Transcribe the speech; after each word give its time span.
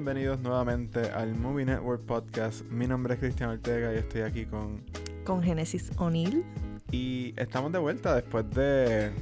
bienvenidos 0.00 0.40
nuevamente 0.40 1.10
al 1.10 1.34
Movie 1.34 1.66
Network 1.66 2.00
Podcast. 2.06 2.62
Mi 2.70 2.86
nombre 2.86 3.12
es 3.12 3.20
Cristian 3.20 3.50
Ortega 3.50 3.92
y 3.92 3.98
estoy 3.98 4.22
aquí 4.22 4.46
con... 4.46 4.82
Con 5.26 5.42
Genesis 5.42 5.90
O'Neill. 5.98 6.42
Y 6.90 7.34
estamos 7.36 7.70
de 7.70 7.80
vuelta 7.80 8.14
después 8.14 8.48
de 8.48 9.12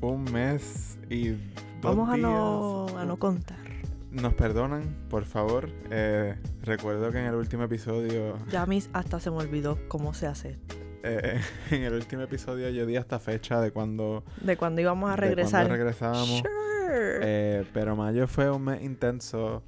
un 0.00 0.24
mes 0.24 0.98
y 1.08 1.28
dos 1.28 1.38
Vamos 1.82 2.08
a 2.10 2.14
días. 2.16 2.28
no, 2.28 2.86
a 2.98 3.04
no 3.04 3.18
contar. 3.18 3.56
Nos 4.10 4.34
perdonan, 4.34 4.82
por 5.08 5.26
favor. 5.26 5.68
Eh, 5.92 6.34
recuerdo 6.62 7.12
que 7.12 7.20
en 7.20 7.26
el 7.26 7.36
último 7.36 7.62
episodio... 7.62 8.36
Ya 8.50 8.62
a 8.62 8.66
mí 8.66 8.82
hasta 8.92 9.20
se 9.20 9.30
me 9.30 9.36
olvidó 9.36 9.78
cómo 9.86 10.12
se 10.12 10.26
hace. 10.26 10.58
eh, 11.04 11.40
en 11.70 11.84
el 11.84 11.94
último 11.94 12.22
episodio 12.22 12.68
yo 12.70 12.84
di 12.84 12.96
hasta 12.96 13.20
fecha 13.20 13.60
de 13.60 13.70
cuando... 13.70 14.24
De 14.40 14.56
cuando 14.56 14.80
íbamos 14.80 15.08
a 15.08 15.14
de 15.14 15.20
regresar. 15.20 15.68
cuando 15.68 15.76
regresábamos. 15.76 16.38
Sure. 16.40 17.20
Eh, 17.22 17.64
pero 17.72 17.94
mayo 17.94 18.26
fue 18.26 18.50
un 18.50 18.64
mes 18.64 18.82
intenso 18.82 19.62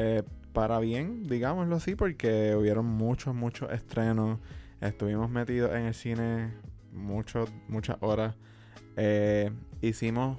eh, 0.00 0.22
para 0.52 0.78
bien, 0.80 1.24
digámoslo 1.24 1.76
así, 1.76 1.94
porque 1.94 2.54
hubieron 2.56 2.86
muchos, 2.86 3.34
muchos 3.34 3.70
estrenos. 3.72 4.38
Estuvimos 4.80 5.30
metidos 5.30 5.72
en 5.72 5.86
el 5.86 5.94
cine 5.94 6.52
muchos, 6.92 7.50
muchas 7.68 7.96
horas. 8.00 8.34
Eh, 8.96 9.50
hicimos, 9.80 10.38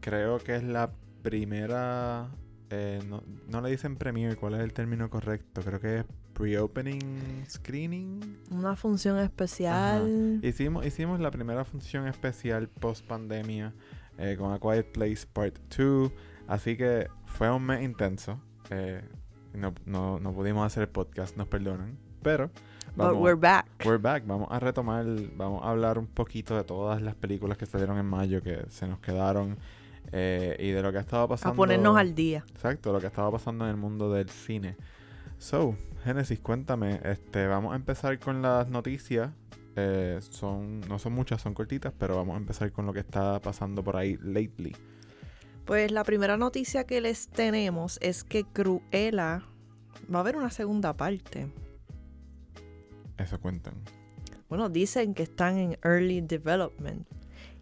creo 0.00 0.38
que 0.38 0.56
es 0.56 0.62
la 0.62 0.92
primera, 1.22 2.30
eh, 2.70 3.00
no, 3.06 3.22
no 3.48 3.60
le 3.60 3.70
dicen 3.70 3.96
premiere, 3.96 4.36
¿cuál 4.36 4.54
es 4.54 4.60
el 4.60 4.72
término 4.72 5.10
correcto? 5.10 5.62
Creo 5.62 5.80
que 5.80 5.98
es 5.98 6.04
pre-opening 6.32 7.44
screening. 7.48 8.38
Una 8.50 8.76
función 8.76 9.18
especial. 9.18 10.40
Hicimos, 10.42 10.86
hicimos 10.86 11.20
la 11.20 11.30
primera 11.30 11.64
función 11.64 12.08
especial 12.08 12.68
post 12.68 13.06
pandemia 13.06 13.74
eh, 14.18 14.36
con 14.38 14.52
A 14.52 14.58
Quiet 14.58 14.92
Place 14.92 15.26
Part 15.32 15.58
2. 15.76 16.10
Así 16.48 16.76
que 16.76 17.08
fue 17.26 17.50
un 17.50 17.64
mes 17.64 17.82
intenso. 17.82 18.40
Eh, 18.72 19.02
no, 19.54 19.74
no, 19.84 20.18
no 20.18 20.32
pudimos 20.32 20.66
hacer 20.66 20.84
el 20.84 20.88
podcast, 20.88 21.36
nos 21.36 21.46
perdonan. 21.46 21.98
Pero 22.22 22.48
But 22.94 23.06
vamos, 23.06 23.22
we're 23.22 23.38
back. 23.38 23.66
we're 23.84 23.98
back. 24.00 24.24
Vamos 24.26 24.48
a 24.50 24.58
retomar, 24.60 25.04
vamos 25.36 25.62
a 25.64 25.70
hablar 25.70 25.98
un 25.98 26.06
poquito 26.06 26.56
de 26.56 26.64
todas 26.64 27.02
las 27.02 27.14
películas 27.14 27.58
que 27.58 27.66
salieron 27.66 27.98
en 27.98 28.06
mayo 28.06 28.42
que 28.42 28.64
se 28.70 28.86
nos 28.86 28.98
quedaron. 29.00 29.58
eh, 30.10 30.56
y 30.58 30.70
de 30.70 30.82
lo 30.82 30.90
que 30.92 30.98
ha 30.98 31.00
estado 31.02 31.28
pasando. 31.28 31.52
A 31.52 31.56
ponernos 31.56 31.96
al 31.96 32.14
día. 32.14 32.44
Exacto, 32.54 32.92
lo 32.92 33.00
que 33.00 33.06
estaba 33.06 33.30
pasando 33.30 33.64
en 33.64 33.70
el 33.70 33.76
mundo 33.76 34.12
del 34.12 34.28
cine. 34.28 34.76
So, 35.38 35.74
Genesis, 36.04 36.38
cuéntame, 36.40 37.00
este, 37.04 37.46
vamos 37.46 37.72
a 37.72 37.76
empezar 37.76 38.18
con 38.18 38.42
las 38.42 38.68
noticias. 38.68 39.30
Eh, 39.76 40.18
son, 40.30 40.80
no 40.82 40.98
son 40.98 41.14
muchas, 41.14 41.40
son 41.40 41.54
cortitas, 41.54 41.92
pero 41.98 42.16
vamos 42.16 42.34
a 42.34 42.38
empezar 42.38 42.70
con 42.72 42.84
lo 42.86 42.92
que 42.92 43.00
está 43.00 43.40
pasando 43.40 43.82
por 43.82 43.96
ahí 43.96 44.18
lately. 44.22 44.76
Pues 45.64 45.90
la 45.92 46.04
primera 46.04 46.36
noticia 46.36 46.84
que 46.84 47.00
les 47.00 47.28
tenemos 47.28 47.98
es 48.02 48.24
que 48.24 48.44
Cruella 48.44 49.42
va 50.12 50.18
a 50.18 50.20
haber 50.20 50.36
una 50.36 50.50
segunda 50.50 50.96
parte. 50.96 51.52
Eso 53.16 53.40
cuentan. 53.40 53.74
Bueno, 54.48 54.68
dicen 54.68 55.14
que 55.14 55.22
están 55.22 55.56
en 55.56 55.78
early 55.84 56.20
development 56.20 57.06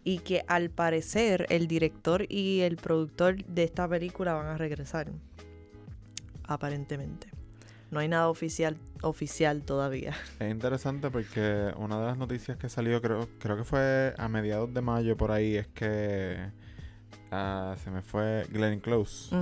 y 0.03 0.19
que 0.19 0.43
al 0.47 0.71
parecer 0.71 1.45
el 1.49 1.67
director 1.67 2.25
y 2.27 2.61
el 2.61 2.77
productor 2.77 3.43
de 3.45 3.63
esta 3.63 3.87
película 3.87 4.33
van 4.33 4.47
a 4.47 4.57
regresar. 4.57 5.11
Aparentemente. 6.43 7.29
No 7.91 7.99
hay 7.99 8.07
nada 8.07 8.29
oficial 8.29 8.77
oficial 9.01 9.63
todavía. 9.63 10.13
Es 10.39 10.51
interesante 10.51 11.09
porque 11.09 11.73
una 11.77 11.99
de 11.99 12.05
las 12.05 12.17
noticias 12.17 12.57
que 12.57 12.69
salió, 12.69 13.01
creo, 13.01 13.27
creo 13.39 13.57
que 13.57 13.63
fue 13.63 14.13
a 14.17 14.27
mediados 14.27 14.73
de 14.73 14.81
mayo 14.81 15.17
por 15.17 15.31
ahí, 15.31 15.55
es 15.55 15.67
que 15.67 16.51
ah, 17.31 17.75
se 17.83 17.89
me 17.89 18.01
fue 18.01 18.45
Glenn 18.51 18.79
Close. 18.79 19.35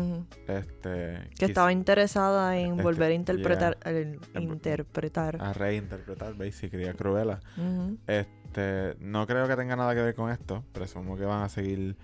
Este, 0.47 1.30
Que 1.38 1.46
estaba 1.46 1.72
interesada 1.72 2.58
en 2.58 2.72
Este, 2.72 2.84
volver 2.84 3.12
a 3.12 3.14
interpretar, 3.14 3.78
yeah. 3.84 3.91
el- 3.91 4.19
interpretar. 4.36 5.41
a 5.41 5.53
reinterpretar, 5.53 6.36
basically, 6.36 6.86
a 6.86 6.94
Cruella. 6.94 7.40
Este, 8.08 8.96
no 9.00 9.28
creo 9.28 9.47
que 9.47 9.56
tenga 9.56 9.75
nada 9.75 9.94
que 9.96 10.02
ver 10.02 10.16
con 10.16 10.31
esto. 10.31 10.64
Presumo 10.72 11.18
que 11.18 11.25
van 11.25 11.44
a 11.44 11.50
seguir 11.50 11.96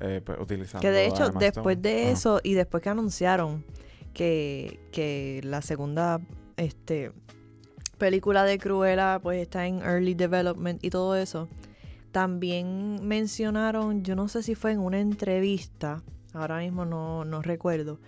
eh, 0.00 0.20
pues, 0.24 0.38
utilizando. 0.40 0.80
Que 0.82 0.90
de 0.90 1.06
hecho, 1.06 1.30
después 1.30 1.80
de 1.80 2.10
eso 2.10 2.40
y 2.42 2.54
después 2.54 2.82
que 2.82 2.88
anunciaron 2.90 3.64
que, 4.14 4.80
que 4.92 5.40
la 5.44 5.62
segunda 5.62 6.20
este, 6.56 7.12
película 7.98 8.44
de 8.44 8.58
Cruella 8.58 9.20
pues 9.22 9.40
está 9.40 9.66
en 9.66 9.82
early 9.82 10.14
development 10.14 10.82
y 10.82 10.90
todo 10.90 11.16
eso, 11.16 11.48
también 12.12 13.06
mencionaron, 13.06 14.02
yo 14.02 14.16
no 14.16 14.28
sé 14.28 14.42
si 14.42 14.54
fue 14.54 14.72
en 14.72 14.80
una 14.80 15.00
entrevista, 15.00 16.02
ahora 16.32 16.58
mismo 16.58 16.84
no, 16.84 17.24
no 17.24 17.42
recuerdo, 17.42 17.98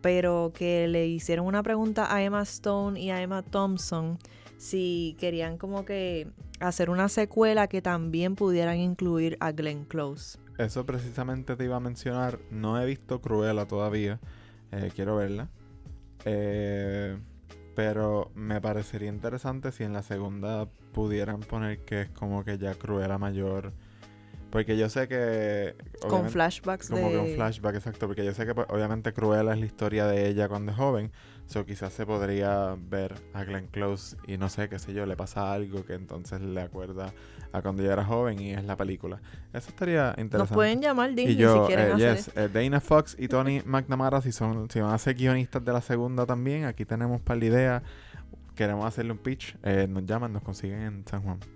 pero 0.00 0.52
que 0.54 0.88
le 0.88 1.06
hicieron 1.06 1.46
una 1.46 1.62
pregunta 1.62 2.14
a 2.14 2.22
Emma 2.22 2.42
Stone 2.42 3.00
y 3.00 3.10
a 3.10 3.22
Emma 3.22 3.42
Thompson 3.42 4.18
si 4.58 5.16
querían 5.18 5.58
como 5.58 5.84
que 5.84 6.28
hacer 6.60 6.90
una 6.90 7.08
secuela 7.08 7.66
que 7.66 7.82
también 7.82 8.36
pudieran 8.36 8.78
incluir 8.78 9.36
a 9.40 9.52
Glenn 9.52 9.84
Close. 9.84 10.38
Eso 10.58 10.86
precisamente 10.86 11.56
te 11.56 11.64
iba 11.64 11.76
a 11.76 11.80
mencionar. 11.80 12.38
No 12.50 12.80
he 12.80 12.86
visto 12.86 13.20
Cruella 13.20 13.66
todavía. 13.66 14.20
eh, 14.70 14.90
quiero 14.94 15.16
verla. 15.16 15.48
Eh, 16.24 17.18
pero 17.74 18.30
me 18.34 18.60
parecería 18.60 19.08
interesante 19.08 19.72
si 19.72 19.84
en 19.84 19.92
la 19.92 20.02
segunda 20.02 20.68
pudieran 20.92 21.40
poner 21.40 21.78
que 21.80 22.02
es 22.02 22.08
como 22.10 22.44
que 22.44 22.58
ya 22.58 22.74
Cruella 22.74 23.18
mayor. 23.18 23.72
Porque 24.50 24.76
yo 24.76 24.90
sé 24.90 25.08
que. 25.08 25.74
Con 26.08 26.28
flashbacks 26.28 26.90
Como 26.90 27.08
que 27.08 27.16
un 27.16 27.34
flashback, 27.34 27.76
exacto. 27.76 28.06
Porque 28.06 28.22
yo 28.22 28.34
sé 28.34 28.44
que 28.44 28.54
pues, 28.54 28.66
obviamente 28.68 29.14
Cruella 29.14 29.54
es 29.54 29.58
la 29.58 29.66
historia 29.66 30.06
de 30.06 30.28
ella 30.28 30.46
cuando 30.48 30.72
es 30.72 30.78
joven. 30.78 31.10
So 31.52 31.66
quizás 31.66 31.92
se 31.92 32.06
podría 32.06 32.74
ver 32.78 33.14
a 33.34 33.44
Glenn 33.44 33.66
Close 33.66 34.16
y 34.26 34.38
no 34.38 34.48
sé, 34.48 34.70
qué 34.70 34.78
sé 34.78 34.94
yo, 34.94 35.04
le 35.04 35.16
pasa 35.16 35.52
algo 35.52 35.84
que 35.84 35.92
entonces 35.92 36.40
le 36.40 36.62
acuerda 36.62 37.12
a 37.52 37.60
cuando 37.60 37.82
ella 37.82 37.92
era 37.92 38.04
joven 38.06 38.40
y 38.40 38.52
es 38.54 38.64
la 38.64 38.74
película. 38.76 39.20
Eso 39.52 39.68
estaría 39.68 40.14
interesante. 40.16 40.38
Nos 40.38 40.48
pueden 40.48 40.80
llamar 40.80 41.10
Disney 41.10 41.34
y 41.34 41.36
yo, 41.36 41.66
si 41.66 41.74
quieren 41.74 41.88
eh, 41.88 41.92
hacer 41.92 42.16
yes, 42.16 42.30
eh, 42.36 42.48
Dana 42.48 42.80
Fox 42.80 43.16
y 43.18 43.28
Tony 43.28 43.60
McNamara, 43.66 44.22
si 44.22 44.32
son, 44.32 44.70
si 44.70 44.80
van 44.80 44.94
a 44.94 44.98
ser 44.98 45.14
guionistas 45.14 45.62
de 45.62 45.72
la 45.74 45.82
segunda 45.82 46.24
también, 46.24 46.64
aquí 46.64 46.86
tenemos 46.86 47.20
para 47.20 47.38
la 47.38 47.44
idea. 47.44 47.82
Queremos 48.54 48.86
hacerle 48.86 49.12
un 49.12 49.18
pitch. 49.18 49.56
eh, 49.62 49.86
nos 49.90 50.06
llaman, 50.06 50.32
nos 50.32 50.42
consiguen 50.42 50.80
en 50.80 51.06
San 51.06 51.22
Juan. 51.22 51.38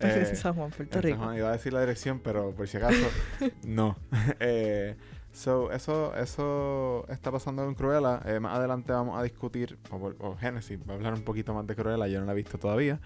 Eh, 0.00 0.34
San 0.34 0.54
Juan, 0.54 0.70
Puerto 0.70 0.98
en 0.98 1.02
San 1.02 1.02
Rico. 1.02 1.18
Juan, 1.18 1.36
iba 1.36 1.48
a 1.50 1.52
decir 1.52 1.72
la 1.72 1.78
dirección, 1.80 2.18
pero 2.18 2.52
por 2.52 2.66
si 2.66 2.76
acaso, 2.76 3.08
no. 3.64 3.96
eh, 4.40 4.96
so, 5.32 5.70
eso, 5.72 6.14
eso 6.14 7.04
está 7.08 7.30
pasando 7.30 7.64
con 7.64 7.74
Cruella. 7.74 8.20
Eh, 8.26 8.40
más 8.40 8.56
adelante 8.56 8.92
vamos 8.92 9.18
a 9.18 9.22
discutir, 9.22 9.78
o, 9.90 10.12
o 10.18 10.36
Genesis 10.36 10.78
va 10.88 10.92
a 10.92 10.96
hablar 10.96 11.14
un 11.14 11.22
poquito 11.22 11.54
más 11.54 11.66
de 11.66 11.74
Cruella, 11.74 12.06
yo 12.06 12.20
no 12.20 12.26
la 12.26 12.32
he 12.32 12.36
visto 12.36 12.58
todavía. 12.58 13.00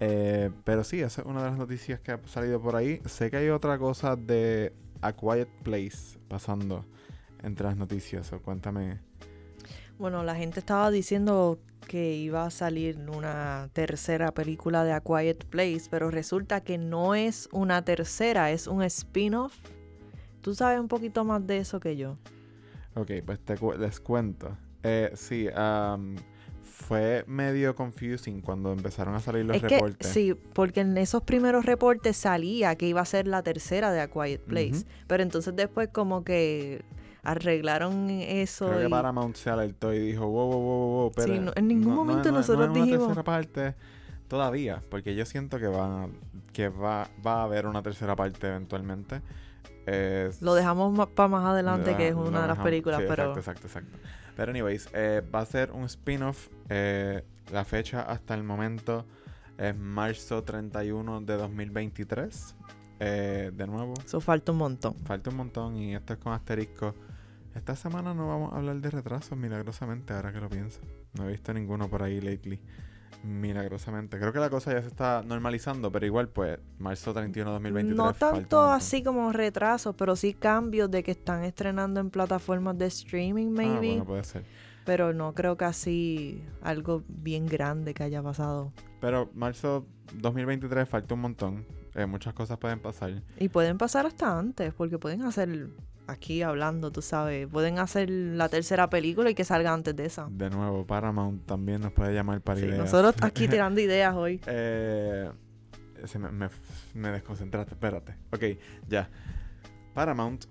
Eh, 0.00 0.50
pero 0.64 0.84
sí, 0.84 1.00
esa 1.00 1.22
es 1.22 1.26
una 1.26 1.42
de 1.42 1.50
las 1.50 1.58
noticias 1.58 2.00
que 2.00 2.12
ha 2.12 2.20
salido 2.26 2.60
por 2.60 2.76
ahí. 2.76 3.00
Sé 3.06 3.30
que 3.30 3.38
hay 3.38 3.48
otra 3.48 3.78
cosa 3.78 4.16
de 4.16 4.72
A 5.00 5.12
Quiet 5.12 5.48
Place 5.62 6.18
pasando 6.28 6.84
entre 7.42 7.66
las 7.66 7.76
noticias. 7.76 8.32
O 8.32 8.40
cuéntame. 8.40 8.98
Bueno, 9.98 10.24
la 10.24 10.34
gente 10.34 10.58
estaba 10.58 10.90
diciendo 10.90 11.58
que 11.86 12.14
iba 12.14 12.44
a 12.44 12.50
salir 12.50 12.98
una 13.08 13.68
tercera 13.72 14.32
película 14.32 14.82
de 14.82 14.92
A 14.92 15.00
Quiet 15.00 15.44
Place, 15.44 15.84
pero 15.90 16.10
resulta 16.10 16.62
que 16.62 16.78
no 16.78 17.14
es 17.14 17.48
una 17.52 17.84
tercera, 17.84 18.50
es 18.50 18.66
un 18.66 18.82
spin-off. 18.82 19.54
Tú 20.44 20.54
sabes 20.54 20.78
un 20.78 20.88
poquito 20.88 21.24
más 21.24 21.46
de 21.46 21.56
eso 21.56 21.80
que 21.80 21.96
yo. 21.96 22.18
Ok, 22.94 23.10
pues 23.24 23.40
te 23.40 23.56
cu- 23.56 23.72
les 23.72 23.98
cuento. 23.98 24.54
Eh, 24.82 25.10
sí, 25.14 25.48
am, 25.56 26.16
fue 26.62 27.24
medio 27.26 27.74
confusing 27.74 28.42
cuando 28.42 28.70
empezaron 28.70 29.14
a 29.14 29.20
salir 29.20 29.46
los 29.46 29.56
es 29.56 29.62
que 29.62 29.68
reportes. 29.70 30.08
sí, 30.08 30.34
porque 30.52 30.80
en 30.82 30.98
esos 30.98 31.22
primeros 31.22 31.64
reportes 31.64 32.18
salía 32.18 32.74
que 32.76 32.86
iba 32.86 33.00
a 33.00 33.04
ser 33.06 33.26
la 33.26 33.42
tercera 33.42 33.90
de 33.90 34.02
A 34.02 34.08
Quiet 34.08 34.42
Place, 34.42 34.84
pero 35.06 35.22
entonces 35.22 35.56
después 35.56 35.88
como 35.88 36.24
que 36.24 36.84
arreglaron 37.22 38.10
eso 38.10 38.66
Creo 38.66 38.80
que 38.80 38.86
y- 38.86 38.90
Paramount 38.90 39.36
se 39.36 39.48
alertó 39.48 39.94
y 39.94 39.98
dijo, 39.98 40.26
wow, 40.28 40.46
wow, 40.50 40.60
wow, 40.60 41.12
wow, 41.16 41.24
Sí, 41.24 41.38
no- 41.40 41.52
en 41.56 41.68
ningún 41.68 41.94
momento 41.94 42.30
no, 42.30 42.38
nosotros 42.38 42.68
no 42.68 42.72
es 42.74 42.76
una 42.76 42.84
dijimos- 42.84 43.06
tercera 43.06 43.24
parte 43.24 43.74
todavía, 44.28 44.82
porque 44.90 45.14
yo 45.14 45.24
siento 45.24 45.58
que 45.58 45.68
va, 45.68 46.06
que 46.52 46.68
va, 46.68 47.08
va 47.26 47.40
a 47.40 47.44
haber 47.44 47.66
una 47.66 47.82
tercera 47.82 48.14
parte 48.14 48.46
eventualmente. 48.48 49.22
Es- 49.86 50.40
lo 50.42 50.54
dejamos 50.54 51.08
para 51.10 51.28
más 51.28 51.44
adelante, 51.44 51.96
que 51.96 52.08
es 52.08 52.14
una 52.14 52.42
de 52.42 52.48
las 52.48 52.58
películas, 52.58 53.00
sí, 53.00 53.06
pero... 53.08 53.22
Exacto, 53.34 53.40
exacto, 53.40 53.66
exacto. 53.66 53.98
Pero 54.36 54.50
anyways, 54.50 54.88
eh, 54.94 55.22
va 55.34 55.40
a 55.40 55.46
ser 55.46 55.70
un 55.72 55.84
spin-off. 55.84 56.48
eh, 56.68 57.22
la 57.52 57.64
fecha 57.64 58.00
hasta 58.02 58.34
el 58.34 58.42
momento 58.42 59.04
es 59.58 59.76
marzo 59.76 60.42
31 60.42 61.20
de 61.20 61.36
2023. 61.36 62.56
Eh, 63.00 63.50
de 63.54 63.66
nuevo, 63.66 63.94
Eso 64.04 64.20
falta 64.20 64.52
un 64.52 64.58
montón. 64.58 64.94
Falta 65.04 65.28
un 65.30 65.36
montón 65.36 65.76
y 65.76 65.94
esto 65.94 66.14
es 66.14 66.18
con 66.18 66.32
asterisco. 66.32 66.94
Esta 67.54 67.76
semana 67.76 68.14
no 68.14 68.26
vamos 68.28 68.52
a 68.52 68.56
hablar 68.56 68.76
de 68.80 68.90
retrasos, 68.90 69.36
milagrosamente, 69.38 70.12
ahora 70.14 70.32
que 70.32 70.40
lo 70.40 70.48
pienso. 70.48 70.80
No 71.12 71.24
he 71.28 71.32
visto 71.32 71.52
ninguno 71.52 71.88
por 71.88 72.02
ahí 72.02 72.20
lately. 72.20 72.58
Milagrosamente. 73.24 74.18
Creo 74.18 74.32
que 74.32 74.38
la 74.38 74.50
cosa 74.50 74.72
ya 74.72 74.82
se 74.82 74.88
está 74.88 75.22
normalizando, 75.22 75.90
pero 75.90 76.04
igual, 76.06 76.28
pues, 76.28 76.58
marzo 76.78 77.12
31 77.14 77.50
de 77.50 77.54
2023. 77.54 77.96
No 77.96 78.12
tanto 78.12 78.60
así 78.60 79.02
como 79.02 79.32
retrasos, 79.32 79.94
pero 79.96 80.14
sí 80.14 80.34
cambios 80.34 80.90
de 80.90 81.02
que 81.02 81.12
están 81.12 81.42
estrenando 81.44 82.00
en 82.00 82.10
plataformas 82.10 82.76
de 82.78 82.86
streaming, 82.86 83.48
Ah, 83.48 83.56
maybe. 83.56 83.88
bueno, 83.88 84.04
puede 84.04 84.24
ser. 84.24 84.44
Pero 84.84 85.14
no 85.14 85.32
creo 85.32 85.56
que 85.56 85.64
así 85.64 86.42
algo 86.62 87.02
bien 87.08 87.46
grande 87.46 87.94
que 87.94 88.02
haya 88.02 88.22
pasado. 88.22 88.72
Pero 89.00 89.30
marzo 89.34 89.86
2023 90.14 90.86
falta 90.88 91.14
un 91.14 91.20
montón. 91.20 91.64
Eh, 91.94 92.06
muchas 92.06 92.34
cosas 92.34 92.58
pueden 92.58 92.80
pasar. 92.80 93.22
Y 93.38 93.48
pueden 93.48 93.78
pasar 93.78 94.04
hasta 94.04 94.38
antes, 94.38 94.74
porque 94.74 94.98
pueden 94.98 95.22
hacer, 95.22 95.68
aquí 96.06 96.42
hablando, 96.42 96.90
tú 96.92 97.02
sabes, 97.02 97.46
pueden 97.48 97.78
hacer 97.78 98.10
la 98.10 98.48
tercera 98.48 98.90
película 98.90 99.30
y 99.30 99.34
que 99.34 99.44
salga 99.44 99.72
antes 99.72 99.94
de 99.96 100.04
esa. 100.06 100.28
De 100.30 100.50
nuevo, 100.50 100.86
Paramount 100.86 101.46
también 101.46 101.80
nos 101.80 101.92
puede 101.92 102.12
llamar 102.14 102.40
para 102.40 102.60
Sí, 102.60 102.66
ideas. 102.66 102.78
nosotros 102.78 103.14
aquí 103.22 103.48
tirando 103.48 103.80
ideas 103.80 104.14
hoy. 104.14 104.40
Eh, 104.46 105.30
se 106.04 106.18
me, 106.18 106.30
me, 106.30 106.48
me 106.94 107.08
desconcentraste, 107.10 107.74
espérate. 107.74 108.16
Ok, 108.32 108.42
ya. 108.88 109.08
Paramount 109.94 110.44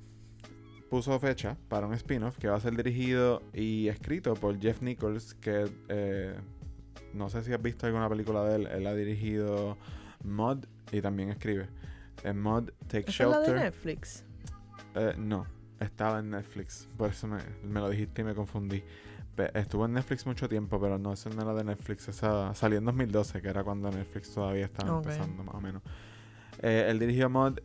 puso 0.90 1.20
fecha 1.20 1.58
para 1.70 1.88
un 1.88 1.94
spin-off 1.96 2.38
que 2.38 2.48
va 2.48 2.56
a 2.56 2.60
ser 2.60 2.76
dirigido 2.76 3.42
y 3.54 3.88
escrito 3.88 4.36
por 4.36 4.60
Jeff 4.60 4.82
Nichols, 4.82 5.34
que 5.36 5.66
eh, 5.90 6.36
no 7.14 7.30
sé 7.30 7.44
si 7.44 7.52
has 7.52 7.62
visto 7.62 7.86
alguna 7.86 8.08
película 8.10 8.44
de 8.46 8.56
él. 8.56 8.68
Él 8.68 8.88
ha 8.88 8.94
dirigido 8.94 9.78
Mod 10.24 10.66
y 10.92 11.02
también 11.02 11.30
escribe. 11.30 11.68
En 12.24 12.40
Mod, 12.40 12.70
Take 12.88 13.10
¿Esa 13.10 13.24
es 13.24 13.30
la 13.30 13.40
de 13.40 13.46
Shelter. 13.48 13.64
Netflix? 13.66 14.24
Eh, 14.96 15.16
no, 15.18 15.48
estaba 15.80 16.20
en 16.20 16.32
Netflix. 16.32 16.88
Por 16.98 17.10
eso 17.10 17.28
me, 17.28 17.40
me 17.64 17.80
lo 17.80 17.90
dijiste 17.90 18.22
y 18.22 18.26
me 18.26 18.36
confundí. 18.36 18.84
Estuvo 19.56 19.86
en 19.86 19.94
Netflix 19.94 20.28
mucho 20.28 20.48
tiempo, 20.48 20.80
pero 20.80 21.00
no, 21.00 21.14
esa 21.14 21.30
no 21.32 21.42
era 21.42 21.54
de 21.56 21.64
Netflix. 21.64 22.08
Esa 22.08 22.54
salió 22.54 22.78
en 22.78 22.86
2012, 22.86 23.42
que 23.42 23.48
era 23.48 23.64
cuando 23.64 23.90
Netflix 23.90 24.32
todavía 24.32 24.66
estaba 24.66 24.98
empezando, 24.98 25.44
más 25.44 25.56
o 25.56 25.62
menos. 25.62 25.82
Eh, 26.62 26.86
él 26.90 27.00
dirigió 27.00 27.30
Mod 27.30 27.58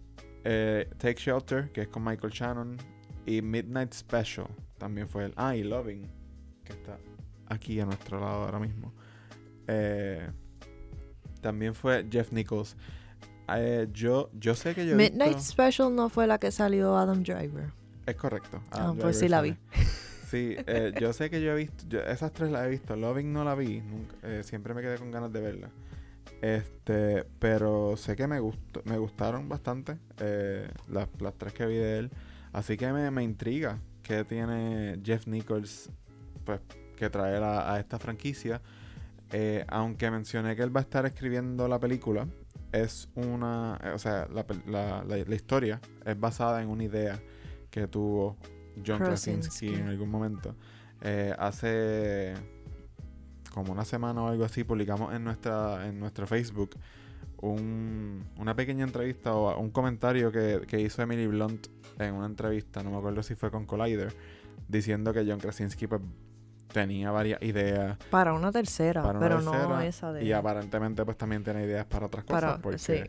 eh, 0.44 0.88
Take 0.96 1.20
Shelter, 1.20 1.70
que 1.70 1.82
es 1.82 1.88
con 1.88 2.04
Michael 2.04 2.32
Shannon. 2.32 2.78
Y 3.26 3.42
Midnight 3.42 3.92
Special, 3.92 4.46
también 4.78 5.06
fue 5.06 5.26
él. 5.26 5.34
Ah, 5.36 5.54
y 5.54 5.62
Loving, 5.62 6.08
que 6.64 6.72
está 6.72 6.98
aquí 7.48 7.78
a 7.78 7.84
nuestro 7.84 8.18
lado 8.18 8.44
ahora 8.44 8.58
mismo. 8.58 8.94
Eh, 9.66 10.30
también 11.42 11.74
fue 11.74 12.06
Jeff 12.10 12.32
Nichols. 12.32 12.76
Eh, 13.56 13.88
yo, 13.92 14.30
yo 14.34 14.54
sé 14.54 14.74
que 14.74 14.86
yo 14.86 14.96
Midnight 14.96 15.36
visto- 15.36 15.52
Special 15.52 15.94
no 15.94 16.08
fue 16.08 16.26
la 16.26 16.38
que 16.38 16.50
salió 16.50 16.96
Adam 16.96 17.22
Driver. 17.22 17.72
es 18.06 18.14
correcto. 18.16 18.62
Ah, 18.70 18.94
pues 18.98 19.18
sí 19.18 19.28
la 19.28 19.38
sale. 19.38 19.56
Sí, 20.28 20.56
eh, 20.66 20.92
yo 21.00 21.14
sé 21.14 21.30
que 21.30 21.40
yo 21.40 21.52
he 21.52 21.54
visto, 21.56 21.84
yo- 21.88 22.00
esas 22.02 22.32
tres 22.32 22.50
las 22.50 22.66
he 22.66 22.68
visto. 22.68 22.94
Loving 22.96 23.32
no 23.32 23.44
la 23.44 23.54
vi, 23.54 23.80
nunca, 23.80 24.14
eh, 24.24 24.42
siempre 24.44 24.74
me 24.74 24.82
quedé 24.82 24.98
con 24.98 25.10
ganas 25.10 25.32
de 25.32 25.40
verla. 25.40 25.70
Este, 26.42 27.24
pero 27.38 27.96
sé 27.96 28.14
que 28.14 28.26
me 28.26 28.38
gustó, 28.38 28.82
me 28.84 28.98
gustaron 28.98 29.48
bastante 29.48 29.96
eh, 30.20 30.68
las, 30.88 31.08
las 31.20 31.34
tres 31.34 31.54
que 31.54 31.64
vi 31.66 31.76
de 31.76 31.98
él. 31.98 32.10
Así 32.52 32.76
que 32.76 32.92
me, 32.92 33.10
me 33.10 33.22
intriga 33.22 33.78
que 34.02 34.24
tiene 34.24 35.00
Jeff 35.02 35.26
Nichols, 35.26 35.90
pues, 36.44 36.60
que 36.96 37.08
traer 37.10 37.42
a, 37.42 37.72
a 37.72 37.80
esta 37.80 37.98
franquicia. 37.98 38.60
Eh, 39.32 39.64
aunque 39.68 40.10
mencioné 40.10 40.56
que 40.56 40.62
él 40.62 40.74
va 40.74 40.80
a 40.80 40.84
estar 40.84 41.04
escribiendo 41.06 41.68
la 41.68 41.78
película, 41.78 42.26
es 42.72 43.08
una, 43.14 43.78
eh, 43.82 43.90
o 43.90 43.98
sea, 43.98 44.26
la, 44.32 44.44
la- 44.66 45.04
la- 45.04 45.24
la 45.24 45.34
historia 45.34 45.80
es 46.04 46.18
basada 46.18 46.62
en 46.62 46.68
una 46.68 46.84
idea 46.84 47.20
que 47.70 47.86
tuvo 47.88 48.36
John 48.86 48.98
Krasinski 48.98 49.66
Krasinski. 49.68 49.80
en 49.82 49.88
algún 49.88 50.10
momento. 50.10 50.54
Eh, 51.00 51.34
hace 51.38 52.34
como 53.54 53.72
una 53.72 53.84
semana 53.84 54.22
o 54.22 54.28
algo 54.28 54.44
así 54.44 54.64
publicamos 54.64 55.14
en 55.14 55.24
nuestra 55.24 55.86
en 55.88 55.98
nuestro 55.98 56.26
Facebook 56.26 56.70
un- 57.40 58.24
una 58.36 58.54
pequeña 58.54 58.84
entrevista 58.84 59.34
o 59.34 59.58
un 59.60 59.70
comentario 59.70 60.30
que, 60.32 60.62
que 60.66 60.80
hizo 60.80 61.02
Emily 61.02 61.26
Blunt 61.26 61.68
en 61.98 62.14
una 62.14 62.26
entrevista, 62.26 62.82
no 62.82 62.90
me 62.90 62.96
acuerdo 62.98 63.22
si 63.22 63.34
fue 63.34 63.50
con 63.50 63.64
Collider, 63.64 64.12
diciendo 64.68 65.12
que 65.12 65.24
John 65.26 65.38
Krasinski 65.38 65.86
pues, 65.86 66.00
tenía 66.72 67.10
varias 67.10 67.42
ideas. 67.42 67.96
Para 68.10 68.34
una 68.34 68.52
tercera, 68.52 69.02
para 69.02 69.18
una 69.18 69.28
pero 69.28 69.40
no 69.40 69.80
esa 69.80 70.12
de... 70.12 70.24
y 70.24 70.32
aparentemente 70.32 71.04
pues 71.04 71.16
también 71.16 71.42
tiene 71.44 71.64
ideas 71.64 71.86
para 71.86 72.06
otras 72.06 72.24
cosas 72.24 72.42
para, 72.42 72.58
porque 72.62 72.78
sí. 72.78 73.00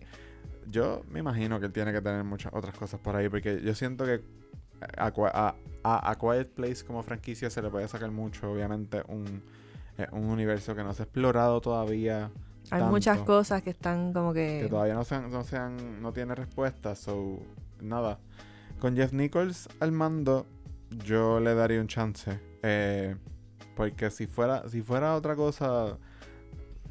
yo 0.67 1.03
me 1.09 1.19
imagino 1.19 1.59
que 1.59 1.65
él 1.67 1.73
tiene 1.73 1.91
que 1.91 2.01
tener 2.01 2.23
muchas 2.23 2.53
otras 2.53 2.75
cosas 2.77 2.99
por 2.99 3.15
ahí 3.15 3.27
porque 3.29 3.61
yo 3.61 3.75
siento 3.75 4.05
que 4.05 4.21
a, 4.97 5.11
Qui- 5.13 5.31
a, 5.33 5.55
a- 5.83 6.11
a 6.11 6.15
Quiet 6.17 6.49
Place 6.53 6.85
como 6.85 7.03
franquicia 7.03 7.49
se 7.49 7.61
le 7.61 7.69
puede 7.69 7.87
sacar 7.87 8.11
mucho 8.11 8.51
obviamente 8.51 9.03
un, 9.09 9.43
eh, 9.97 10.07
un 10.11 10.25
universo 10.25 10.73
que 10.75 10.83
no 10.83 10.93
se 10.93 11.01
ha 11.03 11.05
explorado 11.05 11.59
todavía 11.59 12.31
Hay 12.71 12.79
tanto, 12.79 12.87
muchas 12.87 13.19
cosas 13.19 13.61
que 13.61 13.71
están 13.71 14.13
como 14.13 14.31
que... 14.33 14.59
que 14.63 14.69
todavía 14.69 14.93
no 14.93 15.03
se 15.03 15.15
han- 15.15 15.29
no 15.29 15.43
se 15.43 15.57
han- 15.57 16.01
no 16.01 16.13
tiene 16.13 16.33
respuesta 16.35 16.95
so 16.95 17.39
nada. 17.81 18.19
Con 18.79 18.95
Jeff 18.95 19.11
Nichols 19.11 19.67
al 19.81 19.91
mando 19.91 20.45
yo 21.05 21.39
le 21.41 21.53
daría 21.55 21.81
un 21.81 21.87
chance. 21.87 22.39
Eh, 22.63 23.15
porque 23.79 24.11
si 24.11 24.27
fuera 24.27 24.67
si 24.67 24.81
fuera 24.81 25.15
otra 25.15 25.37
cosa 25.37 25.97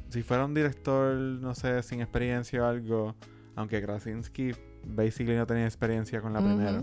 si 0.08 0.22
fuera 0.22 0.46
un 0.46 0.54
director 0.54 1.14
no 1.14 1.54
sé 1.54 1.82
sin 1.82 2.00
experiencia 2.00 2.62
o 2.62 2.64
algo 2.64 3.14
aunque 3.56 3.82
Krasinski 3.82 4.52
basically 4.86 5.36
no 5.36 5.46
tenía 5.46 5.66
experiencia 5.66 6.22
con 6.22 6.32
la 6.32 6.40
primera 6.40 6.82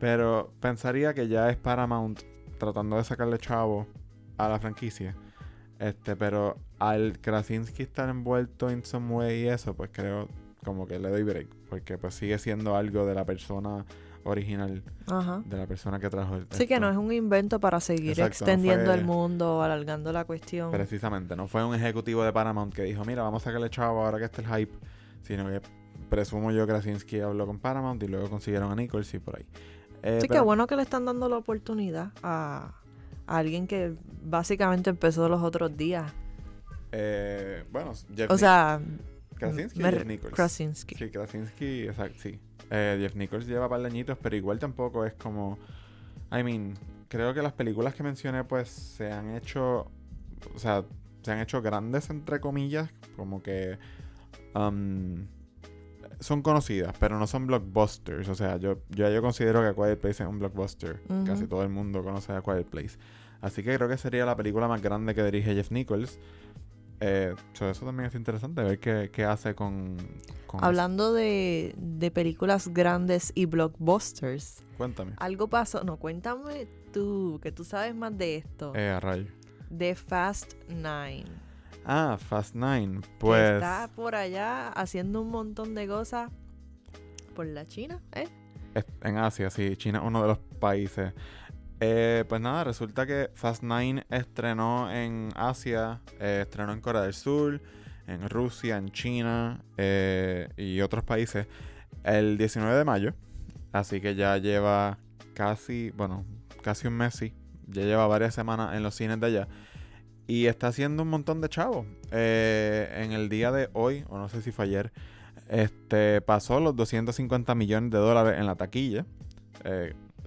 pero 0.00 0.52
pensaría 0.58 1.14
que 1.14 1.28
ya 1.28 1.48
es 1.48 1.56
Paramount 1.56 2.22
tratando 2.58 2.96
de 2.96 3.04
sacarle 3.04 3.38
chavo 3.38 3.86
a 4.36 4.48
la 4.48 4.58
franquicia. 4.58 5.14
Este 5.78 6.16
pero 6.16 6.56
al 6.80 7.20
Krasinski 7.20 7.84
estar 7.84 8.08
envuelto 8.08 8.68
en 8.68 8.84
some 8.84 9.14
way 9.14 9.44
y 9.44 9.48
eso 9.48 9.76
pues 9.76 9.90
creo 9.92 10.28
como 10.64 10.88
que 10.88 10.98
le 10.98 11.08
doy 11.08 11.22
break 11.22 11.46
porque 11.68 11.98
pues 11.98 12.14
sigue 12.14 12.36
siendo 12.40 12.74
algo 12.74 13.06
de 13.06 13.14
la 13.14 13.24
persona 13.24 13.84
original 14.24 14.82
Ajá. 15.06 15.42
de 15.46 15.56
la 15.56 15.66
persona 15.66 15.98
que 15.98 16.10
trajo 16.10 16.36
el 16.36 16.46
Sí 16.50 16.66
que 16.66 16.78
no 16.80 16.90
es 16.90 16.96
un 16.96 17.12
invento 17.12 17.58
para 17.60 17.80
seguir 17.80 18.10
Exacto, 18.10 18.44
no 18.44 18.50
extendiendo 18.52 18.86
fue- 18.86 18.94
el 18.94 19.04
mundo, 19.04 19.62
alargando 19.62 20.12
la 20.12 20.24
cuestión. 20.24 20.70
Precisamente, 20.70 21.36
no 21.36 21.48
fue 21.48 21.64
un 21.64 21.74
ejecutivo 21.74 22.22
de 22.24 22.32
Paramount 22.32 22.74
que 22.74 22.82
dijo, 22.82 23.04
mira, 23.04 23.22
vamos 23.22 23.42
a 23.42 23.44
sacarle 23.46 23.70
chavo 23.70 24.04
ahora 24.04 24.18
que 24.18 24.24
está 24.24 24.42
el 24.42 24.48
hype, 24.48 24.74
sino 25.22 25.46
que 25.48 25.60
presumo 26.08 26.50
yo 26.50 26.66
que 26.66 26.72
Krasinski 26.72 27.20
habló 27.20 27.46
con 27.46 27.58
Paramount 27.58 28.02
y 28.02 28.08
luego 28.08 28.28
consiguieron 28.28 28.70
a 28.70 28.74
Nichols 28.74 29.12
y 29.14 29.18
por 29.18 29.36
ahí. 29.36 29.46
Eh, 30.02 30.18
sí, 30.20 30.28
que 30.28 30.34
pero- 30.34 30.44
bueno 30.44 30.66
que 30.66 30.76
le 30.76 30.82
están 30.82 31.04
dando 31.04 31.28
la 31.28 31.36
oportunidad 31.36 32.10
a, 32.22 32.72
a 33.26 33.36
alguien 33.38 33.66
que 33.66 33.94
básicamente 34.22 34.90
empezó 34.90 35.28
los 35.28 35.42
otros 35.42 35.76
días. 35.76 36.12
eh, 36.92 37.64
bueno, 37.70 37.92
Jeff 38.16 38.30
O 38.30 38.36
sea, 38.38 38.80
Krasinski 39.40 39.80
y 39.80 39.82
me- 39.82 39.90
Jeff 39.92 40.06
Nichols. 40.06 40.34
Krasinski. 40.34 40.94
Sí, 40.94 41.10
Krasinski, 41.10 41.82
exacto, 41.88 42.18
sí. 42.20 42.38
Eh, 42.70 42.98
Jeff 43.00 43.14
Nichols 43.16 43.46
lleva 43.46 43.68
par 43.68 43.80
de 43.80 43.86
añitos, 43.86 44.16
pero 44.22 44.36
igual 44.36 44.58
tampoco 44.58 45.04
es 45.04 45.14
como... 45.14 45.58
I 46.32 46.44
mean, 46.44 46.74
creo 47.08 47.34
que 47.34 47.42
las 47.42 47.52
películas 47.52 47.94
que 47.94 48.02
mencioné 48.02 48.44
pues 48.44 48.68
se 48.68 49.10
han 49.10 49.34
hecho... 49.34 49.90
O 50.54 50.58
sea, 50.58 50.84
se 51.22 51.32
han 51.32 51.40
hecho 51.40 51.60
grandes 51.60 52.08
entre 52.10 52.40
comillas, 52.40 52.90
como 53.16 53.42
que... 53.42 53.78
um, 54.54 55.26
son 56.20 56.42
conocidas, 56.42 56.94
pero 57.00 57.18
no 57.18 57.26
son 57.26 57.46
blockbusters. 57.46 58.28
O 58.28 58.34
sea, 58.34 58.58
yo, 58.58 58.82
yo, 58.90 59.10
yo 59.10 59.22
considero 59.22 59.62
que 59.62 59.68
A 59.68 59.74
Quiet 59.74 59.98
Place 59.98 60.22
es 60.22 60.28
un 60.28 60.38
blockbuster. 60.38 61.00
Casi 61.24 61.46
todo 61.46 61.62
el 61.62 61.70
mundo 61.70 62.04
conoce 62.04 62.32
a 62.32 62.42
Quiet 62.42 62.66
Place. 62.66 62.98
Así 63.40 63.62
que 63.62 63.74
creo 63.74 63.88
que 63.88 63.96
sería 63.96 64.26
la 64.26 64.36
película 64.36 64.68
más 64.68 64.82
grande 64.82 65.14
que 65.14 65.24
dirige 65.24 65.54
Jeff 65.54 65.70
Nichols. 65.70 66.18
Eh, 67.00 67.34
so 67.54 67.68
eso 67.70 67.86
también 67.86 68.08
es 68.08 68.14
interesante, 68.14 68.62
ver 68.62 68.78
qué, 68.78 69.10
qué 69.10 69.24
hace 69.24 69.54
con... 69.54 69.96
con 70.46 70.62
Hablando 70.62 71.12
de, 71.14 71.74
de 71.78 72.10
películas 72.10 72.68
grandes 72.68 73.32
y 73.34 73.46
blockbusters. 73.46 74.62
Cuéntame. 74.76 75.12
algo 75.16 75.48
pasó. 75.48 75.82
No, 75.84 75.96
cuéntame 75.96 76.68
tú, 76.92 77.38
que 77.42 77.52
tú 77.52 77.64
sabes 77.64 77.94
más 77.94 78.16
de 78.16 78.36
esto. 78.36 78.74
Eh, 78.74 78.90
a 78.90 79.00
rayo. 79.00 79.26
De 79.70 79.94
Fast 79.94 80.54
Nine. 80.68 81.24
Ah, 81.84 82.18
Fast 82.20 82.54
Nine. 82.54 83.00
que 83.00 83.08
Pues. 83.18 83.52
está 83.54 83.88
por 83.94 84.14
allá 84.14 84.68
haciendo 84.68 85.22
un 85.22 85.30
montón 85.30 85.74
de 85.74 85.86
cosas 85.88 86.30
por 87.34 87.46
la 87.46 87.66
China, 87.66 88.02
¿eh? 88.12 88.28
En 89.02 89.16
Asia, 89.16 89.48
sí. 89.50 89.76
China 89.76 89.98
es 90.00 90.04
uno 90.04 90.20
de 90.22 90.28
los 90.28 90.38
países. 90.60 91.12
Eh, 91.82 92.24
pues 92.28 92.42
nada, 92.42 92.64
resulta 92.64 93.06
que 93.06 93.30
Fast 93.34 93.62
Nine 93.62 94.04
estrenó 94.10 94.92
en 94.92 95.30
Asia, 95.34 96.02
eh, 96.20 96.40
estrenó 96.42 96.74
en 96.74 96.82
Corea 96.82 97.02
del 97.02 97.14
Sur, 97.14 97.60
en 98.06 98.28
Rusia, 98.28 98.76
en 98.76 98.90
China 98.90 99.64
eh, 99.78 100.48
y 100.58 100.82
otros 100.82 101.04
países 101.04 101.46
el 102.04 102.36
19 102.36 102.76
de 102.76 102.84
mayo. 102.84 103.14
Así 103.72 104.00
que 104.00 104.14
ya 104.14 104.36
lleva 104.36 104.98
casi, 105.32 105.90
bueno, 105.92 106.24
casi 106.62 106.86
un 106.86 106.94
mes, 106.94 107.14
sí. 107.14 107.32
Ya 107.66 107.82
lleva 107.82 108.06
varias 108.06 108.34
semanas 108.34 108.74
en 108.74 108.82
los 108.82 108.94
cines 108.94 109.18
de 109.18 109.26
allá. 109.26 109.48
Y 110.26 110.46
está 110.46 110.68
haciendo 110.68 111.02
un 111.02 111.08
montón 111.08 111.40
de 111.40 111.48
chavos. 111.48 111.86
Eh, 112.10 112.92
en 113.04 113.12
el 113.12 113.28
día 113.28 113.52
de 113.52 113.70
hoy, 113.72 114.04
o 114.08 114.18
no 114.18 114.28
sé 114.28 114.42
si 114.42 114.52
fue 114.52 114.66
ayer, 114.66 114.92
este 115.48 116.20
pasó 116.20 116.60
los 116.60 116.76
250 116.76 117.54
millones 117.54 117.90
de 117.90 117.98
dólares 117.98 118.38
en 118.38 118.46
la 118.46 118.56
taquilla. 118.56 119.06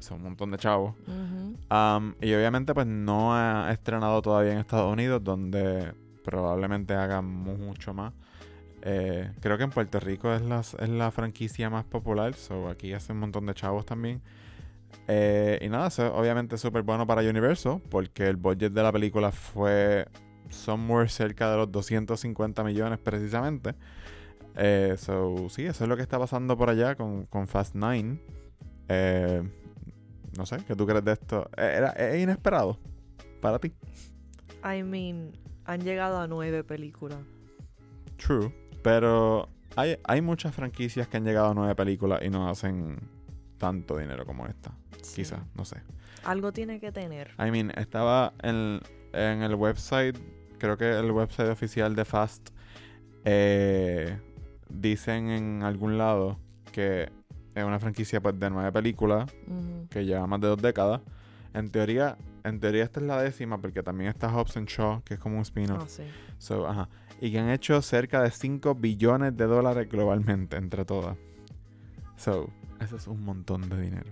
Son 0.04 0.18
un 0.18 0.24
montón 0.24 0.52
de 0.52 0.58
chavos. 0.58 0.94
Y 2.22 2.34
obviamente 2.34 2.74
pues 2.74 2.86
no 2.88 3.36
ha 3.36 3.72
estrenado 3.72 4.22
todavía 4.22 4.54
en 4.54 4.60
Estados 4.60 4.92
Unidos, 4.92 5.24
donde 5.24 5.94
probablemente 6.24 6.94
haga 6.94 7.22
mu- 7.22 7.58
mucho 7.58 7.94
más. 7.94 8.14
Eh, 8.84 9.32
creo 9.40 9.58
que 9.58 9.64
en 9.64 9.70
Puerto 9.72 10.00
Rico 10.00 10.34
es 10.34 10.42
la, 10.42 10.60
es 10.60 10.90
la 10.90 11.10
franquicia 11.12 11.70
más 11.70 11.86
popular, 11.86 12.34
so 12.34 12.68
aquí 12.70 12.94
hace 12.94 13.14
un 13.14 13.20
montón 13.20 13.46
de 13.46 13.54
chavos 13.54 13.86
también. 13.86 14.22
Eh, 15.08 15.58
y 15.62 15.70
nada, 15.70 15.88
eso 15.88 16.06
es 16.06 16.12
obviamente 16.14 16.58
súper 16.58 16.84
bueno 16.84 17.08
para 17.08 17.22
Universal 17.22 17.82
porque 17.90 18.28
el 18.28 18.36
budget 18.38 18.72
de 18.74 18.84
la 18.84 18.92
película 18.92 19.32
fue 19.32 20.08
somewhere 20.50 21.10
cerca 21.10 21.50
de 21.50 21.58
los 21.58 21.72
250 21.72 22.64
millones 22.64 23.00
precisamente. 23.00 23.74
Eh, 24.56 24.96
so, 24.98 25.50
sí, 25.50 25.66
eso 25.66 25.84
es 25.86 25.90
lo 25.90 25.96
que 25.96 26.04
está 26.04 26.20
pasando 26.20 26.56
por 26.58 26.70
allá 26.70 26.96
con, 26.96 27.26
con 27.26 27.48
Fast 27.48 27.74
9. 27.76 28.20
Eh, 28.90 29.44
no 30.38 30.46
sé, 30.46 30.58
¿qué 30.68 30.76
tú 30.76 30.86
crees 30.86 31.04
de 31.04 31.14
esto? 31.14 31.50
Eh, 31.58 31.74
Era, 31.78 31.90
¿Es 31.92 32.22
inesperado 32.22 32.80
para 33.42 33.60
ti? 33.60 33.74
I 34.64 34.84
mean, 34.84 35.32
han 35.66 35.82
llegado 35.82 36.20
a 36.20 36.28
nueve 36.28 36.64
películas. 36.64 37.20
True. 38.18 38.54
Pero 38.82 39.50
hay, 39.76 39.98
hay 40.04 40.22
muchas 40.22 40.54
franquicias 40.56 41.08
que 41.08 41.18
han 41.18 41.26
llegado 41.26 41.52
a 41.52 41.54
nueve 41.54 41.76
películas 41.76 42.22
y 42.24 42.30
no 42.30 42.50
hacen 42.50 42.98
tanto 43.58 43.98
dinero 43.98 44.26
como 44.26 44.46
esta. 44.48 44.72
Sí. 45.02 45.18
Quizás, 45.18 45.42
no 45.56 45.66
sé. 45.66 45.82
Algo 46.24 46.54
tiene 46.54 46.80
que 46.80 46.92
tener. 46.92 47.32
I 47.38 47.52
mean, 47.52 47.72
estaba 47.76 48.34
en, 48.42 48.80
en 49.12 49.42
el 49.42 49.56
website, 49.56 50.18
creo 50.58 50.78
que 50.78 50.92
el 50.92 51.12
website 51.12 51.50
oficial 51.50 51.96
de 51.96 52.06
Fast, 52.06 52.50
eh, 53.26 54.20
dicen 54.70 55.30
en 55.30 55.64
algún 55.64 55.98
lado 55.98 56.40
que 56.72 57.12
es 57.56 57.64
una 57.64 57.80
franquicia 57.80 58.22
pues, 58.22 58.40
de 58.40 58.50
nueve 58.50 58.72
películas 58.72 59.32
que 59.90 60.06
lleva 60.06 60.26
más 60.28 60.42
de 60.42 60.48
dos 60.48 60.62
décadas. 60.62 61.02
En 61.54 61.70
teoría, 61.70 62.18
en 62.44 62.60
teoría 62.60 62.84
esta 62.84 63.00
es 63.00 63.06
la 63.06 63.22
décima 63.22 63.62
porque 63.62 63.84
también 63.84 64.10
está 64.10 64.30
Hobbs 64.30 64.58
and 64.58 64.68
Shaw, 64.68 65.04
que 65.04 65.16
es 65.16 65.20
como 65.20 65.36
un 65.36 65.44
spin-off. 65.44 65.84
Ah, 65.84 65.88
sí. 65.88 66.04
So, 66.40 66.68
ajá. 66.68 66.90
Y 67.22 67.32
que 67.32 67.40
han 67.40 67.50
hecho 67.50 67.82
cerca 67.82 68.22
de 68.24 68.32
5 68.32 68.76
billones 68.76 69.38
de 69.38 69.46
dólares 69.46 69.88
globalmente 69.90 70.58
entre 70.58 70.84
todas. 70.84 71.16
So, 72.18 72.50
eso 72.80 72.98
es 72.98 73.08
un 73.08 73.24
montón 73.24 73.70
de 73.70 73.80
dinero. 73.80 74.12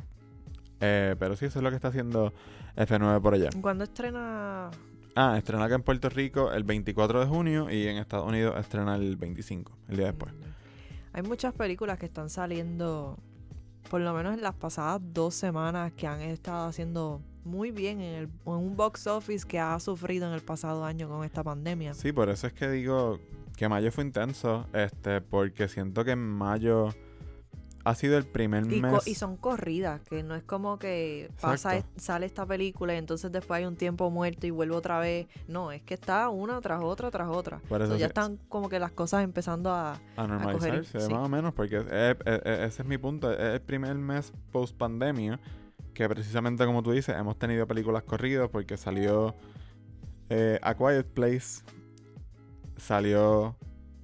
Eh, 0.80 1.16
pero 1.20 1.36
sí, 1.36 1.46
eso 1.46 1.60
es 1.60 1.64
lo 1.64 1.70
que 1.70 1.76
está 1.76 1.90
haciendo 1.90 2.34
F9 2.76 3.22
por 3.22 3.34
allá. 3.34 3.50
¿Cuándo 3.60 3.84
estrena? 3.84 4.70
Ah, 5.16 5.36
estrena 5.38 5.66
acá 5.66 5.76
en 5.76 5.84
Puerto 5.84 6.10
Rico 6.10 6.52
el 6.52 6.64
24 6.64 7.20
de 7.20 7.26
junio 7.26 7.70
y 7.70 7.88
en 7.88 7.98
Estados 7.98 8.28
Unidos 8.28 8.56
estrena 8.60 8.96
el 8.96 9.18
25, 9.18 9.72
el 9.90 9.98
día 9.98 10.08
después. 10.08 10.34
Hay 11.14 11.24
muchas 11.24 11.54
películas 11.54 12.00
que 12.00 12.06
están 12.06 12.30
saliendo, 12.30 13.18
por 13.90 14.02
lo 14.02 14.14
menos 14.14 14.34
en 14.34 14.42
las 14.42 14.56
pasadas 14.56 15.02
dos 15.14 15.36
semanas, 15.36 15.92
que 15.94 16.08
han 16.08 16.22
estado 16.22 16.68
haciendo 16.68 17.22
muy 17.44 17.72
bien 17.72 18.02
en, 18.02 18.16
el, 18.16 18.24
en 18.46 18.54
un 18.54 18.76
box 18.76 19.08
office 19.08 19.48
que 19.48 19.60
ha 19.60 19.80
sufrido 19.80 20.28
en 20.28 20.34
el 20.34 20.42
pasado 20.42 20.86
año 20.86 21.10
con 21.10 21.24
esta 21.24 21.44
pandemia. 21.44 21.94
Sí, 21.94 22.12
por 22.12 22.30
eso 22.30 22.48
es 22.48 22.54
que 22.54 22.70
digo 22.70 23.20
que 23.58 23.68
mayo 23.68 23.92
fue 23.92 24.04
intenso, 24.04 24.66
este, 24.74 25.22
porque 25.22 25.68
siento 25.68 26.04
que 26.04 26.12
en 26.12 26.20
mayo 26.20 26.90
ha 27.84 27.96
sido 27.96 28.18
el 28.18 28.26
primer 28.26 28.72
Y, 28.72 28.82
mes. 28.82 29.08
y 29.08 29.16
son 29.16 29.38
corridas, 29.38 30.02
que 30.02 30.24
no 30.24 30.36
es 30.36 30.44
como 30.44 30.78
que 30.78 31.30
pasa 31.42 31.76
Exacto. 31.78 32.00
sale 32.00 32.26
esta 32.26 32.46
película 32.46 32.94
y 32.94 32.98
entonces 32.98 33.32
después 33.32 33.58
hay 33.60 33.66
un 33.66 33.76
tiempo 33.76 34.10
muerto 34.12 34.46
y 34.48 34.52
vuelve 34.52 34.76
otra 34.76 35.00
vez. 35.00 35.28
No, 35.48 35.72
es 35.72 35.82
que 35.82 35.94
está 35.96 36.30
una 36.30 36.62
tras 36.62 36.82
otra 36.84 37.10
tras 37.12 37.30
otra. 37.30 37.60
Por 37.68 37.82
eso 37.82 37.94
So, 37.94 37.98
ya 37.98 38.08
están 38.08 38.38
como 38.50 38.70
que 38.70 38.80
las 38.80 38.92
cosas 38.92 39.24
empezando 39.24 39.72
a... 39.72 40.00
a 40.16 40.28
normalizarse, 40.28 40.98
más 41.10 41.26
o 41.26 41.30
menos, 41.30 41.54
porque 41.54 41.78
es- 41.78 41.86
es- 41.92 42.18
es- 42.26 42.60
ese 42.60 42.82
es 42.84 42.88
mi 42.88 42.98
punto. 42.98 43.32
Es 43.32 43.40
el 43.56 43.62
primer 43.62 43.96
mes 43.96 44.32
post 44.52 44.78
pandemia 44.78 45.40
que 45.94 46.08
precisamente 46.08 46.66
como 46.66 46.82
tú 46.84 46.92
dices, 46.92 47.16
hemos 47.18 47.38
tenido 47.38 47.68
películas 47.68 48.04
corridas 48.04 48.48
porque 48.50 48.78
salió 48.78 49.36
eh, 50.30 50.58
A 50.62 50.74
Quiet 50.76 51.08
Place, 51.08 51.64
salió 52.78 53.56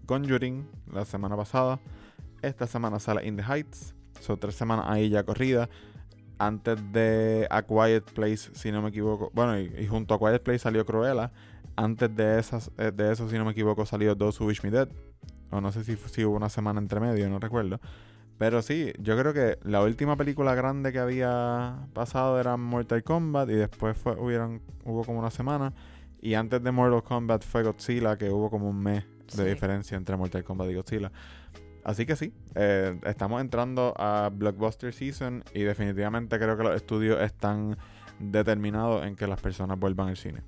Conjuring 0.05 0.67
la 0.91 1.05
semana 1.05 1.35
pasada, 1.35 1.79
esta 2.41 2.67
semana 2.67 2.99
sale 2.99 3.25
In 3.27 3.35
the 3.37 3.43
Heights, 3.43 3.95
son 4.19 4.39
tres 4.39 4.55
semanas 4.55 4.85
ahí 4.87 5.09
ya 5.09 5.23
corridas. 5.23 5.69
Antes 6.39 6.77
de 6.91 7.47
A 7.49 7.63
Quiet 7.63 8.03
Place, 8.13 8.51
si 8.53 8.71
no 8.71 8.81
me 8.83 8.89
equivoco, 8.89 9.31
bueno, 9.33 9.59
y, 9.59 9.73
y 9.79 9.87
junto 9.87 10.13
a 10.13 10.19
Quiet 10.19 10.43
Place 10.43 10.59
salió 10.59 10.85
Cruella. 10.85 11.31
Antes 11.75 12.15
de 12.15 12.39
esas, 12.39 12.71
eh, 12.77 12.91
de 12.93 13.11
eso, 13.11 13.27
si 13.29 13.37
no 13.37 13.45
me 13.45 13.51
equivoco, 13.51 13.85
salió 13.85 14.15
Those 14.15 14.41
Who 14.43 14.47
Wish 14.47 14.63
Me 14.63 14.69
Dead. 14.71 14.87
O 15.49 15.61
no 15.61 15.71
sé 15.71 15.83
si, 15.83 15.95
si 15.95 16.25
hubo 16.25 16.35
una 16.35 16.49
semana 16.49 16.79
entre 16.79 16.99
medio, 16.99 17.27
no 17.29 17.39
recuerdo. 17.39 17.79
Pero 18.37 18.61
sí, 18.61 18.93
yo 18.99 19.17
creo 19.17 19.33
que 19.33 19.57
la 19.63 19.81
última 19.81 20.15
película 20.15 20.53
grande 20.53 20.91
que 20.91 20.99
había 20.99 21.87
pasado 21.93 22.39
era 22.39 22.55
Mortal 22.55 23.03
Kombat 23.03 23.49
y 23.49 23.53
después 23.55 23.97
fue, 23.97 24.13
hubieron, 24.19 24.61
hubo 24.85 25.03
como 25.03 25.17
una 25.19 25.31
semana. 25.31 25.73
Y 26.21 26.35
antes 26.35 26.61
de 26.63 26.71
Mortal 26.71 27.01
Kombat 27.03 27.43
fue 27.43 27.63
Godzilla, 27.63 28.15
que 28.15 28.29
hubo 28.29 28.51
como 28.51 28.69
un 28.69 28.79
mes 28.79 29.05
de 29.35 29.43
Sí. 29.43 29.49
diferencia 29.49 29.97
entre 29.97 30.15
Mortal 30.17 30.43
Kombat 30.43 30.69
y 30.69 30.75
Godzilla. 30.75 31.11
Así 31.87 32.05
que 32.05 32.17
sí, 32.17 32.33
eh, 32.55 32.99
estamos 33.05 33.39
entrando 33.39 33.93
a 33.95 34.29
Blockbuster 34.29 34.93
Season 34.93 35.41
y 35.53 35.61
definitivamente 35.61 36.37
creo 36.37 36.57
que 36.57 36.63
los 36.63 36.75
estudios 36.75 37.21
están 37.21 37.77
determinados 38.19 39.05
en 39.05 39.15
que 39.15 39.25
las 39.25 39.39
personas 39.39 39.79
vuelvan 39.79 40.09
al 40.09 40.17
cine. 40.17 40.43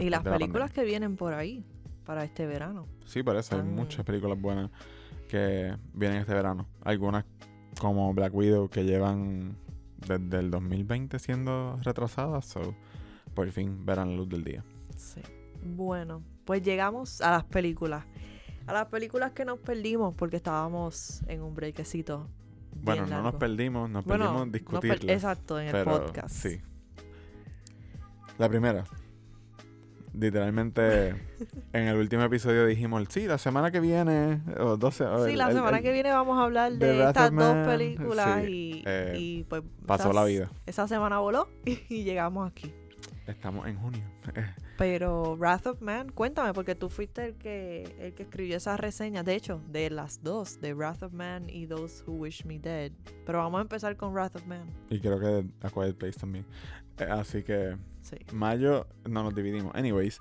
y 0.00 0.08
las 0.08 0.24
la 0.24 0.30
películas 0.30 0.68
pandemia. 0.70 0.74
que 0.74 0.84
vienen 0.84 1.16
por 1.16 1.34
ahí 1.34 1.64
para 2.04 2.22
este 2.22 2.46
verano. 2.46 2.86
Sí, 3.06 3.24
por 3.24 3.34
eso 3.34 3.56
hay 3.56 3.64
muchas 3.64 4.04
películas 4.04 4.40
buenas 4.40 4.70
que 5.28 5.76
vienen 5.94 6.20
este 6.20 6.32
verano. 6.32 6.68
Algunas 6.82 7.24
como 7.80 8.14
Black 8.14 8.32
Widow 8.32 8.68
que 8.68 8.84
llevan 8.84 9.56
desde 9.96 10.38
el 10.38 10.52
2020 10.52 11.18
siendo 11.18 11.76
retrasadas, 11.82 12.46
so 12.46 12.76
por 13.34 13.50
fin 13.50 13.84
verán 13.84 14.10
la 14.10 14.16
luz 14.18 14.28
del 14.28 14.44
día. 14.44 14.64
Sí. 14.96 15.22
Bueno, 15.60 16.22
pues 16.44 16.62
llegamos 16.62 17.20
a 17.20 17.32
las 17.32 17.44
películas. 17.46 18.04
A 18.68 18.72
las 18.72 18.86
películas 18.86 19.32
que 19.32 19.44
nos 19.44 19.58
perdimos 19.58 20.14
porque 20.14 20.36
estábamos 20.36 21.22
en 21.26 21.42
un 21.42 21.54
bien 21.54 21.74
Bueno, 22.82 23.06
no 23.06 23.22
nos 23.22 23.34
perdimos, 23.36 23.88
nos 23.90 24.04
Bueno, 24.04 24.24
perdimos 24.24 24.46
nos 24.46 24.52
per- 24.52 24.60
discutirlas. 24.60 25.16
exacto, 25.16 25.58
en 25.58 25.74
el 25.74 25.84
podcast. 25.84 26.30
Sí. 26.34 26.60
La 28.36 28.48
primera. 28.48 28.84
Literalmente, 30.14 31.10
en 31.72 31.88
el 31.88 31.96
último 31.96 32.22
episodio 32.24 32.66
dijimos, 32.66 33.04
sí, 33.08 33.26
la 33.26 33.38
semana 33.38 33.70
que 33.70 33.80
viene, 33.80 34.40
o 34.58 34.76
12, 34.76 35.04
o 35.04 35.24
Sí, 35.26 35.32
el- 35.32 35.38
la 35.38 35.50
semana 35.52 35.78
el- 35.78 35.82
que 35.82 35.92
viene 35.92 36.10
vamos 36.10 36.38
a 36.38 36.44
hablar 36.44 36.72
de 36.72 37.04
estas 37.06 37.34
dos 37.34 37.66
películas 37.66 38.42
sí, 38.44 38.50
y, 38.50 38.82
eh, 38.86 39.14
y, 39.16 39.44
pues 39.44 39.62
pasó 39.86 40.04
esas- 40.04 40.14
la 40.14 40.24
vida. 40.24 40.50
Esa 40.66 40.86
semana 40.88 41.18
voló 41.20 41.48
y 41.64 42.04
llegamos 42.04 42.50
aquí. 42.50 42.72
Estamos 43.26 43.66
en 43.66 43.76
junio. 43.78 44.02
Pero 44.78 45.36
Wrath 45.36 45.66
of 45.66 45.80
Man, 45.82 46.08
cuéntame, 46.12 46.54
porque 46.54 46.76
tú 46.76 46.88
fuiste 46.88 47.24
el 47.26 47.34
que, 47.34 47.82
el 47.98 48.14
que 48.14 48.22
escribió 48.22 48.56
esas 48.56 48.78
reseñas, 48.78 49.24
de 49.24 49.34
hecho, 49.34 49.60
de 49.68 49.90
las 49.90 50.22
dos, 50.22 50.60
de 50.60 50.72
Wrath 50.72 51.02
of 51.02 51.12
Man 51.12 51.50
y 51.50 51.66
Those 51.66 52.04
Who 52.06 52.12
Wish 52.14 52.44
Me 52.46 52.60
Dead. 52.60 52.92
Pero 53.26 53.38
vamos 53.38 53.58
a 53.58 53.62
empezar 53.62 53.96
con 53.96 54.12
Wrath 54.14 54.36
of 54.36 54.46
Man. 54.46 54.70
Y 54.88 55.00
creo 55.00 55.18
que 55.18 55.44
A 55.66 55.70
Quiet 55.70 55.96
Place 55.96 56.20
también. 56.20 56.46
Eh, 56.98 57.04
así 57.10 57.42
que 57.42 57.76
Sí. 58.02 58.16
mayo 58.32 58.86
no 59.04 59.24
nos 59.24 59.34
dividimos. 59.34 59.74
Anyways, 59.74 60.20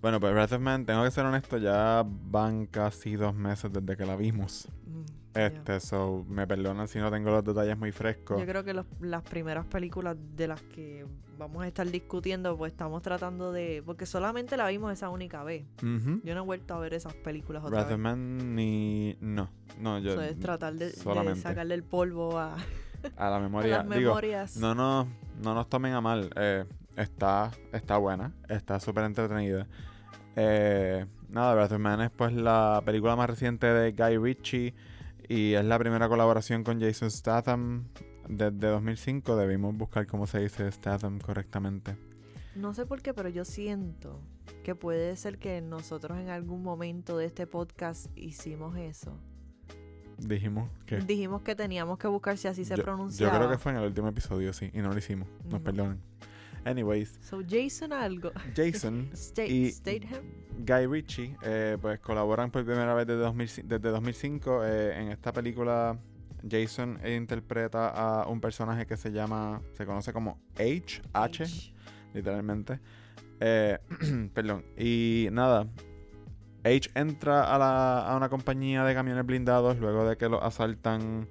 bueno, 0.00 0.18
pues 0.18 0.32
Wrath 0.34 0.52
of 0.52 0.60
Man, 0.60 0.84
tengo 0.84 1.04
que 1.04 1.10
ser 1.12 1.24
honesto, 1.24 1.56
ya 1.58 2.04
van 2.04 2.66
casi 2.66 3.14
dos 3.14 3.36
meses 3.36 3.72
desde 3.72 3.96
que 3.96 4.04
la 4.04 4.16
vimos. 4.16 4.68
Mm. 4.84 5.38
Este, 5.38 5.80
so, 5.80 6.26
me 6.28 6.46
perdonan 6.46 6.88
si 6.88 6.98
no 6.98 7.10
tengo 7.10 7.30
los 7.30 7.42
detalles 7.44 7.78
muy 7.78 7.90
frescos. 7.92 8.38
Yo 8.38 8.44
creo 8.46 8.64
que 8.64 8.74
los- 8.74 8.84
las 9.00 9.22
primeras 9.22 9.64
películas 9.64 10.16
de 10.36 10.48
las 10.48 10.60
que 10.60 11.06
vamos 11.42 11.62
a 11.64 11.68
estar 11.68 11.88
discutiendo, 11.90 12.56
pues 12.56 12.72
estamos 12.72 13.02
tratando 13.02 13.52
de... 13.52 13.82
Porque 13.84 14.06
solamente 14.06 14.56
la 14.56 14.66
vimos 14.68 14.92
esa 14.92 15.10
única 15.10 15.44
vez. 15.44 15.64
Yo 15.80 16.34
no 16.34 16.42
he 16.42 16.44
vuelto 16.44 16.74
a 16.74 16.78
ver 16.80 16.94
esas 16.94 17.14
películas 17.14 17.62
otra 17.64 17.84
Wrath 17.84 17.98
vez. 18.02 18.16
ni... 18.16 19.16
No, 19.20 19.50
no, 19.78 19.98
yo... 19.98 20.12
Eso 20.12 20.22
es 20.22 20.38
tratar 20.40 20.74
de, 20.74 20.90
sacarle 21.36 21.74
el 21.74 21.82
polvo 21.84 22.38
a, 22.38 22.54
A 23.16 23.30
la 23.30 23.36
a 23.36 23.40
memoria. 23.40 23.78
las 23.84 23.90
Digo, 23.90 24.10
memorias. 24.10 24.56
no, 24.56 24.74
no, 24.74 25.06
no 25.42 25.54
nos 25.54 25.68
tomen 25.68 25.92
a 25.92 26.00
mal. 26.00 26.30
eh, 26.36 26.64
está, 26.96 27.50
está 27.72 27.96
buena, 27.98 28.32
está 28.48 28.78
súper 28.80 29.04
entretenida. 29.04 29.66
Eh, 30.36 31.04
nada, 31.28 31.54
Wrath 31.54 31.72
of 31.72 31.78
Man 31.78 32.00
es 32.00 32.10
pues 32.10 32.32
la 32.32 32.82
película 32.84 33.16
más 33.16 33.28
reciente 33.28 33.66
de 33.66 33.92
Guy 33.92 34.16
Ritchie 34.18 34.74
y 35.28 35.54
es 35.54 35.64
la 35.64 35.78
primera 35.78 36.08
colaboración 36.08 36.64
con 36.64 36.80
Jason 36.80 37.10
Statham 37.10 37.84
desde 38.28 38.68
2005. 38.68 39.36
Debimos 39.36 39.76
buscar 39.76 40.06
cómo 40.06 40.26
se 40.26 40.40
dice 40.40 40.70
Statham 40.70 41.18
correctamente. 41.18 41.96
No 42.54 42.74
sé 42.74 42.84
por 42.86 43.00
qué, 43.02 43.14
pero 43.14 43.28
yo 43.28 43.44
siento 43.44 44.20
que 44.62 44.74
puede 44.74 45.16
ser 45.16 45.38
que 45.38 45.60
nosotros 45.62 46.18
en 46.18 46.28
algún 46.28 46.62
momento 46.62 47.16
de 47.16 47.26
este 47.26 47.46
podcast 47.46 48.06
hicimos 48.16 48.76
eso. 48.76 49.16
Dijimos 50.18 50.68
que... 50.86 50.98
Dijimos 50.98 51.42
que 51.42 51.54
teníamos 51.54 51.98
que 51.98 52.06
buscar 52.06 52.36
si 52.36 52.46
así 52.48 52.64
se 52.64 52.72
yo, 52.72 52.76
yo 52.76 52.82
pronunciaba. 52.84 53.36
creo 53.38 53.50
que 53.50 53.58
fue 53.58 53.72
en 53.72 53.78
el 53.78 53.84
último 53.86 54.08
episodio, 54.08 54.52
sí, 54.52 54.70
y 54.72 54.78
no 54.80 54.90
lo 54.92 54.98
hicimos. 54.98 55.26
Nos 55.44 55.54
No. 55.54 55.62
perdonen. 55.62 56.00
Anyways, 56.64 57.18
So, 57.22 57.40
Jason 57.48 57.92
algo. 57.92 58.30
Jason 58.54 59.08
Sta- 59.14 59.44
Y- 59.46 59.72
Statham. 59.72 60.22
Guy 60.64 60.86
Ritchie, 60.86 61.36
eh, 61.42 61.76
pues 61.80 61.98
colaboran 61.98 62.50
por 62.52 62.64
primera 62.64 62.94
vez 62.94 63.06
desde, 63.06 63.20
2000 63.22 63.48
desde 63.64 63.88
2005. 63.88 64.64
eh, 64.64 65.00
en 65.00 65.08
esta 65.08 65.32
película, 65.32 65.98
Jason 66.48 66.98
interpreta 67.06 67.88
a 67.88 68.26
un 68.28 68.40
personaje 68.40 68.86
que 68.86 68.96
se 68.96 69.12
llama, 69.12 69.60
se 69.74 69.86
conoce 69.86 70.12
como 70.12 70.40
H, 70.54 71.02
H, 71.12 71.42
H. 71.44 71.74
literalmente. 72.14 72.80
Eh, 73.40 73.78
perdón. 74.34 74.64
Y 74.76 75.28
nada, 75.32 75.66
H 76.64 76.90
entra 76.94 77.54
a, 77.54 77.58
la- 77.58 78.06
a 78.08 78.16
una 78.16 78.28
compañía 78.28 78.84
de 78.84 78.94
camiones 78.94 79.26
blindados 79.26 79.78
luego 79.78 80.08
de 80.08 80.16
que 80.16 80.28
lo 80.28 80.42
asaltan 80.42 81.26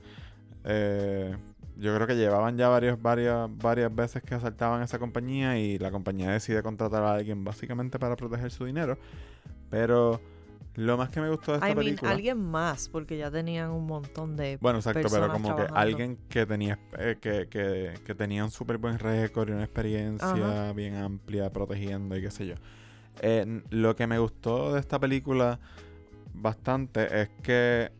eh, 0.63 1.35
yo 1.77 1.95
creo 1.95 2.05
que 2.05 2.15
llevaban 2.15 2.57
ya 2.57 2.67
varios, 2.67 3.01
varias, 3.01 3.49
varias 3.57 3.93
veces 3.95 4.21
que 4.21 4.35
asaltaban 4.35 4.83
esa 4.83 4.99
compañía 4.99 5.57
y 5.57 5.79
la 5.79 5.89
compañía 5.89 6.29
decide 6.31 6.61
contratar 6.61 7.01
a 7.01 7.13
alguien 7.13 7.43
básicamente 7.43 7.97
para 7.97 8.15
proteger 8.15 8.51
su 8.51 8.65
dinero. 8.65 8.99
Pero 9.69 10.21
lo 10.75 10.97
más 10.97 11.09
que 11.09 11.19
me 11.21 11.29
gustó 11.29 11.51
de 11.51 11.57
esta 11.57 11.67
I 11.69 11.75
mean, 11.75 11.85
película... 11.85 12.11
alguien 12.11 12.37
más, 12.39 12.87
porque 12.89 13.17
ya 13.17 13.29
tenían 13.29 13.71
un 13.71 13.85
montón 13.85 14.35
de 14.37 14.57
Bueno, 14.61 14.79
exacto, 14.79 15.07
pero 15.11 15.31
como 15.31 15.55
que 15.55 15.63
alguien 15.73 16.17
que 16.29 16.45
tenía 16.45 16.79
eh, 16.97 17.17
que, 17.19 17.47
que, 17.49 17.93
que 18.05 18.15
tenía 18.15 18.43
un 18.45 18.51
súper 18.51 18.77
buen 18.77 18.97
récord 18.99 19.49
y 19.49 19.51
una 19.51 19.63
experiencia 19.63 20.27
Ajá. 20.29 20.73
bien 20.73 20.95
amplia 20.95 21.51
protegiendo 21.51 22.15
y 22.15 22.21
qué 22.21 22.31
sé 22.31 22.47
yo. 22.47 22.55
Eh, 23.21 23.61
lo 23.69 23.95
que 23.95 24.07
me 24.07 24.17
gustó 24.19 24.73
de 24.73 24.79
esta 24.79 24.97
película 24.99 25.59
bastante 26.33 27.21
es 27.21 27.29
que, 27.43 27.91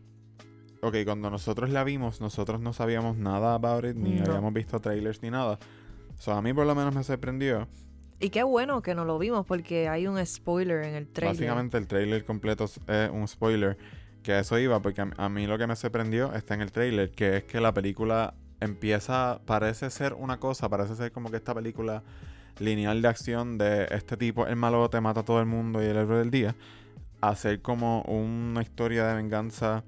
ok, 0.80 0.96
cuando 1.04 1.30
nosotros 1.30 1.70
la 1.70 1.84
vimos, 1.84 2.20
nosotros 2.20 2.60
no 2.60 2.72
sabíamos 2.72 3.16
nada 3.16 3.54
about 3.54 3.84
it, 3.84 3.94
ni 3.96 4.16
No. 4.16 4.24
habíamos 4.24 4.52
visto 4.54 4.80
trailers 4.80 5.22
ni 5.22 5.30
nada. 5.30 5.58
So, 6.18 6.32
a 6.32 6.40
mí 6.42 6.52
por 6.54 6.66
lo 6.66 6.74
menos 6.74 6.94
me 6.94 7.04
sorprendió. 7.04 7.68
Y 8.22 8.30
qué 8.30 8.44
bueno 8.44 8.82
que 8.82 8.94
no 8.94 9.04
lo 9.04 9.18
vimos, 9.18 9.44
porque 9.44 9.88
hay 9.88 10.06
un 10.06 10.24
spoiler 10.24 10.84
en 10.84 10.94
el 10.94 11.08
trailer. 11.08 11.36
Básicamente 11.36 11.76
el 11.76 11.88
trailer 11.88 12.24
completo 12.24 12.64
es 12.64 12.80
es 12.86 13.10
un 13.10 13.26
spoiler. 13.26 13.76
Que 14.22 14.38
eso 14.38 14.56
iba, 14.60 14.80
porque 14.80 15.00
a, 15.00 15.10
a 15.16 15.28
mí 15.28 15.48
lo 15.48 15.58
que 15.58 15.66
me 15.66 15.74
sorprendió 15.74 16.32
está 16.32 16.54
en 16.54 16.60
el 16.60 16.70
trailer, 16.70 17.10
que 17.10 17.38
es 17.38 17.44
que 17.44 17.60
la 17.60 17.74
película 17.74 18.34
empieza, 18.60 19.40
parece 19.44 19.90
ser 19.90 20.14
una 20.14 20.38
cosa, 20.38 20.68
parece 20.68 20.94
ser 20.94 21.10
como 21.10 21.30
que 21.30 21.38
esta 21.38 21.52
película 21.52 22.04
lineal 22.60 23.02
de 23.02 23.08
acción 23.08 23.58
de 23.58 23.88
este 23.90 24.16
tipo, 24.16 24.46
el 24.46 24.54
malo 24.54 24.88
te 24.88 25.00
mata 25.00 25.20
a 25.20 25.24
todo 25.24 25.40
el 25.40 25.46
mundo 25.46 25.82
y 25.82 25.86
el 25.86 25.96
héroe 25.96 26.18
del 26.18 26.30
día, 26.30 26.54
a 27.20 27.34
ser 27.34 27.60
como 27.60 28.02
una 28.02 28.62
historia 28.62 29.06
de 29.08 29.14
venganza 29.16 29.82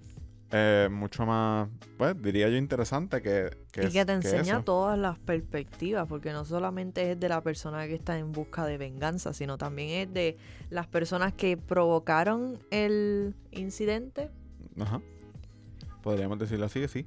eh, 0.51 0.89
mucho 0.91 1.27
más, 1.27 1.69
pues 1.99 2.21
diría 2.23 2.49
yo 2.49 2.57
interesante 2.57 3.21
que... 3.23 3.51
que 3.73 3.87
y 3.87 3.91
que 3.91 4.05
te 4.05 4.13
enseña 4.13 4.63
todas 4.63 4.99
las 4.99 5.19
perspectivas, 5.19 6.07
porque 6.07 6.33
no 6.33 6.45
solamente 6.45 7.11
es 7.13 7.19
de 7.19 7.29
la 7.29 7.43
persona 7.43 7.87
que 7.87 7.95
está 7.95 8.19
en 8.19 8.31
busca 8.33 8.65
de 8.67 8.79
venganza, 8.79 9.33
sino 9.33 9.59
también 9.59 9.89
es 10.09 10.15
de 10.15 10.37
las 10.71 10.87
personas 10.87 11.33
que 11.33 11.57
provocaron 11.57 12.59
el 12.71 13.35
incidente. 13.51 14.31
Ajá. 14.79 15.01
Podríamos 16.03 16.39
decirlo 16.39 16.67
así, 16.67 16.87
sí. 16.89 17.07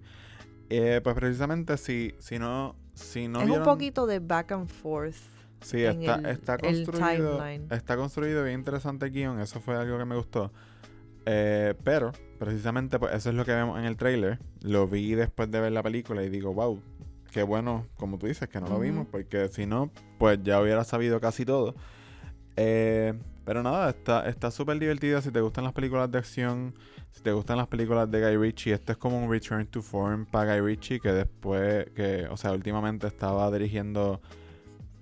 Eh, 0.70 1.00
pues 1.04 1.16
precisamente 1.16 1.78
si, 1.78 2.16
si 2.20 2.40
no, 2.40 2.76
si 2.94 3.28
no 3.28 3.40
es 3.40 3.46
vieron- 3.48 3.60
un 3.60 3.66
poquito 3.74 4.06
de 4.08 4.20
back 4.20 4.52
and 4.52 4.68
forth. 4.68 5.16
Sí, 5.62 5.84
está, 5.84 6.16
el- 6.16 6.26
está 6.28 6.58
construido. 6.58 7.38
timeline. 7.38 7.68
Está 7.72 7.96
construido 7.96 8.44
bien 8.44 8.60
interesante 8.60 9.06
el 9.06 9.12
guion. 9.12 9.40
Eso 9.40 9.60
fue 9.60 9.76
algo 9.78 9.98
que 9.98 10.06
me 10.06 10.16
gustó. 10.16 10.52
Eh, 11.30 11.74
pero, 11.84 12.14
precisamente, 12.40 12.98
pues 13.00 13.14
eso 13.14 13.30
es 13.30 13.36
lo 13.36 13.44
que 13.44 13.52
vemos 13.52 13.78
en 13.78 13.84
el 13.84 13.98
trailer. 13.98 14.40
Lo 14.62 14.88
vi 14.88 15.14
después 15.14 15.52
de 15.52 15.60
ver 15.60 15.74
la 15.74 15.84
película 15.84 16.24
y 16.24 16.30
digo, 16.30 16.54
wow, 16.54 16.82
qué 17.34 17.44
bueno, 17.44 17.86
como 17.98 18.18
tú 18.18 18.28
dices, 18.28 18.48
que 18.48 18.62
no 18.62 18.68
lo 18.68 18.80
vimos. 18.80 19.08
Porque 19.12 19.50
si 19.50 19.66
no, 19.66 19.92
pues 20.18 20.40
ya 20.42 20.62
hubiera 20.62 20.86
sabido 20.86 21.20
casi 21.20 21.44
todo. 21.44 21.76
Eh, 22.56 23.14
pero 23.44 23.62
nada, 23.62 23.90
está 23.90 24.28
está 24.30 24.52
súper 24.52 24.80
divertida. 24.80 25.22
Si 25.22 25.30
te 25.30 25.42
gustan 25.42 25.66
las 25.66 25.74
películas 25.74 26.10
de 26.10 26.18
acción, 26.18 26.74
si 27.12 27.22
te 27.22 27.34
gustan 27.34 27.58
las 27.58 27.68
películas 27.68 28.10
de 28.10 28.22
Guy 28.22 28.38
Ritchie, 28.38 28.72
esto 28.74 28.94
es 28.94 28.98
como 28.98 29.22
un 29.22 29.30
return 29.30 29.68
to 29.68 29.82
form 29.82 30.26
para 30.26 30.54
Guy 30.54 30.66
Ritchie, 30.66 31.02
que 31.02 31.12
después, 31.12 31.88
que, 31.94 32.26
o 32.32 32.38
sea, 32.38 32.54
últimamente 32.54 33.06
estaba 33.06 33.52
dirigiendo 33.52 34.22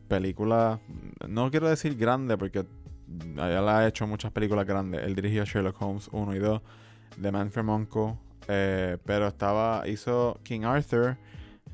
películas, 0.08 0.80
no 1.28 1.52
quiero 1.52 1.70
decir 1.70 1.96
grande 1.96 2.36
porque 2.36 2.66
le 3.08 3.42
ha 3.44 3.88
hecho 3.88 4.08
muchas 4.08 4.32
películas 4.32 4.66
grandes. 4.66 5.04
Él 5.04 5.16
dirigió 5.16 5.46
Sherlock 5.46 5.82
Holmes 5.82 6.10
1 6.12 6.36
y 6.36 6.40
2, 6.40 6.62
The 7.22 7.32
Man 7.32 7.52
from 7.52 7.70
Uncle, 7.70 8.18
eh, 8.48 8.98
pero 9.06 9.28
estaba, 9.28 9.88
hizo 9.88 10.40
King 10.44 10.62
Arthur 10.62 11.18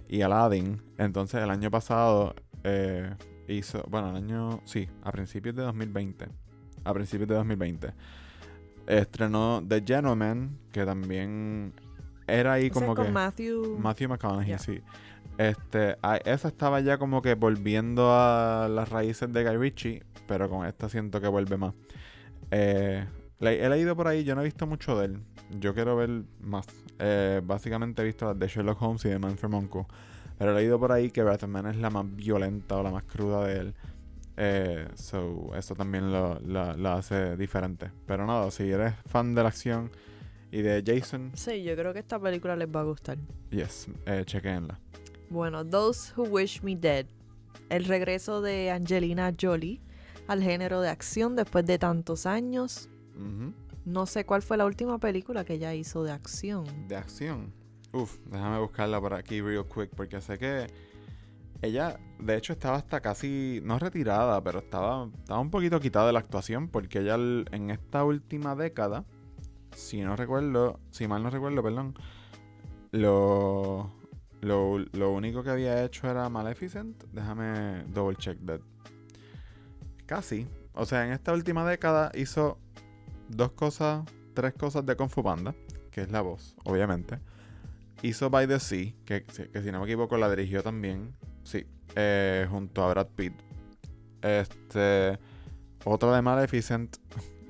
y 0.08 0.22
Aladdin. 0.22 0.82
Entonces 0.98 1.42
el 1.42 1.50
año 1.50 1.72
pasado 1.72 2.36
eh, 2.64 3.14
hizo, 3.48 3.84
bueno, 3.90 4.10
el 4.10 4.18
año, 4.18 4.62
sí, 4.66 4.88
a 5.04 5.12
principios 5.12 5.56
de 5.56 5.64
2020. 5.64 6.28
A 6.84 6.94
principios 6.94 7.30
de 7.30 7.36
2020. 7.36 7.94
Estrenó 8.88 9.64
The 9.68 9.84
Gentleman, 9.86 10.58
que 10.72 10.86
también 10.86 11.74
era 12.28 12.54
ahí 12.54 12.70
como 12.70 12.96
con 12.96 13.06
que... 13.06 13.12
Matthew. 13.12 13.78
Matthew 13.78 14.10
McConaughey, 14.10 14.58
sí. 14.60 14.82
Este, 15.38 15.98
a- 16.02 16.18
esa 16.18 16.50
estaba 16.50 16.80
ya 16.82 16.98
como 16.98 17.22
que 17.22 17.34
volviendo 17.36 18.12
a 18.14 18.68
las 18.70 18.90
raíces 18.90 19.32
de 19.32 19.44
Guy 19.44 19.58
Ritchie, 19.58 20.04
pero 20.28 20.50
con 20.50 20.66
esta 20.66 20.88
siento 20.90 21.20
que 21.20 21.28
vuelve 21.28 21.58
más. 21.58 21.74
Eh, 22.52 23.06
he 23.40 23.70
leído 23.70 23.96
por 23.96 24.08
ahí, 24.08 24.24
yo 24.24 24.36
no 24.36 24.42
he 24.42 24.46
visto 24.46 24.68
mucho 24.68 24.98
de 25.00 25.06
él. 25.06 25.20
Yo 25.60 25.74
quiero 25.74 25.96
ver 25.96 26.24
más. 26.42 26.66
Eh, 27.00 27.42
básicamente 27.44 28.02
he 28.02 28.06
visto 28.06 28.26
las 28.26 28.38
de 28.38 28.48
Sherlock 28.48 28.82
Holmes 28.82 29.04
y 29.06 29.10
de 29.10 29.20
Man 29.20 29.38
from 29.38 29.54
Uncle. 29.56 29.86
Pero 30.38 30.52
he 30.52 30.56
leído 30.62 30.80
por 30.80 30.92
ahí 30.92 31.10
que 31.12 31.24
Breath 31.24 31.44
of 31.44 31.50
Man 31.50 31.68
es 31.68 31.76
la 31.78 31.90
más 31.90 32.06
violenta 32.16 32.78
o 32.78 32.84
la 32.84 32.92
más 32.92 33.04
cruda 33.04 33.46
de 33.48 33.60
él. 33.60 33.74
Eh, 34.38 34.88
so, 34.96 35.52
eso 35.56 35.76
también 35.76 36.12
lo, 36.12 36.40
la- 36.40 36.76
la 36.76 36.96
hace 36.96 37.36
diferente. 37.36 37.92
Pero 38.06 38.26
nada, 38.26 38.50
si 38.52 38.70
eres 38.70 38.94
fan 39.08 39.34
de 39.36 39.44
la 39.44 39.50
acción 39.50 39.92
y 40.52 40.62
de 40.62 40.84
Jason, 40.86 41.32
Sí, 41.36 41.64
yo 41.64 41.76
creo 41.76 41.94
que 41.94 42.00
esta 42.00 42.20
película 42.20 42.56
les 42.56 42.68
va 42.68 42.82
a 42.82 42.84
gustar. 42.84 43.18
yes, 43.50 43.88
eh, 44.06 44.24
chequenla. 44.26 44.80
Bueno, 45.32 45.66
Those 45.66 46.12
Who 46.18 46.24
Wish 46.24 46.62
Me 46.62 46.76
Dead. 46.76 47.06
El 47.70 47.86
regreso 47.86 48.42
de 48.42 48.70
Angelina 48.70 49.34
Jolie 49.40 49.80
al 50.28 50.44
género 50.44 50.82
de 50.82 50.90
acción 50.90 51.38
después 51.38 51.66
de 51.66 51.80
tantos 51.80 52.26
años. 52.26 52.90
No 53.86 54.06
sé 54.08 54.26
cuál 54.26 54.42
fue 54.42 54.58
la 54.58 54.66
última 54.66 54.98
película 54.98 55.46
que 55.46 55.54
ella 55.54 55.74
hizo 55.74 56.04
de 56.04 56.12
acción. 56.12 56.66
De 56.90 56.98
acción. 56.98 57.54
Uf, 57.94 58.20
déjame 58.26 58.60
buscarla 58.60 59.00
por 59.00 59.14
aquí 59.14 59.40
real 59.40 59.66
quick 59.74 59.92
porque 59.96 60.20
sé 60.20 60.38
que 60.38 60.68
ella, 61.62 61.98
de 62.20 62.36
hecho, 62.36 62.52
estaba 62.52 62.76
hasta 62.76 63.00
casi, 63.00 63.62
no 63.64 63.80
retirada, 63.80 64.44
pero 64.44 64.60
estaba, 64.60 65.10
estaba 65.18 65.40
un 65.40 65.50
poquito 65.50 65.80
quitada 65.80 66.08
de 66.08 66.14
la 66.14 66.20
actuación 66.20 66.68
porque 66.68 67.00
ella 67.00 67.16
en 67.16 67.70
esta 67.70 68.04
última 68.04 68.58
década, 68.58 69.06
si 69.74 70.02
no 70.02 70.18
recuerdo, 70.18 70.82
si 70.90 71.08
mal 71.08 71.24
no 71.24 71.30
recuerdo, 71.30 71.64
perdón, 71.64 71.96
lo, 72.92 74.01
lo, 74.42 74.80
lo 74.80 75.12
único 75.12 75.44
que 75.44 75.52
había 75.52 75.84
hecho 75.84 76.10
era 76.10 76.28
Maleficent. 76.30 77.04
Déjame 77.12 77.84
double 77.94 78.16
check 78.18 78.38
that. 78.46 78.60
Casi. 80.06 80.48
O 80.74 80.86
sea, 80.86 81.06
en 81.06 81.14
esta 81.14 81.34
última 81.34 81.68
década 81.68 82.12
hizo 82.16 82.58
dos 83.30 83.52
cosas, 83.52 84.04
tres 84.34 84.54
cosas 84.54 84.86
de 84.86 84.96
Kung 84.96 85.10
Panda, 85.10 85.54
que 85.92 86.02
es 86.02 86.12
la 86.12 86.22
voz, 86.22 86.56
obviamente. 86.64 87.20
Hizo 88.02 88.30
By 88.30 88.48
the 88.48 88.60
Sea, 88.60 88.94
que, 89.06 89.24
que 89.24 89.62
si 89.62 89.72
no 89.72 89.80
me 89.80 89.86
equivoco 89.86 90.18
la 90.18 90.30
dirigió 90.30 90.64
también. 90.64 91.14
Sí, 91.44 91.68
eh, 91.96 92.48
junto 92.50 92.84
a 92.84 92.90
Brad 92.90 93.08
Pitt. 93.16 93.34
Este. 94.22 95.20
Otra 95.86 96.16
de 96.16 96.22
Maleficent. 96.22 96.98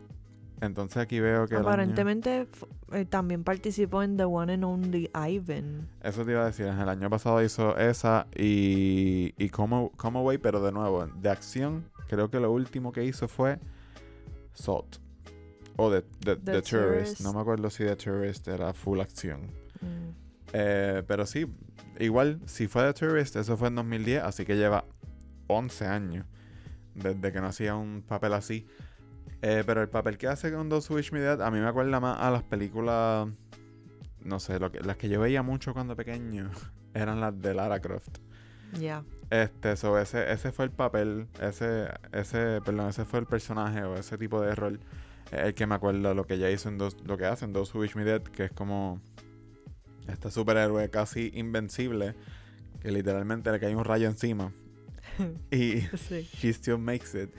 Entonces 0.61 0.97
aquí 0.97 1.19
veo 1.19 1.47
que. 1.47 1.55
Aparentemente 1.55 2.47
eh, 2.93 3.05
también 3.05 3.43
participó 3.43 4.03
en 4.03 4.17
The 4.17 4.25
One 4.25 4.53
and 4.53 4.63
Only 4.63 5.09
Ivan. 5.13 5.87
Eso 6.01 6.25
te 6.25 6.31
iba 6.31 6.43
a 6.43 6.45
decir. 6.45 6.65
El 6.67 6.89
año 6.89 7.09
pasado 7.09 7.43
hizo 7.43 7.77
esa 7.77 8.27
y. 8.35 9.33
Y 9.37 9.49
Come, 9.49 9.91
Come 9.97 10.19
Away, 10.19 10.37
pero 10.37 10.61
de 10.61 10.71
nuevo, 10.71 11.05
de 11.05 11.29
acción. 11.29 11.85
Creo 12.07 12.29
que 12.29 12.39
lo 12.39 12.51
último 12.51 12.91
que 12.91 13.03
hizo 13.03 13.27
fue. 13.27 13.59
Salt. 14.53 14.97
O 15.77 15.89
The, 15.89 16.01
The, 16.01 16.35
The 16.35 16.35
The 16.35 16.61
Tourist. 16.61 16.69
Tourist. 16.69 17.21
No 17.21 17.33
me 17.33 17.41
acuerdo 17.41 17.69
si 17.69 17.83
The 17.83 17.95
Tourist 17.95 18.47
era 18.47 18.73
full 18.73 18.99
acción. 18.99 19.41
Mm. 19.81 20.21
Eh, 20.53 21.03
pero 21.07 21.25
sí, 21.25 21.47
igual, 21.99 22.41
si 22.45 22.67
fue 22.67 22.83
The 22.83 22.93
Tourist, 22.93 23.35
eso 23.37 23.55
fue 23.57 23.69
en 23.69 23.75
2010, 23.75 24.23
así 24.23 24.45
que 24.45 24.55
lleva 24.55 24.85
11 25.47 25.87
años 25.87 26.25
desde 26.93 27.31
que 27.31 27.39
no 27.39 27.47
hacía 27.47 27.75
un 27.75 28.03
papel 28.05 28.33
así. 28.33 28.67
Eh, 29.41 29.63
pero 29.65 29.81
el 29.81 29.89
papel 29.89 30.17
que 30.17 30.27
hace 30.27 30.51
con 30.53 30.71
Who 30.71 30.95
Wish 30.95 31.11
Me 31.11 31.19
Dead 31.19 31.41
a 31.41 31.49
mí 31.49 31.59
me 31.59 31.67
acuerda 31.67 31.99
más 31.99 32.19
a 32.19 32.29
las 32.29 32.43
películas, 32.43 33.27
no 34.23 34.39
sé, 34.39 34.59
lo 34.59 34.71
que, 34.71 34.81
las 34.81 34.97
que 34.97 35.09
yo 35.09 35.19
veía 35.19 35.41
mucho 35.41 35.73
cuando 35.73 35.95
pequeño 35.95 36.51
eran 36.93 37.19
las 37.19 37.39
de 37.41 37.53
Lara 37.53 37.79
Croft. 37.79 38.19
Ya. 38.79 39.03
Este, 39.29 39.75
so 39.75 39.97
ese, 39.97 40.31
ese 40.31 40.51
fue 40.51 40.65
el 40.65 40.71
papel, 40.71 41.27
ese, 41.41 41.89
ese, 42.11 42.61
perdón, 42.63 42.89
ese 42.89 43.05
fue 43.05 43.19
el 43.19 43.25
personaje 43.25 43.83
o 43.83 43.95
ese 43.95 44.17
tipo 44.17 44.41
de 44.41 44.53
rol. 44.55 44.79
eh, 45.31 45.41
El 45.45 45.53
que 45.55 45.65
me 45.65 45.75
acuerda 45.75 46.13
lo 46.13 46.25
que 46.25 46.35
ella 46.35 46.49
hizo 46.51 46.69
en 46.69 46.77
dos, 46.77 46.97
lo 47.05 47.17
que 47.17 47.25
hace 47.25 47.45
en 47.45 47.53
Those 47.53 47.71
Who 47.75 47.81
Wish 47.81 47.95
Me 47.95 48.03
Dead, 48.03 48.21
que 48.21 48.45
es 48.45 48.51
como 48.51 49.01
este 50.07 50.29
superhéroe 50.31 50.89
casi 50.89 51.31
invencible, 51.33 52.15
que 52.81 52.91
literalmente 52.91 53.51
le 53.51 53.59
cae 53.59 53.75
un 53.75 53.85
rayo 53.85 54.07
encima. 54.07 54.51
y 55.51 55.81
Sí. 55.97 56.29
she 56.37 56.49
still 56.53 56.77
makes 56.77 57.15
it. 57.19 57.29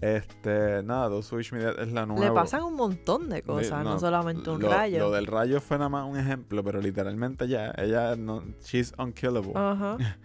Este, 0.00 0.82
nada, 0.82 1.08
Those 1.10 1.34
Who 1.34 1.38
Wish 1.38 1.52
Me 1.52 1.58
Dead 1.58 1.78
es 1.78 1.92
la 1.92 2.06
nueva. 2.06 2.24
Le 2.26 2.32
pasan 2.32 2.62
un 2.62 2.74
montón 2.74 3.28
de 3.28 3.42
cosas, 3.42 3.84
no, 3.84 3.90
no, 3.90 4.00
solamente 4.00 4.48
un 4.48 4.62
lo, 4.62 4.70
rayo. 4.70 4.98
Lo 4.98 5.10
del 5.10 5.26
rayo 5.26 5.60
fue 5.60 5.76
nada 5.76 5.90
más 5.90 6.08
un 6.08 6.18
ejemplo, 6.18 6.64
pero 6.64 6.80
literalmente 6.80 7.46
ya, 7.48 7.72
ella 7.76 8.16
no, 8.16 8.42
she's 8.64 8.92
unkillable. 8.98 9.52
Ajá. 9.54 9.96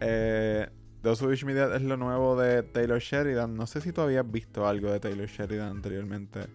Eh, 0.00 0.68
Those 1.00 1.24
Who 1.24 1.30
Wish 1.30 1.44
Me 1.46 1.54
Dead 1.54 1.74
es 1.74 1.80
lo 1.80 1.96
nuevo 1.96 2.38
de 2.38 2.62
Taylor 2.62 2.98
Sheridan. 2.98 3.54
No 3.54 3.66
sé 3.66 3.80
si 3.80 3.92
tú 3.92 4.02
habías 4.02 4.30
visto 4.30 4.66
algo 4.66 4.90
de 4.90 5.00
Taylor 5.00 5.26
Sheridan 5.26 5.70
anteriormente. 5.70 6.48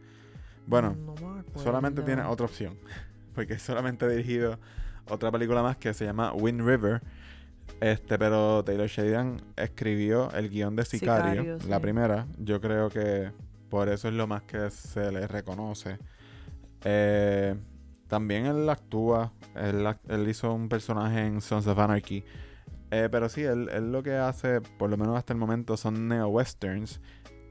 Bueno, 0.67 0.95
No 0.95 1.13
acuerdo. 1.13 1.63
solamente 1.63 2.03
tiene 2.03 2.23
otra 2.23 2.45
opción. 2.45 2.77
Porque 3.33 3.57
solamente 3.57 4.05
ha 4.05 4.09
dirigido 4.09 4.59
otra 5.07 5.31
película 5.31 5.63
más 5.63 5.77
que 5.77 5.93
se 5.95 6.05
llama 6.05 6.33
Wind 6.33 6.61
River. 6.61 7.01
Este, 7.81 8.17
pero 8.19 8.63
Taylor 8.63 8.87
Sheridan 8.87 9.41
escribió 9.57 10.31
el 10.33 10.49
guion 10.49 10.75
de 10.75 10.85
Sicario, 10.85 11.41
Sicario, 11.41 11.69
la 11.69 11.77
sí. 11.77 11.81
primera. 11.81 12.27
Yo 12.37 12.61
creo 12.61 12.89
que 12.89 13.31
por 13.69 13.89
eso 13.89 14.07
es 14.07 14.13
lo 14.13 14.27
más 14.27 14.43
que 14.43 14.69
se 14.69 15.11
le 15.11 15.27
reconoce. 15.27 15.97
Eh, 16.83 17.55
también 18.07 18.45
él 18.45 18.69
actúa, 18.69 19.33
él, 19.55 19.85
ac- 19.85 19.99
él 20.09 20.29
hizo 20.29 20.53
un 20.53 20.69
personaje 20.69 21.25
en 21.25 21.41
Sons 21.41 21.65
of 21.65 21.79
Anarchy. 21.79 22.23
Eh, 22.91 23.09
pero 23.11 23.29
sí, 23.29 23.41
él, 23.41 23.67
él 23.73 23.91
lo 23.91 24.03
que 24.03 24.13
hace, 24.13 24.61
por 24.61 24.89
lo 24.89 24.97
menos 24.97 25.17
hasta 25.17 25.33
el 25.33 25.39
momento, 25.39 25.75
son 25.75 26.07
neo-westerns. 26.07 27.01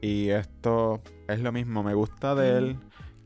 Y 0.01 0.29
esto 0.29 1.01
es 1.27 1.41
lo 1.41 1.51
mismo. 1.51 1.83
Me 1.83 1.93
gusta 1.93 2.35
de 2.35 2.57
él 2.57 2.79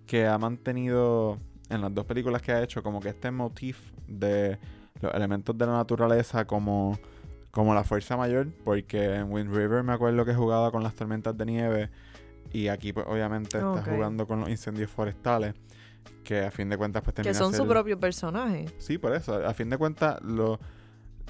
que 0.07 0.25
ha 0.25 0.37
mantenido 0.37 1.37
en 1.69 1.81
las 1.81 1.93
dos 1.93 2.05
películas 2.05 2.41
que 2.41 2.51
ha 2.51 2.63
hecho 2.63 2.81
como 2.81 2.99
que 2.99 3.09
este 3.09 3.31
motif 3.31 3.91
de 4.07 4.57
los 5.01 5.13
elementos 5.13 5.57
de 5.57 5.65
la 5.65 5.73
naturaleza 5.73 6.45
como, 6.45 6.97
como 7.51 7.73
la 7.73 7.83
fuerza 7.83 8.17
mayor. 8.17 8.47
Porque 8.63 9.15
en 9.15 9.31
Wind 9.31 9.53
River 9.55 9.83
me 9.83 9.93
acuerdo 9.93 10.25
que 10.25 10.33
jugaba 10.33 10.71
con 10.71 10.83
las 10.83 10.95
tormentas 10.95 11.37
de 11.37 11.45
nieve. 11.45 11.89
Y 12.53 12.67
aquí 12.69 12.93
pues 12.93 13.05
obviamente 13.09 13.57
está 13.57 13.71
Ok. 13.71 13.87
jugando 13.89 14.27
con 14.27 14.39
los 14.41 14.49
incendios 14.49 14.89
forestales. 14.89 15.53
Que 16.23 16.45
a 16.45 16.51
fin 16.51 16.69
de 16.69 16.77
cuentas 16.77 17.01
pues 17.03 17.13
Que 17.15 17.23
termina 17.23 17.37
son 17.39 17.51
su 17.53 17.59
ser- 17.63 17.67
propio 17.67 17.99
personaje. 17.99 18.65
Sí, 18.77 18.97
por 18.97 19.13
eso. 19.13 19.35
A 19.45 19.53
fin 19.53 19.69
de 19.69 19.77
cuentas, 19.77 20.21
lo, 20.23 20.59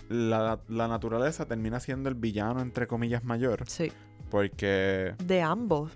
la, 0.09 0.59
la 0.67 0.87
naturaleza 0.87 1.45
termina 1.45 1.79
siendo 1.79 2.07
el 2.09 2.15
villano, 2.15 2.61
entre 2.61 2.87
comillas, 2.87 3.23
mayor. 3.23 3.63
Sí. 3.67 3.91
Porque, 4.29 5.15
De 5.23 5.41
ambos. 5.41 5.91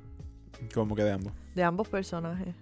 como 0.74 0.96
que 0.96 1.04
de 1.04 1.12
ambos. 1.12 1.34
De 1.56 1.64
ambos 1.64 1.88
personajes. 1.90 2.56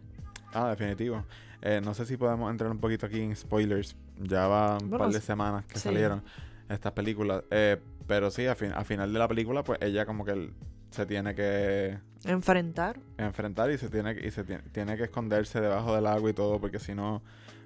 Ah, 0.53 0.69
definitivo. 0.69 1.23
Eh, 1.61 1.81
no 1.83 1.93
sé 1.93 2.05
si 2.05 2.17
podemos 2.17 2.49
entrar 2.51 2.69
un 2.71 2.79
poquito 2.79 3.05
aquí 3.05 3.19
en 3.21 3.35
spoilers. 3.35 3.95
Ya 4.19 4.47
va 4.47 4.73
un 4.77 4.89
Bueno, 4.89 5.05
par 5.05 5.13
de 5.13 5.21
semanas 5.21 5.65
que 5.65 5.75
Sí. 5.75 5.81
salieron 5.81 6.23
estas 6.69 6.91
películas. 6.93 7.43
Eh, 7.51 7.77
pero 8.07 8.31
sí, 8.31 8.45
a, 8.47 8.55
fin, 8.55 8.71
a 8.73 8.83
final 8.83 9.11
de 9.13 9.19
la 9.19 9.27
película, 9.27 9.63
pues 9.63 9.79
ella 9.81 10.05
como 10.05 10.23
que 10.25 10.51
se 10.91 11.05
tiene 11.05 11.35
que 11.35 11.97
Enfrentar. 12.25 12.99
enfrentar 13.17 13.69
y 13.71 13.77
se 13.77 13.89
tiene 13.89 14.15
que- 14.15 14.25
y 14.27 14.31
se 14.31 14.43
tiene, 14.43 14.63
tiene 14.71 14.95
que 14.97 15.03
esconderse 15.03 15.59
debajo 15.61 15.93
del 15.95 16.07
agua 16.07 16.29
y 16.29 16.33
todo 16.33 16.59
porque 16.59 16.79
si 16.79 16.95
no 16.95 17.21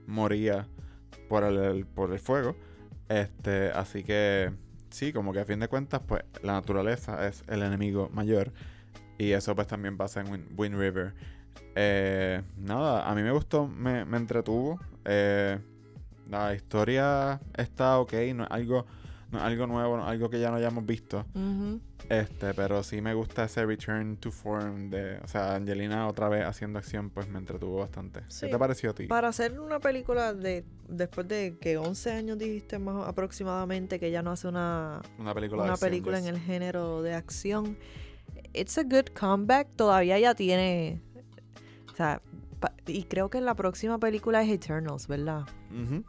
moría 0.07 0.67
por 1.29 1.43
el, 1.43 1.57
el- 1.57 1.85
por 1.85 2.11
el 2.11 2.19
fuego 2.19 2.55
este 3.07 3.69
así 3.71 4.03
que 4.03 4.51
sí 4.89 5.13
como 5.13 5.31
que 5.33 5.39
a 5.41 5.45
fin 5.45 5.59
de 5.59 5.67
cuentas 5.67 6.01
pues 6.05 6.23
la 6.41 6.53
naturaleza 6.53 7.27
es 7.27 7.43
el 7.47 7.61
enemigo 7.61 8.09
mayor 8.11 8.51
y 9.17 9.31
eso 9.31 9.55
pues 9.55 9.67
también 9.67 9.97
pasa 9.97 10.21
en 10.21 10.31
Wind, 10.31 10.47
Wind 10.59 10.75
River 10.77 11.13
Eh, 11.75 12.41
nada 12.57 13.09
a 13.09 13.15
mí 13.15 13.21
me 13.21 13.31
gustó 13.31 13.67
me, 13.67 14.03
me 14.05 14.17
entretuvo 14.17 14.79
Eh, 15.05 15.59
la 16.31 16.55
historia 16.55 17.39
está 17.55 17.99
ok 17.99 18.13
no 18.33 18.43
es 18.45 18.51
algo 18.51 18.85
no 19.31 19.37
es 19.37 19.43
algo 19.43 19.67
nuevo 19.67 19.97
no 19.97 20.03
es 20.03 20.09
algo 20.09 20.29
que 20.29 20.39
ya 20.39 20.49
no 20.49 20.57
hayamos 20.57 20.85
visto 20.85 21.25
este, 22.09 22.53
pero 22.53 22.83
sí 22.83 23.01
me 23.01 23.13
gusta 23.13 23.45
ese 23.45 23.65
return 23.65 24.17
to 24.17 24.31
form 24.31 24.89
de, 24.89 25.17
o 25.23 25.27
sea, 25.29 25.55
Angelina 25.55 26.07
otra 26.07 26.27
vez 26.27 26.45
haciendo 26.45 26.79
acción, 26.79 27.09
pues 27.09 27.29
me 27.29 27.39
entretuvo 27.39 27.77
bastante. 27.77 28.21
Sí. 28.27 28.47
¿Qué 28.47 28.51
te 28.51 28.59
pareció 28.59 28.89
a 28.89 28.93
ti? 28.93 29.07
Para 29.07 29.29
hacer 29.29 29.57
una 29.59 29.79
película 29.79 30.33
de 30.33 30.65
después 30.89 31.27
de 31.29 31.57
que 31.61 31.77
11 31.77 32.11
años 32.11 32.37
dijiste 32.37 32.79
más 32.79 33.07
aproximadamente 33.07 33.97
que 33.97 34.11
ya 34.11 34.21
no 34.21 34.31
hace 34.31 34.49
una, 34.49 35.01
Una 35.17 35.33
película 35.33 35.61
de 35.61 35.67
una 35.67 35.73
acción, 35.73 35.89
película 35.89 36.19
yes. 36.19 36.27
en 36.27 36.35
el 36.35 36.41
género 36.41 37.01
de 37.01 37.13
acción. 37.13 37.77
It's 38.53 38.77
a 38.77 38.83
good 38.83 39.07
comeback. 39.17 39.69
Todavía 39.77 40.19
ya 40.19 40.35
tiene. 40.35 41.01
O 41.93 41.95
sea, 41.95 42.21
y 42.87 43.03
creo 43.03 43.29
que 43.29 43.39
la 43.39 43.55
próxima 43.55 43.99
película 43.99 44.41
es 44.43 44.49
Eternals, 44.49 45.07
¿verdad? 45.07 45.43
Ujú. 45.71 46.03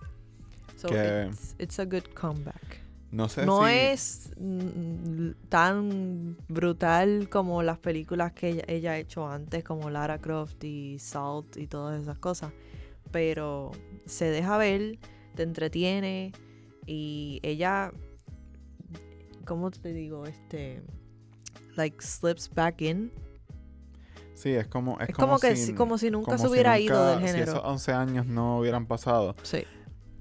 So 0.82 0.88
Que- 0.88 1.28
it's, 1.30 1.54
it's 1.58 1.78
a 1.78 1.84
good 1.84 2.04
comeback. 2.14 2.80
No 3.12 3.28
sé 3.28 3.44
No 3.46 3.66
si... 3.66 3.72
es 3.74 4.30
mm, 4.38 5.30
tan 5.48 6.36
brutal 6.48 7.28
como 7.30 7.62
las 7.62 7.78
películas 7.78 8.32
que 8.32 8.48
ella, 8.48 8.64
ella 8.68 8.92
ha 8.92 8.98
hecho 8.98 9.28
antes, 9.28 9.62
como 9.64 9.90
Lara 9.90 10.18
Croft 10.18 10.64
y 10.64 10.98
Salt 10.98 11.56
y 11.58 11.66
todas 11.66 12.00
esas 12.02 12.18
cosas. 12.18 12.52
Pero 13.10 13.70
se 14.06 14.24
deja 14.30 14.56
ver, 14.56 14.98
te 15.34 15.42
entretiene 15.42 16.32
y 16.86 17.38
ella, 17.42 17.92
¿cómo 19.44 19.70
te 19.70 19.92
digo? 19.92 20.24
Este, 20.26 20.82
like 21.76 22.02
slips 22.02 22.50
back 22.52 22.80
in. 22.80 23.12
Sí, 24.34 24.50
es 24.54 24.66
como... 24.66 24.98
Es, 25.00 25.10
Es, 25.10 25.14
como, 25.14 25.38
que 25.38 25.54
si, 25.54 25.66
si, 25.66 25.74
como 25.74 25.98
si 25.98 26.10
nunca 26.10 26.32
como 26.32 26.38
se 26.38 26.44
si 26.44 26.50
hubiera 26.50 26.78
ido 26.78 27.06
del 27.10 27.20
Si 27.20 27.26
género. 27.26 27.52
esos 27.52 27.62
11 27.64 27.92
años 27.92 28.26
no 28.26 28.58
hubieran 28.58 28.86
pasado. 28.86 29.36
Sí. 29.42 29.64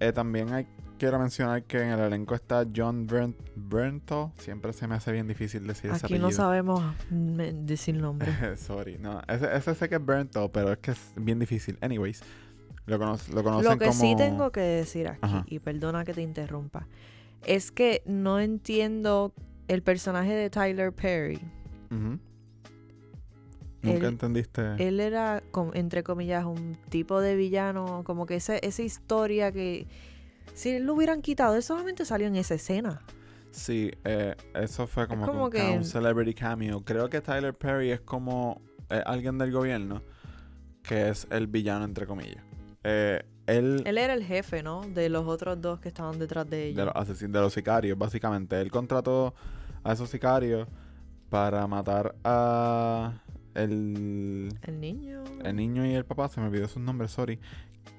Eh, 0.02 0.12
también 0.12 0.52
hay, 0.52 0.68
quiero 0.98 1.20
mencionar 1.20 1.64
que 1.64 1.80
en 1.82 1.90
el 1.90 2.00
elenco 2.00 2.34
está 2.36 2.66
John 2.76 3.06
Brent, 3.06 3.38
Brento. 3.56 4.34
Siempre 4.40 4.74
se 4.74 4.88
me 4.88 4.96
hace 4.96 5.12
bien 5.12 5.28
difícil 5.28 5.66
decir 5.68 5.92
ese 5.92 5.98
Aquí 6.06 6.16
apellido. 6.16 6.28
no 6.30 6.32
sabemos 6.36 6.84
decir 7.10 7.96
nombre. 7.96 8.32
Sorry, 8.58 8.98
no. 8.98 9.22
Ese, 9.28 9.56
ese 9.56 9.76
sé 9.76 9.88
que 9.90 9.96
es 9.96 10.06
Brento, 10.06 10.52
pero 10.52 10.72
es 10.72 10.80
que 10.80 10.92
es 10.92 11.14
bien 11.16 11.38
difícil. 11.40 11.78
Anyways, 11.82 12.24
lo, 12.88 12.98
cono- 12.98 13.18
lo 13.32 13.44
conocen 13.44 13.72
Lo 13.72 13.78
que 13.78 13.86
como... 13.90 14.00
sí 14.02 14.16
tengo 14.18 14.52
que 14.52 14.62
decir 14.62 15.08
aquí, 15.08 15.20
Ajá. 15.22 15.44
y 15.48 15.60
perdona 15.60 16.04
que 16.04 16.14
te 16.16 16.22
interrumpa, 16.24 16.88
es 17.46 17.72
que 17.72 18.02
no 18.08 18.40
entiendo 18.40 19.34
el 19.68 19.84
personaje 19.84 20.34
de 20.34 20.50
Tyler 20.50 20.92
Perry. 20.92 21.40
Ujú. 21.92 22.18
Nunca 23.84 23.98
Él- 24.00 24.06
entendiste. 24.13 24.62
Él 24.88 25.00
era, 25.00 25.41
entre 25.74 26.04
comillas, 26.04 26.46
un 26.46 26.78
tipo 26.89 27.20
de 27.20 27.36
villano, 27.36 28.04
como 28.06 28.26
que 28.26 28.36
ese, 28.36 28.60
esa 28.63 28.82
historia 28.84 29.52
que 29.52 29.88
si 30.54 30.80
lo 30.80 30.94
hubieran 30.94 31.22
quitado, 31.22 31.56
él 31.56 31.63
solamente 31.63 32.06
salió 32.06 32.28
en 32.28 32.36
esa 32.36 32.56
escena. 32.56 33.02
Sí, 33.52 33.91
eh, 34.06 34.36
eso 34.54 34.88
fue 34.88 35.08
como, 35.08 35.26
como 35.26 35.50
que 35.50 35.58
que- 35.60 35.70
un 35.78 35.84
celebrity 35.84 36.34
cameo. 36.34 36.82
Creo 36.86 37.10
que 37.10 37.22
Tyler 37.22 37.54
Perry 37.54 37.91
es 37.91 38.02
como 38.02 38.62
eh, 38.89 39.02
alguien 39.06 39.38
del 39.38 39.52
gobierno 39.52 40.02
que 40.84 41.10
es 41.10 41.28
el 41.32 41.48
villano, 41.48 41.86
entre 41.86 42.06
comillas. 42.06 42.44
Eh, 42.84 43.22
él, 43.48 43.84
Él 43.86 43.98
era 43.98 44.13
el 44.13 44.24
jefe, 44.24 44.63
¿no? 44.63 44.82
De 44.82 45.10
los 45.10 45.28
otros 45.28 45.60
dos 45.62 45.80
que 45.80 45.89
estaban 45.89 46.17
detrás 46.20 46.50
de 46.50 46.58
de 46.58 46.67
ella. 46.70 46.86
los 46.86 46.96
asesinos, 46.96 47.34
de 47.34 47.39
los 47.41 47.54
sicarios, 47.54 47.98
básicamente. 47.98 48.60
Él 48.62 48.72
contrató 48.72 49.34
a 49.84 49.94
esos 49.94 50.10
sicarios 50.10 50.67
para 51.30 51.65
matar 51.67 52.15
a 52.24 53.13
el, 53.56 54.50
El 54.64 54.80
niño. 54.80 55.24
el 55.44 55.56
niño 55.56 55.86
y 55.86 55.94
el 55.94 56.06
papá, 56.06 56.28
se 56.30 56.40
me 56.42 56.48
olvidó 56.48 56.68
sus 56.68 56.82
nombres, 56.82 57.12
sorry, 57.12 57.40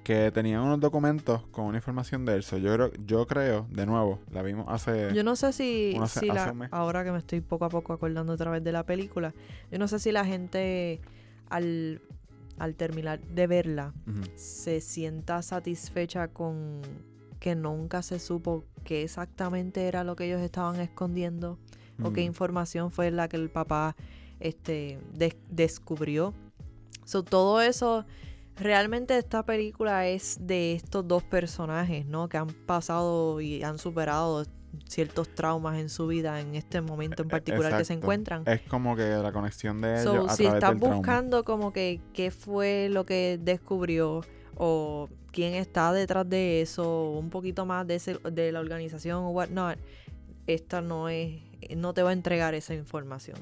que 0.04 0.30
tenían 0.32 0.60
unos 0.62 0.80
documentos 0.80 1.42
con 1.48 1.64
una 1.66 1.78
información 1.78 2.24
de 2.24 2.34
él. 2.36 2.42
So, 2.42 2.58
yo, 2.58 2.72
creo, 2.74 2.92
yo 3.06 3.26
creo, 3.26 3.66
de 3.70 3.86
nuevo, 3.86 4.20
la 4.30 4.42
vimos 4.42 4.66
hace... 4.68 5.12
Yo 5.14 5.22
no 5.24 5.36
sé 5.36 5.52
si, 5.52 5.96
hace- 6.00 6.20
si 6.20 6.30
hace 6.30 6.54
la, 6.54 6.68
ahora 6.70 7.04
que 7.04 7.12
me 7.12 7.18
estoy 7.18 7.40
poco 7.40 7.64
a 7.64 7.68
poco 7.68 7.92
acordando 7.92 8.32
otra 8.32 8.50
vez 8.50 8.62
de 8.64 8.72
la 8.72 8.84
película, 8.84 9.32
yo 9.70 9.78
no 9.78 9.88
sé 9.88 9.98
si 9.98 10.10
la 10.12 10.24
gente 10.24 11.00
al, 11.50 12.00
al 12.58 12.74
terminar 12.74 13.20
de 13.20 13.46
verla 13.46 13.92
se 14.36 14.80
sienta 14.80 15.42
satisfecha 15.42 16.28
con 16.28 16.80
que 17.38 17.54
nunca 17.56 18.02
se 18.02 18.18
supo 18.20 18.64
qué 18.84 19.02
exactamente 19.02 19.86
era 19.88 20.04
lo 20.04 20.14
que 20.16 20.24
ellos 20.26 20.40
estaban 20.40 20.78
escondiendo 20.80 21.58
o 22.02 22.12
qué 22.12 22.22
información 22.22 22.90
fue 22.90 23.10
la 23.10 23.28
que 23.28 23.36
el 23.36 23.50
papá 23.50 23.94
este 24.42 24.98
des- 25.14 25.36
descubrió. 25.48 26.34
So, 27.04 27.22
todo 27.22 27.60
eso 27.60 28.04
realmente 28.56 29.16
esta 29.16 29.44
película 29.44 30.06
es 30.08 30.36
de 30.40 30.74
estos 30.74 31.06
dos 31.08 31.22
personajes, 31.22 32.04
¿no? 32.06 32.28
Que 32.28 32.36
han 32.36 32.48
pasado 32.48 33.40
y 33.40 33.62
han 33.62 33.78
superado 33.78 34.44
ciertos 34.88 35.28
traumas 35.34 35.78
en 35.78 35.88
su 35.88 36.06
vida 36.06 36.40
en 36.40 36.54
este 36.54 36.80
momento 36.80 37.22
en 37.22 37.28
particular 37.28 37.76
que 37.76 37.84
se 37.84 37.92
encuentran. 37.94 38.42
Es 38.46 38.62
como 38.62 38.96
que 38.96 39.02
la 39.08 39.32
conexión 39.32 39.80
de 39.80 40.00
ellos 40.00 40.04
So, 40.04 40.30
a 40.30 40.36
si 40.36 40.44
través 40.44 40.54
estás 40.54 40.70
del 40.70 40.80
trauma. 40.80 40.96
buscando 40.96 41.44
como 41.44 41.72
que 41.72 42.00
qué 42.14 42.30
fue 42.30 42.88
lo 42.90 43.04
que 43.04 43.38
descubrió 43.42 44.22
o 44.56 45.08
quién 45.30 45.54
está 45.54 45.92
detrás 45.92 46.28
de 46.28 46.60
eso, 46.62 47.10
un 47.10 47.30
poquito 47.30 47.66
más 47.66 47.86
de, 47.86 47.96
ese- 47.96 48.18
de 48.30 48.52
la 48.52 48.60
organización 48.60 49.24
o 49.24 49.30
whatnot, 49.30 49.78
esta 50.46 50.80
no 50.80 51.08
es, 51.08 51.40
no 51.76 51.92
te 51.94 52.02
va 52.02 52.10
a 52.10 52.12
entregar 52.12 52.54
esa 52.54 52.74
información. 52.74 53.38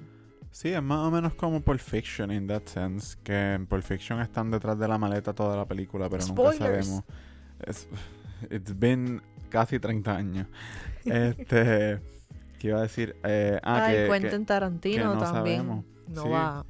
Sí, 0.53 0.69
es 0.71 0.83
más 0.83 0.99
o 1.07 1.11
menos 1.11 1.35
como 1.35 1.61
Pulp 1.61 1.81
Fiction 1.81 2.31
in 2.33 2.47
that 2.49 2.63
sense, 2.67 3.17
que 3.23 3.55
en 3.55 3.67
Pulp 3.67 3.83
Fiction 3.85 4.21
están 4.21 4.51
detrás 4.51 4.79
de 4.79 4.89
la 4.89 4.99
maleta 4.99 5.33
toda 5.33 5.57
la 5.57 5.65
película, 5.67 6.09
pero 6.09 6.27
nunca 6.27 6.53
sabemos. 6.55 7.03
Es- 7.61 7.89
it's 8.51 8.77
been 8.79 9.23
casi 9.49 9.79
30 9.79 10.17
años. 10.17 10.47
Este, 11.05 11.99
¿qué 12.59 12.69
iba 12.69 12.79
a 12.79 12.83
decir? 12.83 13.17
Eh, 13.25 13.59
ah, 13.63 13.85
Ay, 13.87 13.95
que, 13.95 14.03
que- 14.07 14.21
Quentin 14.21 14.45
Tarantino 14.47 14.97
que 15.13 15.17
no 15.17 15.19
también 15.33 15.59
sabemos. 15.63 15.85
no 16.09 16.23
Sí. 16.25 16.29
va. 16.29 16.67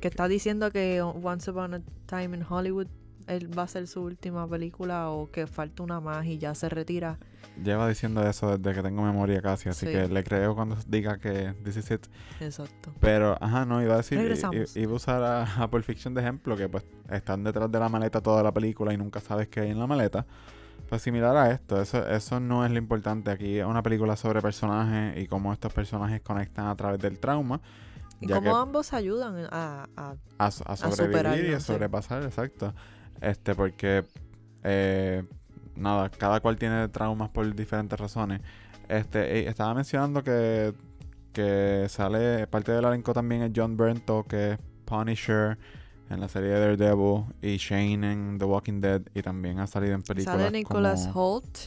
Que 0.00 0.08
está 0.08 0.28
diciendo 0.28 0.70
que 0.72 1.00
Once 1.00 1.50
Upon 1.50 1.74
a 1.74 1.80
Time 2.06 2.36
in 2.36 2.44
Hollywood 2.46 2.88
él 3.26 3.56
va 3.56 3.62
a 3.64 3.68
ser 3.68 3.86
su 3.86 4.02
última 4.02 4.46
película 4.48 5.10
o 5.10 5.30
que 5.30 5.46
falta 5.46 5.82
una 5.82 6.00
más 6.00 6.26
y 6.26 6.38
ya 6.38 6.54
se 6.54 6.68
retira. 6.68 7.18
lleva 7.62 7.86
diciendo 7.88 8.26
eso 8.26 8.56
desde 8.56 8.74
que 8.74 8.82
tengo 8.82 9.02
memoria 9.02 9.42
casi, 9.42 9.68
así 9.68 9.84
Sí. 9.86 9.92
que 9.92 10.08
le 10.08 10.24
creo 10.24 10.54
cuando 10.54 10.76
diga 10.86 11.18
que 11.18 11.54
this 11.64 11.76
is 11.76 11.90
it. 11.90 12.06
Exacto. 12.40 12.92
Pero, 13.00 13.36
ajá, 13.42 13.66
no, 13.66 13.82
iba 13.82 13.94
a 13.94 13.96
decir, 13.98 14.18
i- 14.52 14.80
iba 14.80 14.92
a 14.92 14.96
usar 14.96 15.22
a, 15.22 15.42
a 15.62 15.68
Pulp 15.70 15.84
Fiction 15.84 16.14
de 16.14 16.22
ejemplo, 16.22 16.56
que 16.56 16.68
pues 16.68 16.84
están 17.10 17.44
detrás 17.44 17.70
de 17.70 17.78
la 17.78 17.88
maleta 17.90 18.20
toda 18.22 18.42
la 18.42 18.52
película 18.52 18.94
y 18.94 18.96
nunca 18.96 19.20
sabes 19.20 19.48
qué 19.48 19.60
hay 19.60 19.70
en 19.70 19.78
la 19.78 19.86
maleta. 19.86 20.24
Pues 20.88 21.02
similar 21.02 21.36
a 21.36 21.50
esto, 21.50 21.80
eso, 21.80 22.06
eso 22.08 22.40
no 22.40 22.64
es 22.64 22.70
lo 22.72 22.78
importante. 22.78 23.30
Aquí 23.30 23.58
es 23.58 23.66
una 23.66 23.82
película 23.82 24.16
sobre 24.16 24.40
personajes 24.40 25.18
y 25.22 25.26
cómo 25.26 25.52
estos 25.52 25.72
personajes 25.72 26.20
conectan 26.22 26.66
a 26.68 26.74
través 26.76 27.00
del 27.00 27.18
trauma. 27.18 27.60
Y 28.20 28.28
cómo 28.28 28.56
ambos 28.56 28.92
ayudan 28.92 29.46
a, 29.50 29.88
a- 29.96 30.14
a, 30.38 30.50
so- 30.50 30.64
a 30.66 30.76
sobrevivir 30.76 31.50
y 31.50 31.54
a 31.54 31.60
sí. 31.60 31.66
sobrepasar, 31.66 32.22
exacto. 32.22 32.72
Este, 33.22 33.54
porque 33.54 34.04
eh, 34.64 35.22
nada, 35.76 36.10
cada 36.10 36.40
cual 36.40 36.56
tiene 36.56 36.88
traumas 36.88 37.30
por 37.30 37.54
diferentes 37.54 37.98
razones. 37.98 38.40
Este, 38.88 39.48
estaba 39.48 39.74
mencionando 39.74 40.22
que, 40.22 40.74
que 41.32 41.86
sale, 41.88 42.46
parte 42.48 42.72
del 42.72 42.84
elenco 42.84 43.12
también 43.12 43.42
es 43.42 43.52
John 43.54 43.76
Bernto, 43.76 44.24
que 44.24 44.52
es 44.52 44.58
Punisher 44.84 45.56
en 46.10 46.20
la 46.20 46.28
serie 46.28 46.50
de 46.50 46.60
Daredevil, 46.60 47.24
y 47.40 47.56
Shane 47.56 48.12
en 48.12 48.38
The 48.38 48.44
Walking 48.44 48.80
Dead, 48.80 49.02
y 49.14 49.22
también 49.22 49.60
ha 49.60 49.66
salido 49.66 49.94
en 49.94 50.02
películas 50.02 50.36
Sale 50.36 50.50
Nicholas 50.50 51.06
como... 51.06 51.36
Holt. 51.36 51.58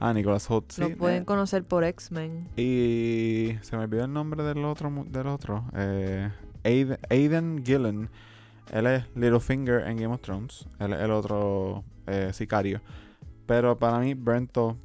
Ah, 0.00 0.12
Nicholas 0.12 0.50
Holt, 0.50 0.72
sí. 0.72 0.80
Lo 0.82 0.96
pueden 0.96 1.24
conocer 1.24 1.64
por 1.64 1.84
X-Men. 1.84 2.48
y 2.56 3.56
se 3.62 3.76
me 3.76 3.84
olvidó 3.84 4.04
el 4.04 4.12
nombre 4.12 4.42
del 4.42 4.64
otro, 4.64 4.92
del 5.08 5.26
otro. 5.28 5.64
Eh, 5.74 6.30
Aiden, 6.64 6.98
Aiden 7.08 7.62
Gillen. 7.64 8.10
Él 8.72 8.86
es 8.86 9.04
Littlefinger 9.14 9.86
en 9.88 9.96
Game 9.96 10.14
of 10.14 10.20
Thrones. 10.20 10.66
Él 10.78 10.92
es 10.92 11.00
el 11.00 11.10
otro 11.10 11.84
eh, 12.06 12.30
sicario. 12.32 12.80
Pero 13.46 13.78
para 13.78 13.98
mí, 13.98 14.14
Brento, 14.14 14.76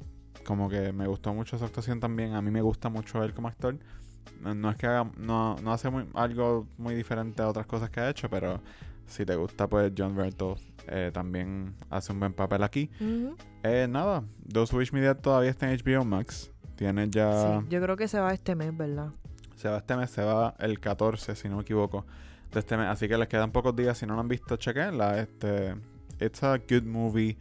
como 0.46 0.68
que 0.68 0.92
me 0.92 1.06
gustó 1.06 1.34
mucho 1.34 1.58
su 1.58 1.64
actuación 1.64 2.00
también. 2.00 2.34
A 2.34 2.42
mí 2.42 2.50
me 2.50 2.62
gusta 2.62 2.88
mucho 2.88 3.22
él 3.22 3.34
como 3.34 3.48
actor. 3.48 3.76
No, 4.40 4.54
no 4.54 4.70
es 4.70 4.76
que 4.76 4.86
haga, 4.86 5.10
no, 5.18 5.56
no 5.62 5.72
hace 5.72 5.90
muy- 5.90 6.06
algo 6.14 6.66
muy 6.78 6.94
diferente 6.94 7.42
a 7.42 7.48
otras 7.48 7.66
cosas 7.66 7.90
que 7.90 8.00
ha 8.00 8.08
hecho, 8.10 8.28
pero 8.30 8.60
si 9.06 9.24
te 9.26 9.36
gusta, 9.36 9.68
pues 9.68 9.92
John 9.96 10.14
Brento 10.16 10.56
eh, 10.88 11.10
también 11.12 11.74
hace 11.90 12.12
un 12.12 12.20
buen 12.20 12.32
papel 12.32 12.62
aquí. 12.62 12.90
Eh, 13.62 13.86
nada, 13.88 14.24
Those 14.50 14.74
Wish 14.76 14.92
Me 14.92 15.00
Dead 15.00 15.16
todavía 15.16 15.50
está 15.50 15.70
en 15.70 15.78
HBO 15.78 16.04
Max. 16.04 16.50
Tiene 16.76 17.08
ya. 17.10 17.60
Sí, 17.60 17.66
yo 17.68 17.80
creo 17.82 17.96
que 17.96 18.08
se 18.08 18.18
va 18.18 18.32
este 18.32 18.54
mes, 18.54 18.76
¿verdad? 18.76 19.10
Se 19.56 19.68
va 19.68 19.78
este 19.78 19.96
mes, 19.96 20.10
se 20.10 20.22
va 20.24 20.54
el 20.58 20.80
14, 20.80 21.36
si 21.36 21.48
no 21.48 21.56
me 21.56 21.62
equivoco, 21.62 22.04
de 22.54 22.60
este 22.60 22.76
mes. 22.76 22.86
Así 22.86 23.08
que 23.08 23.18
les 23.18 23.28
quedan 23.28 23.52
pocos 23.52 23.74
días. 23.76 23.98
Si 23.98 24.06
no 24.06 24.14
lo 24.14 24.20
han 24.20 24.28
visto, 24.28 24.56
chequenla. 24.56 25.18
Este, 25.20 25.74
it's 26.20 26.42
a 26.42 26.56
good 26.58 26.84
movie. 26.84 27.36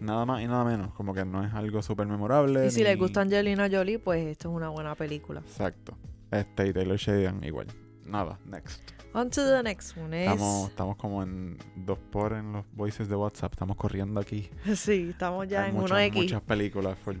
Nada 0.00 0.26
más 0.26 0.42
y 0.42 0.46
nada 0.46 0.64
menos. 0.64 0.92
Como 0.94 1.14
que 1.14 1.24
no 1.24 1.42
es 1.44 1.54
algo 1.54 1.80
súper 1.82 2.06
memorable. 2.06 2.66
Y 2.66 2.70
si 2.70 2.78
ni- 2.80 2.84
les 2.84 2.98
gusta 2.98 3.22
Angelina 3.22 3.68
Jolie, 3.70 3.98
pues 3.98 4.26
esto 4.26 4.50
es 4.50 4.54
una 4.54 4.68
buena 4.68 4.94
película. 4.94 5.40
Exacto. 5.40 5.96
Este 6.30 6.66
y 6.68 6.72
Taylor 6.72 6.96
Sheridan 6.98 7.42
igual. 7.44 7.68
Nada, 8.04 8.38
next. 8.44 8.82
On 9.14 9.30
to 9.30 9.42
the 9.46 9.62
next 9.62 9.96
one. 9.96 10.24
Es... 10.26 10.30
Estamos, 10.32 10.68
estamos 10.68 10.96
como 10.96 11.22
en 11.22 11.56
dos 11.76 11.98
por 11.98 12.34
en 12.34 12.52
los 12.52 12.64
voices 12.72 13.08
de 13.08 13.16
WhatsApp. 13.16 13.52
Estamos 13.54 13.76
corriendo 13.76 14.20
aquí. 14.20 14.50
Sí, 14.76 15.08
estamos 15.10 15.48
ya 15.48 15.62
Hay 15.64 15.70
en 15.70 15.76
muchas, 15.76 15.98
1X. 15.98 16.14
muchas 16.14 16.42
películas. 16.42 16.98
full. 16.98 17.16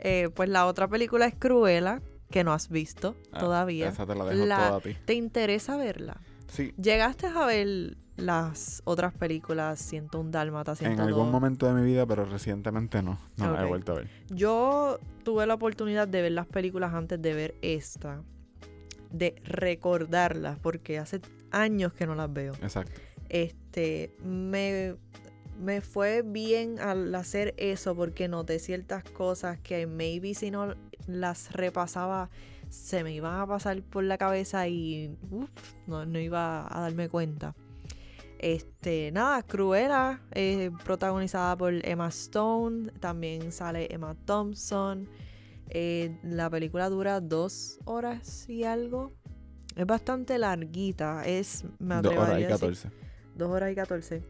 Eh, 0.00 0.28
pues 0.34 0.48
la 0.48 0.66
otra 0.66 0.88
película 0.88 1.26
es 1.26 1.34
Cruella, 1.34 2.02
que 2.30 2.44
no 2.44 2.52
has 2.52 2.68
visto 2.68 3.16
Ah, 3.32 3.38
todavía. 3.38 3.88
Esa 3.88 4.04
te 4.06 4.14
la 4.14 4.24
dejo 4.26 4.44
La- 4.46 4.56
toda 4.56 4.76
a 4.76 4.80
ti. 4.80 4.96
¿Te 5.04 5.14
interesa 5.14 5.76
verla? 5.76 6.20
Sí, 6.50 6.74
¿Llegaste 6.76 7.26
a 7.28 7.46
ver 7.46 7.96
las 8.16 8.82
otras 8.84 9.14
películas 9.14 9.78
101 9.80 10.30
Dálmata, 10.30 10.72
en 10.72 10.78
102? 10.78 11.06
algún 11.06 11.30
momento 11.30 11.66
de 11.66 11.80
mi 11.80 11.86
vida, 11.86 12.04
pero 12.06 12.24
recientemente 12.24 13.02
no. 13.02 13.18
No 13.36 13.52
la 13.52 13.62
he 13.62 13.66
vuelto 13.66 13.92
a 13.92 13.94
ver. 13.96 14.08
Yo 14.28 14.98
tuve 15.24 15.46
la 15.46 15.54
oportunidad 15.54 16.08
de 16.08 16.22
ver 16.22 16.32
las 16.32 16.46
películas 16.46 16.92
antes 16.92 17.20
de 17.22 17.34
ver 17.34 17.54
esta. 17.62 18.22
De 19.10 19.36
recordarlas, 19.44 20.58
porque 20.58 20.98
hace 20.98 21.20
años 21.50 21.92
que 21.92 22.06
no 22.06 22.14
las 22.14 22.32
veo. 22.32 22.54
Exacto. 22.62 23.00
Este, 23.28 24.12
me, 24.24 24.96
me 25.58 25.80
fue 25.80 26.22
bien 26.22 26.78
al 26.80 27.14
hacer 27.14 27.54
eso 27.56 27.94
porque 27.94 28.28
noté 28.28 28.58
ciertas 28.58 29.04
cosas 29.04 29.58
que 29.60 29.86
maybe 29.86 30.34
si 30.34 30.50
no 30.50 30.74
las 31.06 31.52
repasaba 31.52 32.30
se 32.70 33.04
me 33.04 33.12
iban 33.12 33.38
a 33.40 33.46
pasar 33.46 33.82
por 33.82 34.04
la 34.04 34.16
cabeza 34.16 34.66
y 34.68 35.16
uf, 35.30 35.50
no, 35.86 36.06
no 36.06 36.18
iba 36.18 36.66
a 36.74 36.80
darme 36.80 37.08
cuenta. 37.08 37.54
Este, 38.38 39.12
nada, 39.12 39.42
Cruella, 39.42 40.22
eh, 40.30 40.70
protagonizada 40.82 41.56
por 41.58 41.74
Emma 41.86 42.08
Stone, 42.08 42.90
también 42.98 43.52
sale 43.52 43.92
Emma 43.92 44.14
Thompson. 44.24 45.08
Eh, 45.68 46.18
la 46.22 46.48
película 46.48 46.88
dura 46.88 47.20
dos 47.20 47.78
horas 47.84 48.48
y 48.48 48.64
algo. 48.64 49.12
Es 49.76 49.86
bastante 49.86 50.38
larguita, 50.38 51.24
es, 51.26 51.64
me 51.78 51.96
Dos 51.96 52.16
horas 52.16 52.40
y 52.40 52.46
14. 52.46 52.90
Dos 53.34 53.50
horas 53.50 53.72
y 53.72 53.74
14. 53.74 54.24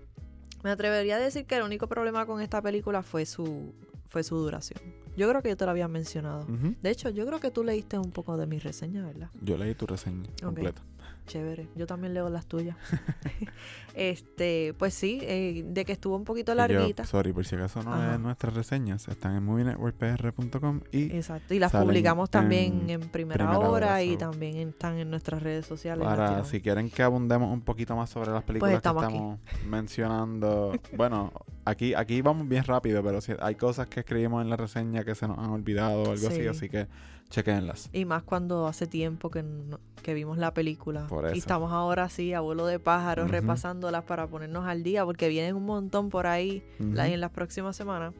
Me 0.64 0.70
atrevería 0.70 1.16
a 1.16 1.18
decir 1.20 1.46
que 1.46 1.57
el 1.57 1.62
único 1.62 1.88
problema 1.88 2.26
con 2.26 2.40
esta 2.40 2.61
película 2.61 3.03
fue 3.03 3.24
su, 3.26 3.74
fue 4.07 4.24
su 4.24 4.37
duración. 4.37 4.81
Yo 5.20 5.28
creo 5.28 5.42
que 5.42 5.50
yo 5.50 5.56
te 5.59 5.66
lo 5.66 5.72
había 5.72 5.87
mencionado. 5.87 6.46
De 6.80 6.88
hecho, 6.90 7.11
yo 7.11 7.26
creo 7.26 7.40
que 7.40 7.50
tú 7.50 7.62
leíste 7.62 7.98
un 7.98 8.11
poco 8.11 8.38
de 8.38 8.46
mi 8.46 8.59
reseña, 8.59 9.04
¿verdad? 9.04 9.28
Yo 9.42 9.59
leí 9.59 9.74
tu 9.74 9.87
reseña 9.87 10.30
completa. 10.42 10.80
Chévere. 11.26 11.68
Yo 11.76 11.87
también 11.87 12.14
leo 12.14 12.28
las 12.28 12.46
tuyas. 12.46 12.76
este, 13.94 14.74
pues 14.78 14.94
sí, 14.94 15.18
eh, 15.22 15.64
de 15.66 15.85
que 15.85 15.92
estuvo 15.92 16.16
un 16.16 16.24
poquito 16.24 16.52
yo, 16.52 16.56
larguita. 16.56 17.04
sorry, 17.04 17.33
por 17.33 17.44
si 17.44 17.56
acaso 17.56 17.83
no 17.83 17.92
Ajá. 17.94 18.14
es 18.14 18.20
nuestras 18.20 18.54
reseñas. 18.54 19.09
Están 19.09 19.37
en 19.37 19.44
movienetworkpr.com 19.44 20.80
y 20.92 21.14
Exacto. 21.16 21.54
Y 21.54 21.59
las 21.59 21.72
publicamos 21.72 22.30
también 22.30 22.83
en 22.88 22.90
en, 22.90 23.00
primera, 23.11 23.44
primera 23.46 23.59
hora, 23.59 23.68
hora, 23.70 24.02
y 24.02 24.16
también 24.16 24.56
están 24.56 24.98
en 24.98 25.11
nuestras 25.11 25.42
redes 25.42 25.66
sociales. 25.66 26.04
para 26.04 26.44
si 26.44 26.61
quieren 26.61 26.90
que 26.90 27.02
abundemos 27.02 27.52
un 27.52 27.62
poquito 27.62 27.96
más 27.96 28.11
sobre 28.11 28.30
las 28.30 28.42
películas 28.44 28.80
que 28.80 28.88
Pues 28.90 29.04
estamos 29.04 29.38
mencionando. 29.66 30.72
bueno, 30.96 31.33
aquí 31.64 31.94
aquí 31.94 32.22
vamos 32.22 32.48
bien 32.48 32.64
rápido, 32.64 33.02
pero 33.02 33.20
si 33.20 33.33
hay 33.40 33.54
cosas 33.54 33.88
que 33.88 34.00
escribimos 34.00 34.42
en 34.42 34.50
la 34.50 34.56
reseña 34.56 35.04
que 35.04 35.14
se 35.14 35.26
nos 35.28 35.38
han 35.38 35.50
olvidado 35.50 36.02
o 36.02 36.11
algo 36.12 36.28
así, 36.28 36.40
Sí. 36.40 36.46
así 36.46 36.68
que 36.68 36.87
chequenlas. 37.31 37.88
Y 37.93 38.05
más 38.05 38.23
cuando 38.25 38.66
hace 38.66 38.87
tiempo 38.87 39.31
que, 39.31 39.43
no- 39.43 39.79
que 40.03 40.14
vimos 40.14 40.37
la 40.38 40.53
película. 40.53 41.07
Por 41.07 41.25
Y 41.25 41.29
eso. 41.29 41.37
estamos 41.38 41.73
ahora 41.73 42.09
sí, 42.09 42.35
abuelo 42.35 42.66
de 42.66 42.79
pájaros, 42.79 43.31
repasándolas 43.31 44.05
para 44.05 44.27
ponernos 44.27 44.66
al 44.66 44.83
día, 44.83 45.05
porque 45.05 45.29
vienen 45.29 45.55
un 45.55 45.64
montón 45.64 46.09
por 46.11 46.27
ahí 46.27 46.62
en 46.79 47.21
las 47.21 47.31
próximas 47.31 47.77
semanas. 47.77 48.12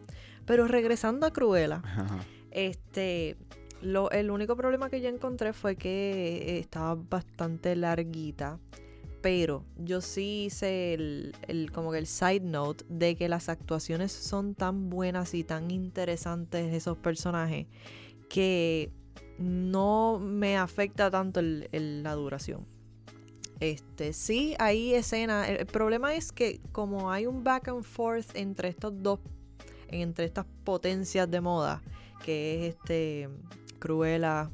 Pero 0.47 0.67
regresando 0.67 1.27
a 1.27 1.33
Cruella, 1.33 1.83
Ajá. 1.85 2.19
este, 2.51 3.37
lo, 3.83 4.11
el 4.11 4.31
único 4.31 4.57
problema 4.57 4.91
que 4.91 5.01
yo 5.01 5.09
encontré 5.09 5.53
fue 5.53 5.77
que 5.77 6.57
eh, 6.57 6.59
estaba 6.59 6.95
bastante 6.95 7.75
larguita. 7.77 8.59
Pero 9.23 9.65
yo 9.77 10.01
sí 10.01 10.45
hice 10.47 10.95
el, 10.95 11.35
el- 11.47 11.71
como 11.73 11.93
que 11.93 11.99
el 11.99 12.07
side 12.07 12.41
note 12.41 12.85
de 12.89 13.17
que 13.17 13.29
las 13.29 13.49
actuaciones 13.51 14.13
son 14.13 14.55
tan 14.55 14.89
buenas 14.89 15.35
y 15.35 15.45
tan 15.45 15.71
interesantes 15.71 16.73
esos 16.73 16.97
personajes 16.97 17.67
que 18.31 18.91
no 19.41 20.19
me 20.21 20.57
afecta 20.57 21.11
tanto 21.11 21.41
el- 21.41 21.69
el- 21.73 22.03
la 22.03 22.13
duración. 22.15 22.67
Este, 23.59 24.13
sí, 24.13 24.55
hay 24.59 24.95
escenas. 24.95 25.49
El, 25.49 25.57
el 25.57 25.67
problema 25.67 26.15
es 26.15 26.33
que 26.33 26.61
como 26.73 27.11
hay 27.11 27.27
un 27.27 27.43
back 27.45 27.69
and 27.69 27.83
forth 27.85 28.35
entre 28.35 28.69
estos 28.69 28.93
dos, 29.03 29.19
entre 29.89 30.25
estas 30.25 30.47
potencias 30.65 31.31
de 31.31 31.41
moda, 31.41 31.83
que 32.25 32.69
es 32.69 32.75
este 32.77 33.29
Cruella, 33.79 34.51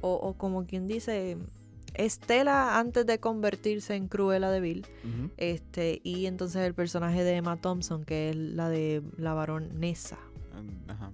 o, 0.00 0.14
o 0.14 0.34
como 0.34 0.64
quien 0.66 0.86
dice, 0.86 1.36
Estela 1.94 2.78
antes 2.78 3.04
de 3.04 3.18
convertirse 3.18 3.94
en 3.96 4.06
Cruella 4.08 4.50
de 4.50 4.60
Vil, 4.60 4.86
este, 5.36 6.00
y 6.04 6.26
entonces 6.26 6.62
el 6.62 6.72
personaje 6.72 7.24
de 7.24 7.36
Emma 7.36 7.56
Thompson, 7.56 8.04
que 8.04 8.30
es 8.30 8.36
la 8.36 8.68
de 8.70 9.02
la 9.18 9.34
baronesa. 9.34 10.18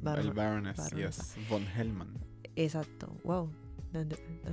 Baron- 0.02 0.26
el 0.26 0.32
Baroness, 0.32 0.76
Baronesa. 0.76 1.34
yes. 1.34 1.48
Von 1.48 1.64
Hellman. 1.66 2.08
Exacto, 2.56 3.08
wow. 3.24 3.50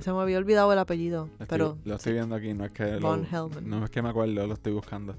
Se 0.00 0.12
me 0.12 0.20
había 0.20 0.38
olvidado 0.38 0.72
el 0.72 0.78
apellido, 0.78 1.26
Lo 1.26 1.32
estoy, 1.32 1.46
pero 1.48 1.78
lo 1.84 1.94
estoy 1.96 2.12
viendo 2.14 2.34
aquí, 2.34 2.54
no 2.54 2.64
es 2.64 2.70
que 2.70 2.96
Von 2.96 3.26
no 3.62 3.84
es 3.84 3.90
que 3.90 4.00
me 4.00 4.08
acuerdo, 4.08 4.46
lo 4.46 4.54
estoy 4.54 4.72
buscando. 4.72 5.14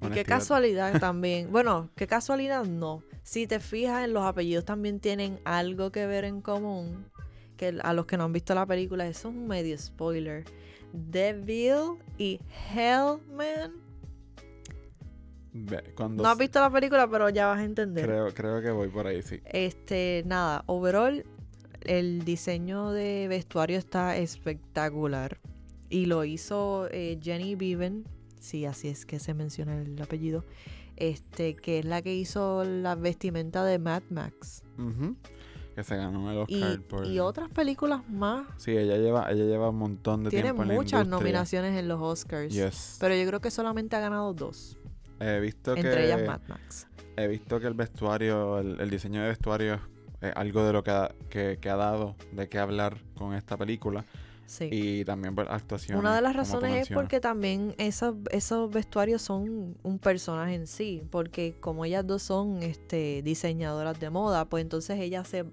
Y 0.00 0.10
qué 0.10 0.24
casualidad 0.24 0.98
también. 1.00 1.50
Bueno, 1.50 1.90
qué 1.96 2.06
casualidad 2.06 2.64
no. 2.64 3.02
Si 3.22 3.46
te 3.46 3.60
fijas 3.60 4.04
en 4.04 4.12
los 4.12 4.24
apellidos 4.24 4.64
también 4.64 5.00
tienen 5.00 5.40
algo 5.44 5.90
que 5.90 6.06
ver 6.06 6.24
en 6.24 6.40
común. 6.42 7.06
Que 7.56 7.78
a 7.82 7.92
los 7.92 8.06
que 8.06 8.16
no 8.16 8.24
han 8.24 8.32
visto 8.32 8.54
la 8.54 8.66
película, 8.66 9.06
eso 9.06 9.28
es 9.28 9.34
un 9.34 9.46
medio 9.46 9.78
spoiler. 9.78 10.44
Devil 10.92 11.98
y 12.18 12.40
Hellman. 12.74 13.72
Cuando 15.94 16.22
No 16.22 16.28
has 16.28 16.36
visto 16.38 16.60
la 16.60 16.68
película, 16.68 17.08
pero 17.08 17.28
ya 17.30 17.46
vas 17.46 17.60
a 17.60 17.64
entender. 17.64 18.04
creo, 18.04 18.34
creo 18.34 18.60
que 18.60 18.70
voy 18.72 18.88
por 18.88 19.06
ahí, 19.06 19.22
sí. 19.22 19.40
Este, 19.44 20.24
nada, 20.26 20.64
overall, 20.66 21.24
el 21.84 22.24
diseño 22.24 22.90
de 22.90 23.26
vestuario 23.28 23.78
está 23.78 24.16
espectacular. 24.16 25.38
Y 25.90 26.06
lo 26.06 26.24
hizo 26.24 26.88
eh, 26.90 27.18
Jenny 27.22 27.54
Beaven, 27.54 28.04
sí, 28.40 28.64
así 28.64 28.88
es 28.88 29.06
que 29.06 29.18
se 29.18 29.34
menciona 29.34 29.80
el 29.80 30.00
apellido. 30.00 30.44
Este, 30.96 31.56
que 31.56 31.80
es 31.80 31.84
la 31.84 32.02
que 32.02 32.14
hizo 32.14 32.64
la 32.64 32.94
vestimenta 32.94 33.64
de 33.64 33.78
Mad 33.78 34.02
Max. 34.10 34.62
Que 35.74 35.82
se 35.82 35.96
ganó 35.96 36.30
el 36.30 36.44
Y, 36.48 36.62
Oscar 36.62 36.80
por... 36.82 37.06
y 37.06 37.18
otras 37.18 37.50
películas 37.50 38.08
más. 38.08 38.46
Sí, 38.58 38.76
ella 38.76 38.96
lleva, 38.96 39.30
ella 39.30 39.44
lleva 39.44 39.70
un 39.70 39.76
montón 39.78 40.22
de 40.24 40.30
Tiene 40.30 40.44
tiempo 40.44 40.62
en 40.62 40.68
muchas 40.68 41.06
nominaciones 41.06 41.76
en 41.78 41.88
los 41.88 42.00
Oscars. 42.00 42.52
Yes. 42.54 42.96
Pero 43.00 43.14
yo 43.16 43.26
creo 43.26 43.40
que 43.40 43.50
solamente 43.50 43.96
ha 43.96 44.00
ganado 44.00 44.32
dos. 44.34 44.76
He 45.20 45.40
visto 45.40 45.74
Entre 45.76 45.92
que 45.92 46.04
ellas 46.06 46.22
Mad 46.26 46.40
Max. 46.48 46.86
he 47.16 47.26
visto 47.28 47.58
que 47.60 47.66
el 47.66 47.74
vestuario, 47.74 48.58
el, 48.60 48.80
el 48.80 48.90
diseño 48.90 49.22
de 49.22 49.28
vestuario 49.28 49.80
es 50.24 50.32
algo 50.36 50.64
de 50.64 50.72
lo 50.72 50.82
que 50.82 50.90
ha, 50.90 51.14
que, 51.28 51.58
que 51.60 51.70
ha 51.70 51.76
dado 51.76 52.16
de 52.32 52.48
qué 52.48 52.58
hablar 52.58 52.98
con 53.16 53.34
esta 53.34 53.56
película. 53.56 54.04
Sí. 54.46 54.68
Y 54.70 55.04
también 55.06 55.34
por 55.34 55.50
actuaciones. 55.50 55.98
Una 55.98 56.14
de 56.14 56.20
las 56.20 56.36
razones 56.36 56.88
es 56.88 56.94
porque 56.94 57.18
también 57.18 57.74
esos, 57.78 58.14
esos 58.30 58.70
vestuarios 58.70 59.22
son 59.22 59.76
un 59.82 59.98
personaje 59.98 60.54
en 60.54 60.66
sí, 60.66 61.02
porque 61.10 61.54
como 61.60 61.86
ellas 61.86 62.06
dos 62.06 62.22
son 62.22 62.62
este, 62.62 63.22
diseñadoras 63.22 63.98
de 63.98 64.10
moda, 64.10 64.44
pues 64.44 64.60
entonces 64.62 65.00
ellas 65.00 65.28
se 65.28 65.46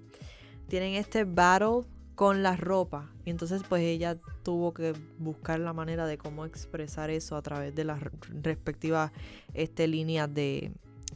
tienen 0.68 0.94
este 0.94 1.24
battle 1.24 1.84
con 2.14 2.42
la 2.42 2.54
ropa 2.54 3.10
y 3.24 3.30
entonces 3.30 3.62
pues 3.66 3.82
ella 3.82 4.18
tuvo 4.42 4.74
que 4.74 4.92
buscar 5.18 5.58
la 5.58 5.72
manera 5.72 6.06
de 6.06 6.18
cómo 6.18 6.44
expresar 6.44 7.08
eso 7.08 7.36
a 7.36 7.42
través 7.42 7.74
de 7.74 7.84
las 7.84 8.00
re- 8.00 8.10
respectivas 8.42 9.10
este, 9.54 9.86
líneas 9.86 10.32
de, 10.32 10.70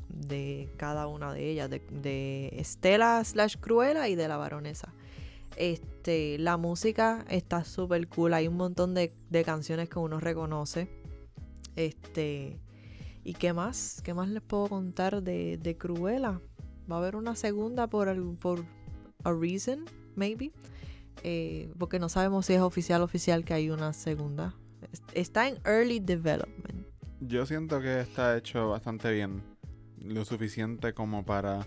de 0.09 0.73
cada 0.77 1.07
una 1.07 1.33
de 1.33 1.51
ellas, 1.51 1.71
de, 1.71 1.81
de 1.91 2.49
Estela 2.59 3.23
slash 3.25 3.57
Cruella 3.61 4.09
y 4.09 4.15
de 4.15 4.29
la 4.29 4.37
baronesa. 4.37 4.93
Este, 5.57 6.39
la 6.39 6.57
música 6.57 7.25
está 7.29 7.65
súper 7.65 8.09
cool. 8.09 8.35
Hay 8.35 8.47
un 8.49 8.57
montón 8.57 8.95
de, 8.95 9.15
de 9.31 9.45
canciones 9.45 9.89
que 9.89 9.99
uno 9.99 10.21
reconoce. 10.21 10.89
Este. 11.77 12.61
¿Y 13.25 13.35
qué 13.35 13.53
más? 13.53 14.01
¿Qué 14.05 14.15
más 14.15 14.29
les 14.29 14.43
puedo 14.43 14.69
contar 14.69 15.23
de, 15.23 15.59
de 15.59 15.77
Cruella? 15.77 16.41
Va 16.91 16.97
a 16.97 16.99
haber 17.01 17.17
una 17.17 17.35
segunda 17.35 17.89
por, 17.89 18.09
el- 18.09 18.37
por 18.39 18.65
a 19.25 19.33
reason, 19.33 19.85
maybe. 20.15 20.53
Eh, 21.25 21.73
porque 21.79 21.99
no 21.99 22.09
sabemos 22.09 22.47
si 22.47 22.53
es 22.53 22.61
oficial 22.61 23.03
oficial 23.03 23.45
que 23.45 23.55
hay 23.55 23.71
una 23.71 23.93
segunda. 23.93 24.55
Es- 24.93 25.03
Está 25.15 25.49
en 25.49 25.59
early 25.65 25.99
development. 25.99 26.87
Yo 27.21 27.47
siento 27.47 27.81
que 27.81 28.01
está 28.01 28.37
hecho 28.37 28.69
bastante 28.69 29.11
bien. 29.11 29.43
Lo 30.03 30.25
suficiente 30.25 30.93
como 30.95 31.25
para 31.25 31.67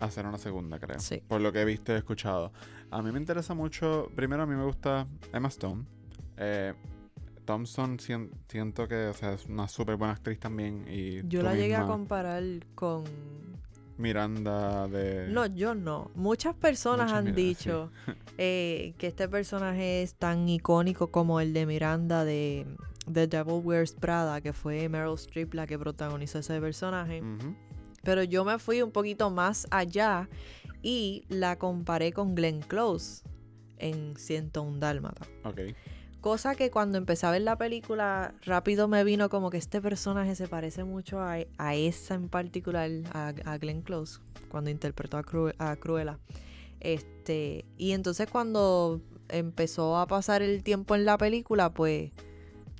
hacer 0.00 0.26
una 0.26 0.38
segunda, 0.38 0.78
creo. 0.78 0.98
Sí. 1.00 1.22
Por 1.26 1.40
lo 1.40 1.52
que 1.52 1.62
he 1.62 1.64
visto 1.64 1.92
y 1.92 1.96
escuchado. 1.96 2.52
A 2.90 3.02
mí 3.02 3.10
me 3.12 3.18
interesa 3.18 3.54
mucho. 3.54 4.10
Primero, 4.14 4.42
a 4.42 4.46
mí 4.46 4.54
me 4.54 4.64
gusta 4.64 5.06
Emma 5.32 5.48
Stone. 5.48 5.84
Eh, 6.36 6.74
Thompson 7.44 7.98
sien- 7.98 8.30
siento 8.48 8.88
que 8.88 9.06
o 9.06 9.14
sea, 9.14 9.32
es 9.32 9.46
una 9.46 9.68
súper 9.68 9.96
buena 9.96 10.12
actriz 10.14 10.38
también. 10.38 10.84
Y 10.88 11.26
Yo 11.28 11.42
la 11.42 11.54
llegué 11.54 11.76
a 11.76 11.86
comparar 11.86 12.42
con 12.74 13.04
Miranda 13.98 14.86
de. 14.88 15.28
No, 15.28 15.46
yo 15.46 15.74
no. 15.74 16.10
Muchas 16.14 16.54
personas 16.54 17.06
Muchas 17.06 17.18
han 17.18 17.26
sí. 17.26 17.32
dicho 17.32 17.90
eh, 18.36 18.94
que 18.98 19.06
este 19.06 19.28
personaje 19.28 20.02
es 20.02 20.14
tan 20.16 20.48
icónico 20.48 21.10
como 21.10 21.40
el 21.40 21.52
de 21.54 21.64
Miranda 21.66 22.24
de 22.24 22.66
The 23.12 23.26
Devil 23.26 23.60
Wears 23.64 23.92
Prada, 23.94 24.40
que 24.40 24.52
fue 24.52 24.88
Meryl 24.88 25.14
Streep 25.14 25.54
la 25.54 25.66
que 25.66 25.78
protagonizó 25.78 26.38
ese 26.38 26.60
personaje. 26.60 27.22
Pero 28.02 28.22
yo 28.22 28.44
me 28.44 28.58
fui 28.58 28.82
un 28.82 28.90
poquito 28.92 29.30
más 29.30 29.66
allá 29.70 30.28
y 30.82 31.24
la 31.28 31.56
comparé 31.58 32.12
con 32.12 32.34
Glenn 32.34 32.60
Close 32.60 33.22
en 33.78 34.16
101 34.16 34.78
Dálmata. 34.78 35.26
Ok. 35.44 35.60
Cosa 36.20 36.54
que 36.56 36.70
cuando 36.70 36.98
empecé 36.98 37.26
a 37.26 37.30
ver 37.30 37.42
la 37.42 37.56
película, 37.56 38.34
rápido 38.44 38.88
me 38.88 39.04
vino 39.04 39.28
como 39.28 39.50
que 39.50 39.58
este 39.58 39.80
personaje 39.80 40.34
se 40.34 40.48
parece 40.48 40.82
mucho 40.82 41.20
a, 41.20 41.36
a 41.58 41.74
esa 41.76 42.14
en 42.14 42.28
particular, 42.28 42.90
a, 43.12 43.32
a 43.44 43.58
Glenn 43.58 43.82
Close, 43.82 44.20
cuando 44.48 44.70
interpretó 44.70 45.18
a, 45.18 45.22
Cru- 45.24 45.54
a 45.58 45.76
Cruella. 45.76 46.18
Este, 46.80 47.64
y 47.76 47.92
entonces 47.92 48.28
cuando 48.30 49.00
empezó 49.28 49.96
a 49.98 50.06
pasar 50.06 50.42
el 50.42 50.62
tiempo 50.62 50.94
en 50.94 51.04
la 51.04 51.18
película, 51.18 51.70
pues 51.72 52.12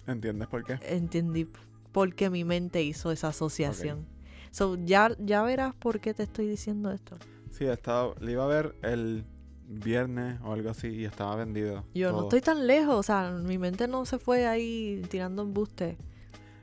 ¿Entiendes 0.06 0.48
por 0.48 0.64
qué? 0.64 0.78
entendí 0.82 1.48
por 1.92 2.14
qué 2.14 2.30
mi 2.30 2.44
mente 2.44 2.82
hizo 2.82 3.10
esa 3.10 3.28
asociación. 3.28 4.06
So, 4.50 4.76
ya, 4.84 5.10
ya 5.18 5.42
verás 5.42 5.74
por 5.74 6.00
qué 6.00 6.14
te 6.14 6.22
estoy 6.24 6.46
diciendo 6.46 6.90
esto. 6.90 7.16
Sí, 7.50 7.64
estaba, 7.66 8.14
le 8.20 8.32
iba 8.32 8.44
a 8.44 8.46
ver 8.46 8.74
el 8.82 9.24
viernes 9.68 10.38
o 10.42 10.52
algo 10.52 10.70
así 10.70 10.88
y 10.88 11.04
estaba 11.04 11.36
vendido. 11.36 11.84
Yo 11.94 12.10
no 12.10 12.16
todo. 12.18 12.24
estoy 12.24 12.40
tan 12.42 12.66
lejos, 12.66 12.94
o 12.94 13.02
sea, 13.02 13.30
mi 13.32 13.58
mente 13.58 13.88
no 13.88 14.04
se 14.06 14.18
fue 14.18 14.46
ahí 14.46 15.02
tirando 15.10 15.42
embuste. 15.42 15.96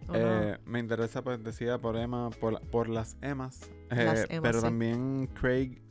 ¿o 0.08 0.14
no? 0.14 0.18
Eh, 0.44 0.58
me 0.66 0.80
interesa, 0.80 1.22
pues 1.24 1.44
decía 1.44 1.78
por 1.80 1.98
Emma, 1.98 2.30
por, 2.30 2.62
por 2.70 2.90
las 2.90 3.18
Emas. 3.22 3.70
eh, 3.90 4.04
Las 4.06 4.20
Emmas, 4.30 4.40
pero 4.42 4.60
sí. 4.60 4.66
también 4.66 5.28
Craig. 5.34 5.82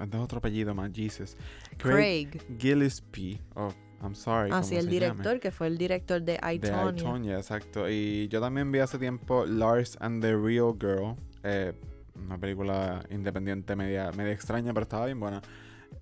Este 0.00 0.16
es 0.16 0.22
otro 0.22 0.38
apellido 0.38 0.74
más, 0.74 0.90
Jesus. 0.94 1.36
Craig. 1.76 2.28
Gillespie. 2.58 3.40
Oh, 3.54 3.72
I'm 4.00 4.14
sorry. 4.14 4.50
Ah, 4.52 4.62
sí, 4.62 4.76
¿cómo 4.76 4.80
el 4.80 4.88
director, 4.88 5.24
llame? 5.24 5.40
que 5.40 5.50
fue 5.50 5.66
el 5.66 5.76
director 5.78 6.22
de 6.22 6.34
I, 6.42 6.58
De 6.58 6.70
Tonya. 6.70 6.90
I, 6.90 7.04
Tonya, 7.04 7.36
exacto. 7.36 7.88
Y 7.90 8.28
yo 8.28 8.40
también 8.40 8.70
vi 8.70 8.78
hace 8.78 8.98
tiempo 8.98 9.44
Lars 9.46 9.96
and 10.00 10.22
the 10.22 10.36
Real 10.36 10.74
Girl. 10.78 11.16
eh, 11.42 11.72
una 12.14 12.36
película 12.38 13.00
independiente 13.10 13.76
media, 13.76 14.10
media 14.12 14.32
extraña, 14.32 14.72
pero 14.74 14.82
estaba 14.82 15.06
bien 15.06 15.20
buena. 15.20 15.40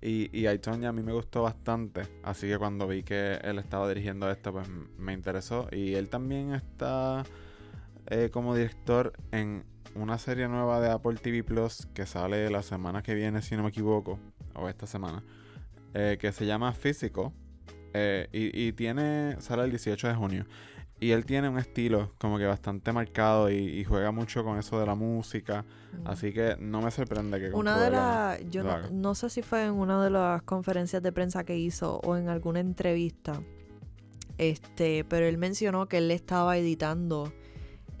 Y, 0.01 0.29
y 0.37 0.47
I, 0.47 0.59
Tonya 0.59 0.89
a 0.89 0.91
mí 0.91 1.01
me 1.01 1.13
gustó 1.13 1.43
bastante. 1.43 2.01
Así 2.23 2.47
que 2.47 2.57
cuando 2.57 2.87
vi 2.87 3.03
que 3.03 3.35
él 3.43 3.57
estaba 3.59 3.87
dirigiendo 3.87 4.29
esto, 4.29 4.51
pues 4.51 4.67
me 4.97 5.13
interesó. 5.13 5.67
Y 5.71 5.93
él 5.95 6.09
también 6.09 6.53
está 6.53 7.23
eh, 8.07 8.29
como 8.31 8.55
director 8.55 9.13
en 9.31 9.63
una 9.95 10.17
serie 10.17 10.47
nueva 10.47 10.79
de 10.81 10.89
Apple 10.91 11.15
TV 11.15 11.43
Plus 11.43 11.87
que 11.93 12.05
sale 12.05 12.49
la 12.49 12.61
semana 12.61 13.01
que 13.01 13.15
viene, 13.15 13.41
si 13.41 13.55
no 13.55 13.63
me 13.63 13.69
equivoco, 13.69 14.19
o 14.53 14.69
esta 14.69 14.85
semana, 14.85 15.23
eh, 15.93 16.17
que 16.19 16.31
se 16.31 16.45
llama 16.45 16.73
Physical. 16.73 17.31
Eh, 17.97 18.29
y, 18.31 18.67
y 18.67 18.71
tiene, 18.73 19.35
sale 19.39 19.63
el 19.63 19.71
18 19.71 20.07
de 20.07 20.15
junio. 20.15 20.45
Y 20.99 21.11
él 21.11 21.25
tiene 21.25 21.47
un 21.47 21.59
estilo 21.59 22.13
como 22.17 22.39
que 22.39 22.45
bastante 22.45 22.91
marcado 22.91 23.51
y, 23.51 23.55
y 23.55 23.83
juega 23.83 24.11
mucho 24.11 24.43
con 24.43 24.57
eso 24.57 24.79
de 24.79 24.85
la 24.87 24.95
música. 24.95 25.63
Mm. 25.93 26.07
Así 26.07 26.33
que 26.33 26.55
no 26.59 26.81
me 26.81 26.89
sorprende 26.89 27.39
que 27.39 27.49
Una 27.55 27.79
de 27.79 27.91
las, 27.91 28.39
yo 28.49 28.63
no, 28.63 28.89
no 28.89 29.13
sé 29.13 29.29
si 29.29 29.43
fue 29.43 29.65
en 29.65 29.73
una 29.73 30.03
de 30.03 30.09
las 30.09 30.41
conferencias 30.41 31.03
de 31.03 31.11
prensa 31.11 31.43
que 31.43 31.57
hizo 31.57 31.99
o 32.03 32.17
en 32.17 32.29
alguna 32.29 32.61
entrevista, 32.61 33.41
este, 34.39 35.03
pero 35.03 35.27
él 35.27 35.37
mencionó 35.37 35.87
que 35.87 35.99
él 35.99 36.09
estaba 36.09 36.57
editando 36.57 37.31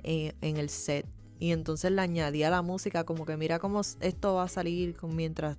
eh, 0.03 0.33
en 0.41 0.57
el 0.57 0.69
set 0.69 1.05
y 1.39 1.51
entonces 1.51 1.91
le 1.91 2.01
añadía 2.01 2.49
la 2.49 2.61
música 2.61 3.03
como 3.03 3.25
que 3.25 3.37
mira 3.37 3.59
cómo 3.59 3.81
esto 3.81 4.35
va 4.35 4.43
a 4.43 4.47
salir 4.47 4.95
mientras 5.03 5.57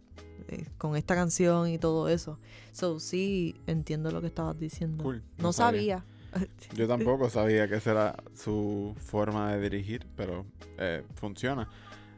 eh, 0.49 0.67
con 0.79 0.97
esta 0.97 1.15
canción 1.15 1.69
y 1.69 1.79
todo 1.79 2.09
eso. 2.09 2.39
So 2.73 3.01
sí 3.01 3.57
entiendo 3.67 4.11
lo 4.11 4.21
que 4.21 4.29
estabas 4.29 4.59
diciendo. 4.59 5.03
Cool, 5.05 5.23
No, 5.39 5.53
sabía. 5.53 6.05
Yo 6.75 6.87
tampoco 6.87 7.31
sabía 7.31 7.69
que 7.69 7.77
esa 7.77 7.91
era 7.93 8.17
su 8.35 8.95
forma 8.99 9.53
de 9.53 9.61
dirigir, 9.61 10.07
pero 10.17 10.45
eh, 10.77 11.05
funciona. 11.15 11.69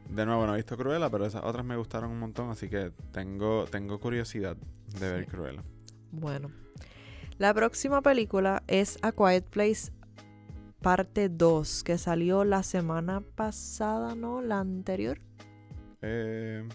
De 0.09 0.25
nuevo, 0.25 0.45
no 0.45 0.53
he 0.53 0.57
visto 0.57 0.75
Cruella, 0.77 1.09
pero 1.09 1.25
esas 1.25 1.43
otras 1.43 1.63
me 1.65 1.77
gustaron 1.77 2.11
un 2.11 2.19
montón, 2.19 2.49
así 2.49 2.67
que 2.67 2.91
tengo, 3.13 3.65
tengo 3.65 3.99
curiosidad 3.99 4.57
de 4.99 5.11
ver. 5.11 5.25
Cruella. 5.27 5.63
Bueno, 6.11 6.51
la 7.37 7.53
próxima 7.53 8.01
película 8.01 8.63
es 8.67 8.99
A 9.01 9.13
Quiet 9.13 9.45
Place 9.45 9.91
parte 10.81 11.29
2, 11.29 11.83
que 11.83 11.97
salió 11.97 12.43
la 12.43 12.63
semana 12.63 13.21
pasada, 13.21 14.15
¿no? 14.15 14.41
La 14.41 14.59
anterior. 14.59 15.19
Eh, 16.01 16.67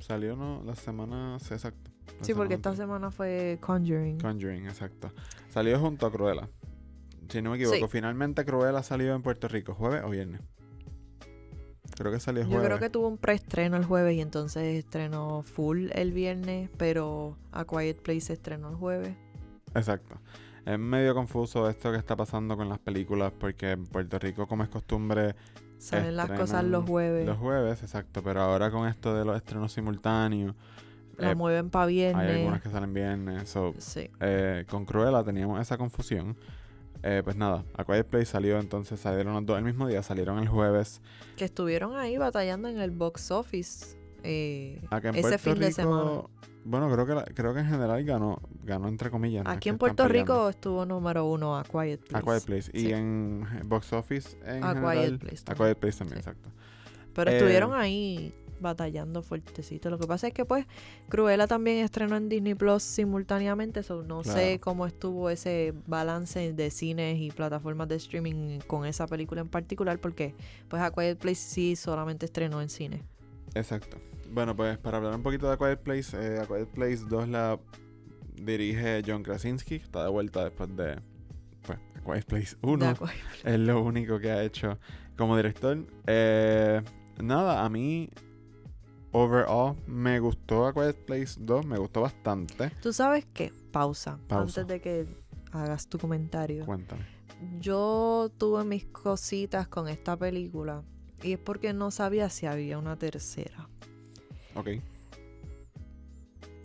salió 0.00 0.36
no 0.36 0.62
la 0.64 0.74
semana 0.74 1.38
sí, 1.40 1.54
exacto. 1.54 1.90
la 2.18 2.24
Sí, 2.24 2.34
porque 2.34 2.54
esta 2.54 2.74
semana 2.74 3.10
fue 3.10 3.58
Conjuring. 3.60 4.18
Conjuring, 4.20 4.66
exacto. 4.66 5.10
Salió 5.50 5.78
junto 5.78 6.06
a 6.06 6.12
Cruella. 6.12 6.48
Si 7.28 7.42
no 7.42 7.50
me 7.50 7.56
equivoco, 7.56 7.76
Sí. 7.76 7.84
finalmente 7.88 8.44
Cruella 8.44 8.82
salió 8.82 9.14
en 9.14 9.22
Puerto 9.22 9.48
Rico, 9.48 9.74
jueves 9.74 10.02
o 10.04 10.10
viernes. 10.10 10.40
Creo 11.96 12.12
que 12.12 12.20
salió 12.20 12.42
Yo 12.42 12.48
jueves. 12.50 12.66
creo 12.66 12.78
que 12.78 12.90
tuvo 12.90 13.08
un 13.08 13.18
preestreno 13.18 13.76
el 13.76 13.84
jueves 13.84 14.16
y 14.16 14.20
entonces 14.20 14.62
estrenó 14.78 15.42
full 15.42 15.88
el 15.94 16.12
viernes, 16.12 16.70
pero 16.76 17.36
A 17.52 17.64
Quiet 17.64 18.00
Place 18.02 18.20
se 18.20 18.32
estrenó 18.34 18.68
el 18.70 18.76
jueves. 18.76 19.16
Exacto. 19.74 20.20
Es 20.64 20.78
medio 20.78 21.14
confuso 21.14 21.68
esto 21.68 21.90
que 21.90 21.98
está 21.98 22.14
pasando 22.14 22.56
con 22.56 22.68
las 22.68 22.78
películas 22.78 23.32
porque 23.38 23.72
en 23.72 23.84
Puerto 23.84 24.18
Rico, 24.18 24.46
como 24.46 24.62
es 24.62 24.68
costumbre, 24.68 25.34
Salen 25.78 26.16
las 26.16 26.30
cosas 26.30 26.64
los 26.64 26.84
jueves, 26.84 27.26
los 27.26 27.38
jueves, 27.38 27.82
exacto. 27.82 28.22
Pero 28.22 28.40
ahora 28.42 28.70
con 28.70 28.86
esto 28.88 29.14
de 29.16 29.24
los 29.24 29.36
estrenos 29.36 29.72
simultáneos, 29.72 30.54
la 31.16 31.30
eh, 31.32 31.34
mueven 31.34 31.70
para 31.70 31.86
viernes. 31.86 32.26
hay 32.28 32.36
algunas 32.40 32.62
que 32.62 32.68
salen 32.70 32.92
viernes. 32.94 33.48
So, 33.48 33.74
Sí. 33.78 34.10
eh, 34.20 34.64
con 34.68 34.84
Cruella 34.84 35.22
teníamos 35.24 35.60
esa 35.60 35.76
confusión. 35.78 36.36
Eh, 37.02 37.22
pues 37.22 37.36
nada, 37.36 37.64
A 37.76 37.84
Quiet 37.84 38.06
Place 38.06 38.26
salió, 38.26 38.58
entonces 38.58 38.98
salieron 38.98 39.32
los 39.34 39.46
dos 39.46 39.56
el 39.56 39.64
mismo 39.64 39.86
día, 39.86 40.02
salieron 40.02 40.38
el 40.38 40.48
jueves. 40.48 41.00
Que 41.36 41.44
estuvieron 41.44 41.96
ahí 41.96 42.18
batallando 42.18 42.68
en 42.68 42.78
el 42.80 42.90
box 42.90 43.30
office. 43.30 43.96
Eh, 44.22 44.80
Acá 44.90 45.08
en 45.10 45.16
ese 45.16 45.22
Puerto 45.38 45.38
fin 45.38 45.58
de 45.60 45.72
semana. 45.72 46.22
Bueno, 46.64 46.90
creo 46.92 47.06
que 47.06 47.14
la- 47.14 47.24
creo 47.24 47.54
que 47.54 47.60
en 47.60 47.66
general 47.66 48.04
ganó, 48.04 48.42
ganó 48.64 48.88
entre 48.88 49.10
comillas. 49.10 49.44
no 49.44 49.50
Aquí 49.50 49.68
en 49.70 49.78
Puerto. 49.78 50.06
Rico 50.08 50.48
estuvo 50.50 50.84
número 50.84 51.24
uno 51.24 51.56
A 51.56 51.64
Quiet 51.64 52.00
Place. 52.00 52.16
A 52.16 52.20
Quiet 52.22 52.44
Place. 52.44 52.70
Y 52.74 52.80
Sí. 52.80 52.92
en 52.92 53.46
box 53.64 53.92
office 53.94 54.36
en 54.44 54.62
A 54.64 54.74
general. 54.74 54.98
Quiet 54.98 55.18
Place 55.20 55.42
A. 55.46 55.54
Quiet 55.54 55.78
Place 55.78 55.98
también, 55.98 56.22
Sí. 56.22 56.28
exacto. 56.28 56.50
Pero 57.14 57.30
Eh, 57.30 57.36
estuvieron 57.36 57.72
ahí 57.74 58.34
batallando 58.60 59.22
fuertecito. 59.22 59.88
Lo 59.88 59.98
que 60.00 60.06
pasa 60.08 60.26
es 60.26 60.34
que 60.34 60.44
pues 60.44 60.66
Cruella 61.08 61.46
también 61.46 61.78
estrenó 61.78 62.16
en 62.16 62.28
Disney 62.28 62.54
Plus 62.54 62.82
simultáneamente, 62.82 63.82
so 63.84 64.02
no 64.02 64.24
sé 64.24 64.58
cómo 64.60 64.84
estuvo 64.84 65.30
ese 65.30 65.72
balance 65.86 66.52
de 66.52 66.70
cines 66.70 67.18
y 67.20 67.30
plataformas 67.30 67.86
de 67.88 67.94
streaming 67.94 68.58
con 68.66 68.84
esa 68.84 69.06
película 69.06 69.40
en 69.40 69.48
particular, 69.48 70.00
porque 70.00 70.34
pues 70.68 70.82
A 70.82 70.90
Quiet 70.90 71.18
Place 71.18 71.36
sí 71.36 71.76
solamente 71.76 72.26
estrenó 72.26 72.60
en 72.60 72.68
cine. 72.68 73.04
Exacto. 73.54 73.96
Bueno, 74.30 74.54
pues 74.54 74.78
para 74.78 74.98
hablar 74.98 75.14
un 75.14 75.22
poquito 75.22 75.46
de 75.48 75.54
A 75.54 75.56
Quiet 75.56 75.80
Place, 75.82 76.16
eh, 76.16 76.40
A 76.40 76.46
Quiet 76.46 76.68
Place 76.68 77.04
2 77.08 77.28
la 77.28 77.58
dirige 78.34 79.02
John 79.06 79.22
Krasinski, 79.22 79.78
que 79.78 79.84
está 79.84 80.04
de 80.04 80.10
vuelta 80.10 80.44
después 80.44 80.74
de 80.76 81.00
pues, 81.62 81.78
A 81.96 82.00
Quiet 82.04 82.24
Place 82.26 82.56
1. 82.62 82.78
De 82.78 82.86
A 82.90 82.94
Quiet- 82.94 83.44
Es 83.44 83.58
lo 83.58 83.82
único 83.82 84.18
que 84.18 84.30
ha 84.30 84.42
hecho 84.44 84.78
como 85.16 85.36
director. 85.36 85.78
Eh, 86.06 86.82
nada, 87.22 87.64
a 87.64 87.68
mí, 87.68 88.10
overall, 89.12 89.76
me 89.86 90.20
gustó 90.20 90.66
A 90.66 90.72
Quiet 90.72 91.04
Place 91.06 91.34
2, 91.40 91.66
me 91.66 91.78
gustó 91.78 92.02
bastante. 92.02 92.70
¿Tú 92.82 92.92
sabes 92.92 93.26
qué? 93.32 93.52
Pausa, 93.72 94.18
Pausa. 94.28 94.60
antes 94.62 94.74
de 94.74 94.80
que 94.80 95.06
hagas 95.52 95.88
tu 95.88 95.98
comentario. 95.98 96.64
Cuéntame. 96.66 97.02
Yo 97.60 98.30
tuve 98.36 98.64
mis 98.64 98.84
cositas 98.86 99.68
con 99.68 99.88
esta 99.88 100.16
película 100.16 100.82
y 101.22 101.32
es 101.32 101.38
porque 101.38 101.72
no 101.72 101.90
sabía 101.90 102.28
si 102.30 102.46
había 102.46 102.78
una 102.78 102.96
tercera. 102.96 103.68
Ok. 104.58 104.68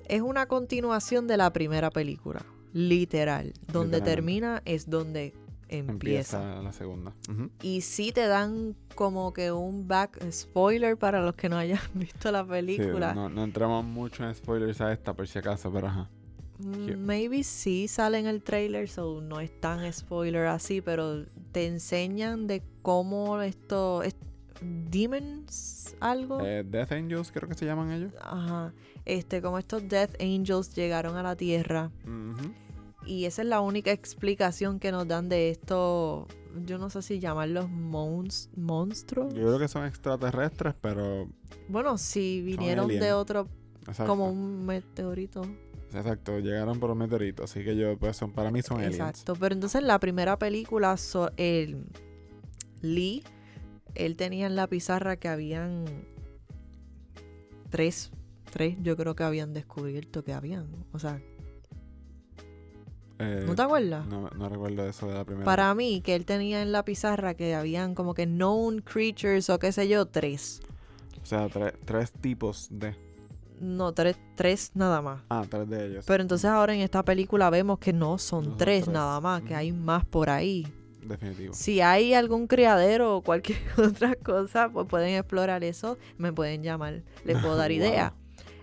Es 0.07 0.21
una 0.21 0.47
continuación 0.47 1.27
de 1.27 1.37
la 1.37 1.53
primera 1.53 1.89
película, 1.89 2.45
literal. 2.73 3.53
Donde 3.71 4.01
termina 4.01 4.61
es 4.65 4.89
donde 4.89 5.33
empieza. 5.69 6.37
Empieza 6.39 6.61
la 6.61 6.73
segunda. 6.73 7.13
Y 7.61 7.81
sí 7.81 8.11
te 8.11 8.27
dan 8.27 8.75
como 8.95 9.31
que 9.33 9.51
un 9.51 9.87
back 9.87 10.19
spoiler 10.31 10.97
para 10.97 11.21
los 11.21 11.35
que 11.35 11.49
no 11.49 11.57
hayan 11.57 11.79
visto 11.93 12.31
la 12.31 12.43
Sí, 12.43 12.49
película. 12.49 13.13
no, 13.13 13.29
no 13.29 13.43
entramos 13.43 13.85
mucho 13.85 14.23
en 14.27 14.35
spoilers 14.35 14.81
a 14.81 14.91
esta 14.91 15.13
por 15.13 15.27
si 15.27 15.39
acaso, 15.39 15.71
pero 15.71 15.87
ajá. 15.87 16.09
Mm. 16.59 16.97
Maybe 17.03 17.43
sí 17.43 17.87
sale 17.87 18.19
en 18.19 18.27
el 18.27 18.43
trailer, 18.43 18.87
so 18.87 19.21
no 19.21 19.39
es 19.39 19.59
tan 19.59 19.91
spoiler 19.91 20.45
así, 20.47 20.81
pero 20.81 21.25
te 21.51 21.65
enseñan 21.65 22.45
de 22.45 22.61
cómo 22.81 23.41
esto 23.41 24.03
es 24.03 24.15
demons 24.63 25.95
algo. 25.99 26.39
Eh, 26.45 26.63
Death 26.63 26.91
Angels 26.91 27.31
creo 27.31 27.47
que 27.47 27.55
se 27.55 27.65
llaman 27.65 27.91
ellos. 27.91 28.13
Ajá. 28.21 28.73
Este, 29.05 29.41
como 29.41 29.57
estos 29.59 29.87
Death 29.87 30.15
Angels 30.21 30.73
llegaron 30.75 31.15
a 31.17 31.23
la 31.23 31.35
Tierra. 31.35 31.91
Y 33.05 33.25
esa 33.25 33.41
es 33.41 33.47
la 33.49 33.59
única 33.59 33.91
explicación 33.91 34.79
que 34.79 34.91
nos 34.91 35.07
dan 35.07 35.27
de 35.29 35.49
esto. 35.49 36.27
Yo 36.65 36.77
no 36.77 36.89
sé 36.89 37.01
si 37.01 37.19
llamarlos 37.19 37.65
mons- 37.69 38.49
monstruos. 38.55 39.33
Yo 39.33 39.41
creo 39.41 39.59
que 39.59 39.67
son 39.67 39.85
extraterrestres, 39.85 40.73
pero... 40.79 41.27
Bueno, 41.67 41.97
si 41.97 42.41
vinieron 42.41 42.87
de 42.87 43.11
otro, 43.13 43.47
Exacto. 43.81 44.05
como 44.05 44.29
un 44.29 44.65
meteorito. 44.65 45.41
Exacto, 45.93 46.39
llegaron 46.39 46.79
por 46.79 46.89
un 46.91 46.97
meteorito, 46.99 47.43
así 47.43 47.63
que 47.63 47.75
yo, 47.75 47.97
pues 47.97 48.17
son, 48.17 48.31
para 48.31 48.49
mí 48.51 48.61
son 48.61 48.77
aliens. 48.77 48.95
Exacto. 48.95 49.35
Pero 49.39 49.53
entonces 49.53 49.83
la 49.83 49.99
primera 49.99 50.39
película, 50.39 50.95
so- 50.97 51.31
el 51.37 51.83
Lee, 52.81 53.23
él 53.95 54.15
tenía 54.15 54.47
en 54.47 54.55
la 54.55 54.67
pizarra 54.67 55.15
que 55.17 55.27
habían 55.27 55.85
tres, 57.69 58.11
tres, 58.51 58.77
yo 58.81 58.95
creo 58.97 59.15
que 59.15 59.23
habían 59.23 59.53
descubierto 59.53 60.23
que 60.23 60.33
habían. 60.33 60.67
O 60.91 60.99
sea, 60.99 61.21
Eh, 63.19 63.43
¿no 63.45 63.55
te 63.55 63.61
acuerdas? 63.61 64.05
no, 64.07 64.29
no 64.31 64.49
recuerdo 64.49 64.87
eso 64.87 65.07
de 65.07 65.13
la 65.13 65.23
primera. 65.23 65.45
Para 65.45 65.73
mí, 65.75 66.01
que 66.01 66.15
él 66.15 66.25
tenía 66.25 66.61
en 66.61 66.71
la 66.71 66.83
pizarra 66.83 67.35
que 67.35 67.55
habían 67.55 67.95
como 67.95 68.13
que 68.13 68.25
known 68.25 68.81
creatures 68.81 69.49
o 69.49 69.59
qué 69.59 69.71
sé 69.71 69.87
yo, 69.87 70.05
tres. 70.07 70.61
O 71.21 71.25
sea, 71.25 71.47
tre- 71.47 71.73
tres 71.85 72.11
tipos 72.11 72.67
de... 72.71 72.95
No, 73.61 73.93
tres, 73.93 74.17
tres 74.35 74.71
nada 74.73 75.01
más. 75.01 75.21
Ah, 75.29 75.45
tres 75.49 75.69
de 75.69 75.85
ellos. 75.87 76.05
Pero 76.05 76.21
entonces 76.21 76.49
ahora 76.49 76.73
en 76.73 76.81
esta 76.81 77.03
película 77.05 77.49
vemos 77.49 77.79
que 77.79 77.93
no 77.93 78.17
son 78.17 78.43
No 78.43 78.49
son 78.51 78.57
tres, 78.57 78.83
tres. 78.85 78.93
nada 78.93 79.21
más, 79.21 79.41
que 79.43 79.55
hay 79.55 79.71
más 79.71 80.03
por 80.05 80.29
ahí. 80.29 80.67
Definitivo. 81.05 81.53
Si 81.53 81.81
hay 81.81 82.13
algún 82.13 82.47
criadero 82.47 83.17
o 83.17 83.21
cualquier 83.21 83.59
otra 83.77 84.15
cosa, 84.15 84.69
pues 84.69 84.87
pueden 84.87 85.15
explorar 85.15 85.63
eso, 85.63 85.97
me 86.17 86.31
pueden 86.33 86.63
llamar, 86.63 87.01
les 87.25 87.37
puedo 87.41 87.55
dar 87.55 87.71
Wow. 87.71 87.77
idea. 87.77 88.13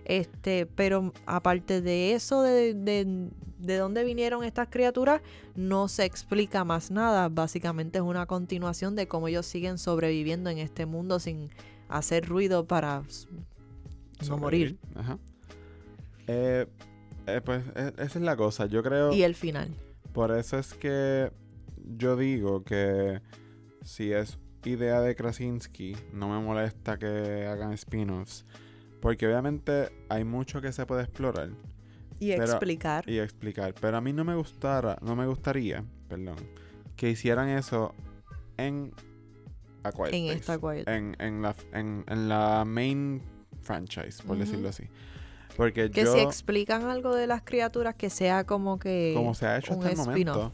Este, 0.05 0.65
pero 0.65 1.13
aparte 1.25 1.81
de 1.81 2.13
eso, 2.13 2.41
de, 2.41 2.73
de, 2.73 3.29
de 3.59 3.77
dónde 3.77 4.03
vinieron 4.03 4.43
estas 4.43 4.67
criaturas, 4.69 5.21
no 5.55 5.87
se 5.87 6.03
explica 6.05 6.63
más 6.63 6.89
nada. 6.91 7.29
Básicamente 7.29 7.99
es 7.99 8.03
una 8.03 8.25
continuación 8.25 8.95
de 8.95 9.07
cómo 9.07 9.27
ellos 9.27 9.45
siguen 9.45 9.77
sobreviviendo 9.77 10.49
en 10.49 10.57
este 10.57 10.85
mundo 10.85 11.19
sin 11.19 11.49
hacer 11.87 12.27
ruido 12.27 12.65
para 12.65 13.03
no 14.27 14.37
morir. 14.37 14.77
Ajá. 14.95 15.17
Eh, 16.27 16.65
eh, 17.27 17.41
pues 17.43 17.63
e- 17.75 17.93
esa 17.97 18.19
es 18.19 18.25
la 18.25 18.35
cosa. 18.35 18.65
Yo 18.65 18.81
creo... 18.83 19.13
Y 19.13 19.23
el 19.23 19.35
final. 19.35 19.69
Por 20.13 20.31
eso 20.31 20.57
es 20.57 20.73
que 20.73 21.31
yo 21.85 22.15
digo 22.15 22.63
que 22.63 23.21
si 23.83 24.11
es 24.13 24.37
idea 24.65 25.01
de 25.01 25.15
Krasinski, 25.15 25.95
no 26.13 26.29
me 26.29 26.39
molesta 26.45 26.97
que 26.99 27.47
hagan 27.47 27.73
spin-offs. 27.73 28.45
Porque 29.01 29.25
obviamente 29.27 29.89
hay 30.09 30.23
mucho 30.23 30.61
que 30.61 30.71
se 30.71 30.85
puede 30.85 31.01
explorar 31.03 31.49
Y 32.19 32.29
Pero- 32.33 32.43
explicar. 32.43 33.09
y 33.09 33.17
explicar. 33.17 33.73
Pero 33.81 33.97
a 33.97 34.01
mí 34.01 34.13
no 34.13 34.23
me 34.23 34.35
gustara, 34.35 34.97
no 35.01 35.15
me 35.15 35.25
gustaría, 35.25 35.83
perdón, 36.07 36.35
que 36.95 37.09
hicieran 37.09 37.49
eso 37.49 37.95
en 38.57 38.93
A 39.83 39.91
Quiet 39.91 40.13
en 40.13 40.25
Place. 40.25 40.33
esta 40.33 40.59
quiet. 40.59 40.87
En, 40.87 41.15
en 41.19 41.41
la, 41.41 41.55
en, 41.73 42.03
en 42.07 42.29
la 42.29 42.63
main 42.63 43.23
franchise, 43.63 44.21
por 44.21 44.37
decirlo 44.37 44.69
así. 44.69 44.83
Porque 45.57 45.89
Que 45.89 46.03
yo, 46.03 46.13
si 46.13 46.19
explican 46.19 46.83
algo 46.83 47.15
de 47.15 47.25
las 47.25 47.41
criaturas 47.41 47.95
que 47.95 48.11
sea 48.11 48.43
como 48.45 48.77
que 48.77 49.13
como 49.15 49.33
se 49.33 49.47
ha 49.47 49.57
hecho 49.57 49.73
hasta 49.73 49.89
el 49.89 49.97
momento. 49.97 50.51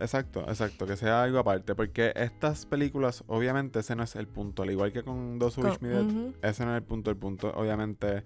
Exacto, 0.00 0.40
exacto, 0.48 0.86
que 0.86 0.96
sea 0.96 1.22
algo 1.22 1.38
aparte. 1.38 1.74
Porque 1.74 2.12
estas 2.16 2.66
películas, 2.66 3.24
obviamente, 3.26 3.80
ese 3.80 3.96
no 3.96 4.02
es 4.02 4.16
el 4.16 4.26
punto. 4.26 4.62
Al 4.62 4.70
igual 4.70 4.92
que 4.92 5.02
con 5.02 5.38
Dos 5.38 5.56
Wish 5.58 5.80
Me 5.80 5.88
Dead, 5.88 6.04
ese 6.42 6.64
no 6.64 6.72
es 6.72 6.78
el 6.78 6.84
punto. 6.84 7.10
El 7.10 7.16
punto, 7.16 7.52
obviamente, 7.54 8.22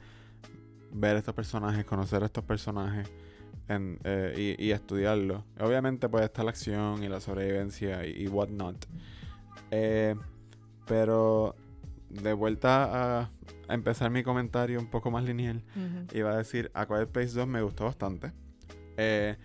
ver 0.92 1.16
estos 1.16 1.34
personajes, 1.34 1.84
conocer 1.84 2.22
a 2.22 2.26
estos 2.26 2.44
personajes 2.44 3.08
en, 3.68 3.98
eh, 4.04 4.56
y, 4.58 4.66
y 4.66 4.72
estudiarlos. 4.72 5.42
Obviamente, 5.60 6.08
puede 6.08 6.24
estar 6.24 6.44
la 6.44 6.50
acción 6.50 7.02
y 7.02 7.08
la 7.08 7.20
sobrevivencia 7.20 8.06
y, 8.06 8.24
y 8.24 8.28
whatnot. 8.28 8.86
Eh, 9.70 10.16
pero 10.86 11.54
de 12.08 12.32
vuelta 12.32 13.20
a, 13.20 13.30
a 13.68 13.74
empezar 13.74 14.10
mi 14.10 14.24
comentario 14.24 14.80
un 14.80 14.88
poco 14.90 15.10
más 15.12 15.22
lineal, 15.24 15.62
iba 16.12 16.32
a 16.32 16.36
decir: 16.36 16.70
A 16.74 16.86
Quiet 16.86 17.08
Place 17.08 17.34
2 17.38 17.46
me 17.46 17.62
gustó 17.62 17.84
bastante. 17.84 18.32
Eh, 18.96 19.36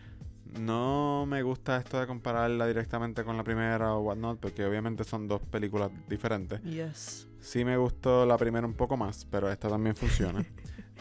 no 0.60 1.26
me 1.28 1.42
gusta 1.44 1.78
esto 1.78 2.00
de 2.00 2.08
compararla 2.08 2.68
directamente 2.68 3.24
con 3.24 3.36
la 3.38 3.44
primera 3.44 3.94
o 3.96 4.02
whatnot, 4.02 4.40
porque 4.40 4.66
obviamente 4.66 5.04
son 5.04 5.28
dos 5.28 5.42
películas 5.42 5.92
diferentes. 6.08 6.62
Yes. 6.64 7.28
Sí 7.40 7.66
me 7.66 7.78
gustó 7.78 8.26
la 8.26 8.38
primera 8.38 8.66
un 8.66 8.74
poco 8.74 8.96
más, 8.98 9.26
pero 9.30 9.52
esta 9.52 9.68
también 9.70 9.96
funciona. 9.96 10.44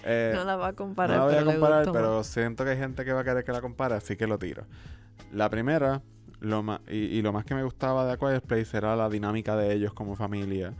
Eh, 0.07 0.32
no 0.34 0.45
la 0.45 0.57
va 0.57 0.68
a 0.68 0.72
comparar. 0.74 1.16
no 1.16 1.28
la 1.30 1.32
voy 1.32 1.42
a 1.42 1.45
comparar, 1.55 1.86
pero 1.90 2.16
más. 2.18 2.26
siento 2.26 2.62
que 2.64 2.70
hay 2.72 2.76
gente 2.76 3.05
que 3.07 3.12
va 3.12 3.20
a 3.20 3.24
querer 3.24 3.42
que 3.45 3.53
la 3.53 3.62
compare, 3.62 3.95
así 3.95 4.16
que 4.16 4.26
lo 4.26 4.38
tiro. 4.38 4.66
La 5.32 5.49
primera, 5.49 6.03
lo 6.40 6.62
ma- 6.62 6.82
y, 6.88 6.97
y 6.97 7.22
lo 7.22 7.32
más 7.32 7.47
que 7.47 7.55
me 7.55 7.62
gustaba 7.62 8.05
de 8.05 8.12
A 8.12 8.16
Quiet 8.18 8.42
Place 8.45 8.76
era 8.76 8.97
la 8.97 9.09
dinámica 9.09 9.57
de 9.57 9.72
ellos 9.72 9.95
como 9.95 10.14
familia, 10.14 10.74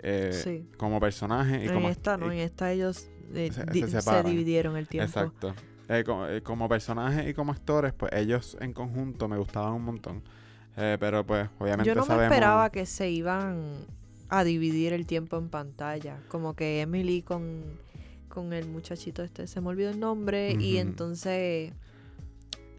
eh, 0.00 0.32
sí. 0.34 0.68
como 0.76 1.00
personaje 1.00 1.62
y 1.64 1.68
En 1.68 1.74
como... 1.74 1.88
esta 1.88 2.18
no, 2.18 2.30
y- 2.30 2.38
en 2.40 2.44
esta 2.44 2.70
ellos 2.70 3.08
eh, 3.32 3.50
se- 3.52 4.00
se 4.02 4.22
dividieron 4.24 4.76
el 4.76 4.86
tiempo. 4.86 5.08
Exacto. 5.08 5.54
Eh, 5.88 6.04
como, 6.04 6.26
eh, 6.26 6.42
como 6.42 6.68
personajes 6.68 7.28
y 7.28 7.34
como 7.34 7.52
actores, 7.52 7.94
pues 7.94 8.12
ellos 8.12 8.56
en 8.60 8.74
conjunto 8.74 9.26
me 9.26 9.38
gustaban 9.38 9.72
un 9.72 9.84
montón. 9.84 10.22
Eh, 10.76 10.96
pero 11.00 11.26
pues 11.26 11.48
obviamente 11.58 11.88
Yo 11.88 11.94
no 11.94 12.04
me 12.06 12.22
esperaba 12.22 12.70
que 12.70 12.86
se 12.86 13.10
iban 13.10 13.72
a 14.28 14.44
dividir 14.44 14.92
el 14.92 15.06
tiempo 15.06 15.38
en 15.38 15.48
pantalla. 15.48 16.18
Como 16.28 16.54
que 16.54 16.82
Emily 16.82 17.22
con, 17.22 17.62
con 18.28 18.52
el 18.52 18.66
muchachito 18.66 19.22
este, 19.22 19.46
se 19.46 19.60
me 19.60 19.68
olvidó 19.68 19.90
el 19.90 19.98
nombre 19.98 20.52
y 20.52 20.76
entonces 20.76 21.72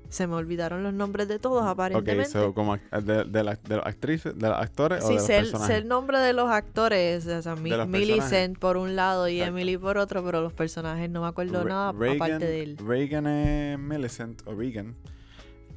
se 0.10 0.26
me 0.28 0.34
olvidaron 0.36 0.82
los 0.84 0.94
nombres 0.94 1.28
de 1.28 1.40
todos 1.40 1.64
aparentemente. 1.66 2.24
Ok, 2.38 2.46
so 2.48 2.54
como 2.54 2.76
de, 2.78 3.26
de, 3.26 3.44
la- 3.44 3.56
de 3.56 3.78
las 3.78 3.86
actrices, 3.86 4.38
de 4.38 4.50
los 4.50 4.58
actores 4.60 5.04
o 5.04 5.08
de 5.08 5.14
Sí, 5.14 5.16
los 5.18 5.26
sé 5.26 5.38
el, 5.38 5.44
personajes. 5.46 5.68
sé 5.76 5.78
el 5.82 5.88
nombre 5.88 6.18
de 6.20 6.34
los 6.34 6.50
actores, 6.50 7.28
o 7.28 7.42
sea, 7.42 7.56
Mi- 7.56 7.70
De 7.70 7.78
los 7.78 7.88
Millicent 7.88 8.58
por 8.58 8.78
un 8.78 8.96
lado 8.96 9.28
y 9.28 9.38
Exacto. 9.40 9.58
Emily 9.58 9.78
por 9.78 9.98
otro, 9.98 10.24
pero 10.24 10.42
los 10.42 10.52
personajes 10.54 11.10
no 11.10 11.22
me 11.22 11.28
acuerdo 11.28 11.64
Re- 11.64 11.70
nada 11.70 11.92
Reagan, 11.92 12.16
aparte 12.18 12.46
de 12.46 12.64
él. 12.64 12.78
Reagan 12.78 13.28
es 13.28 13.78
Millicent 13.80 14.42
o 14.46 14.56
Reagan. 14.56 14.96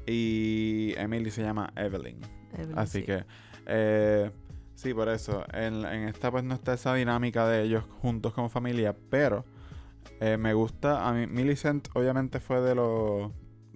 Y 0.07 0.95
Emily 0.97 1.31
se 1.31 1.43
llama 1.43 1.73
Evelyn. 1.77 2.19
Evelyn, 2.55 2.79
Así 2.79 3.01
sí. 3.01 3.05
que, 3.05 3.25
eh, 3.67 4.31
sí, 4.75 4.93
por 4.95 5.09
eso. 5.09 5.45
En, 5.53 5.85
en 5.85 6.09
esta 6.09 6.31
pues 6.31 6.43
no 6.45 6.55
está 6.55 6.75
esa 6.75 6.95
dinámica 6.95 7.47
de 7.47 7.63
ellos 7.63 7.85
juntos 8.01 8.33
como 8.35 8.49
familia, 8.49 8.97
pero 9.11 9.45
eh, 10.21 10.37
me 10.37 10.55
gusta. 10.55 11.07
A 11.09 11.13
mí, 11.13 11.27
Millicent 11.27 11.89
obviamente 11.95 12.41
fue 12.41 12.61
de 12.61 12.75
los 12.75 13.31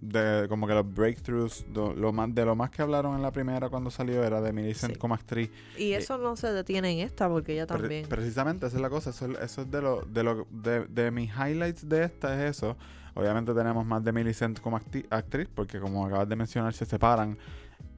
de 0.08 0.46
como 0.48 0.66
que 0.66 0.74
los 0.74 0.94
breakthroughs, 0.94 1.66
do- 1.72 1.94
lo 1.94 2.12
más, 2.12 2.34
de 2.34 2.44
lo 2.44 2.54
más 2.56 2.70
que 2.70 2.82
hablaron 2.82 3.14
en 3.16 3.22
la 3.22 3.30
primera 3.32 3.68
cuando 3.68 3.90
salió 3.90 4.22
era 4.24 4.40
de 4.40 4.52
Millicent 4.52 4.94
Sí. 4.94 4.98
como 4.98 5.14
actriz. 5.14 5.50
Y 5.76 5.92
eso 5.92 6.18
no 6.18 6.36
se 6.36 6.52
detiene 6.52 6.90
en 6.92 6.98
esta 7.06 7.28
porque 7.28 7.52
ella 7.54 7.66
Pre- 7.66 7.78
también. 7.78 8.06
precisamente, 8.08 8.66
esa 8.66 8.76
es 8.76 8.82
la 8.82 8.90
cosa. 8.90 9.10
Eso, 9.10 9.26
eso 9.40 9.62
es 9.62 9.70
de 9.70 9.82
lo, 9.82 10.02
de 10.02 10.22
lo, 10.22 10.46
de, 10.50 10.84
de 10.86 11.10
mis 11.10 11.30
highlights 11.30 11.88
de 11.88 12.04
esta 12.04 12.34
es 12.46 12.56
eso. 12.56 12.76
Obviamente 13.14 13.54
tenemos 13.54 13.84
más 13.86 14.04
de 14.04 14.12
Millicent 14.12 14.60
como 14.60 14.78
acti- 14.78 15.06
actriz, 15.10 15.48
porque 15.54 15.80
como 15.80 16.06
acabas 16.06 16.28
de 16.28 16.36
mencionar, 16.36 16.72
se 16.74 16.84
separan. 16.84 17.38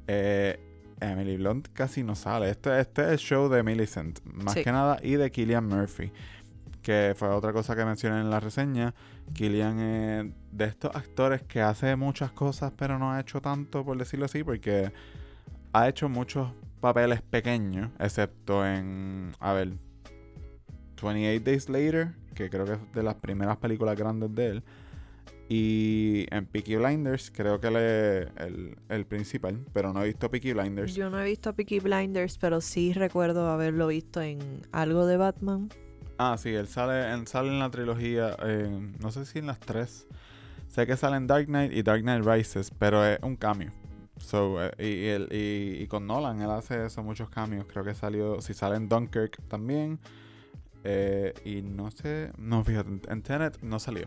Eh, 0.06 0.58
Emily 1.00 1.36
Blunt 1.36 1.68
casi 1.72 2.02
no 2.02 2.16
sale. 2.16 2.50
Este, 2.50 2.80
este 2.80 3.02
es 3.02 3.08
el 3.08 3.18
show 3.18 3.48
de 3.48 3.62
Millicent, 3.62 4.18
más 4.24 4.54
Sí. 4.54 4.64
que 4.64 4.72
nada, 4.72 4.98
y 5.02 5.12
de 5.14 5.30
Killian 5.30 5.66
Murphy. 5.66 6.10
Que 6.88 7.12
fue 7.14 7.28
otra 7.28 7.52
cosa 7.52 7.76
que 7.76 7.84
mencioné 7.84 8.22
en 8.22 8.30
la 8.30 8.40
reseña. 8.40 8.94
Killian 9.34 9.78
es 9.78 10.32
de 10.52 10.64
estos 10.64 10.96
actores 10.96 11.42
que 11.42 11.60
hace 11.60 11.96
muchas 11.96 12.32
cosas, 12.32 12.72
pero 12.78 12.98
no 12.98 13.12
ha 13.12 13.20
hecho 13.20 13.42
tanto, 13.42 13.84
por 13.84 13.98
decirlo 13.98 14.24
así, 14.24 14.42
porque 14.42 14.90
ha 15.74 15.86
hecho 15.86 16.08
muchos 16.08 16.50
papeles 16.80 17.20
pequeños, 17.20 17.90
excepto 17.98 18.64
en, 18.66 19.32
a 19.38 19.52
ver, 19.52 19.74
28 21.02 21.44
Days 21.44 21.68
Later, 21.68 22.14
que 22.34 22.48
creo 22.48 22.64
que 22.64 22.72
es 22.72 22.92
de 22.94 23.02
las 23.02 23.16
primeras 23.16 23.58
películas 23.58 23.94
grandes 23.94 24.34
de 24.34 24.46
él. 24.46 24.62
Y 25.50 26.24
en 26.30 26.46
Peaky 26.46 26.76
Blinders, 26.76 27.30
creo 27.30 27.60
que 27.60 27.66
él 27.66 27.76
es 27.76 28.28
el, 28.38 28.78
el 28.88 29.04
principal, 29.04 29.62
pero 29.74 29.92
no 29.92 30.02
he 30.02 30.06
visto 30.06 30.30
Peaky 30.30 30.54
Blinders. 30.54 30.94
Yo 30.94 31.10
no 31.10 31.20
he 31.20 31.24
visto 31.26 31.54
Peaky 31.54 31.80
Blinders, 31.80 32.38
pero 32.38 32.62
sí 32.62 32.94
recuerdo 32.94 33.46
haberlo 33.50 33.88
visto 33.88 34.22
en 34.22 34.38
algo 34.72 35.04
de 35.04 35.18
Batman. 35.18 35.68
Ah, 36.18 36.36
sí, 36.36 36.48
él 36.52 36.66
sale, 36.66 37.12
él 37.12 37.26
sale 37.28 37.48
en 37.48 37.60
la 37.60 37.70
trilogía, 37.70 38.36
eh, 38.42 38.92
no 38.98 39.10
sé 39.12 39.24
si 39.24 39.38
en 39.38 39.46
las 39.46 39.60
tres. 39.60 40.06
Sé 40.68 40.86
que 40.86 40.96
sale 40.96 41.16
en 41.16 41.26
Dark 41.26 41.46
Knight 41.46 41.72
y 41.72 41.82
Dark 41.82 42.02
Knight 42.02 42.24
Rises, 42.24 42.70
pero 42.76 43.04
es 43.04 43.18
un 43.22 43.36
cambio. 43.36 43.72
So, 44.18 44.56
eh, 44.62 44.72
y, 45.30 45.34
y 45.36 45.82
y- 45.82 45.86
con 45.86 46.06
Nolan 46.06 46.42
él 46.42 46.50
hace 46.50 46.86
eso, 46.86 47.02
muchos 47.04 47.30
cambios. 47.30 47.66
Creo 47.66 47.84
que 47.84 47.94
salió, 47.94 48.40
si 48.42 48.52
sale 48.52 48.76
en 48.76 48.88
Dunkirk 48.88 49.40
también. 49.48 49.98
eh, 50.84 51.34
y 51.44 51.62
no 51.62 51.90
sé, 51.90 52.30
no, 52.38 52.64
fíjate, 52.64 52.90
en 53.08 53.22
Tenet 53.22 53.60
no 53.62 53.78
salió. 53.80 54.06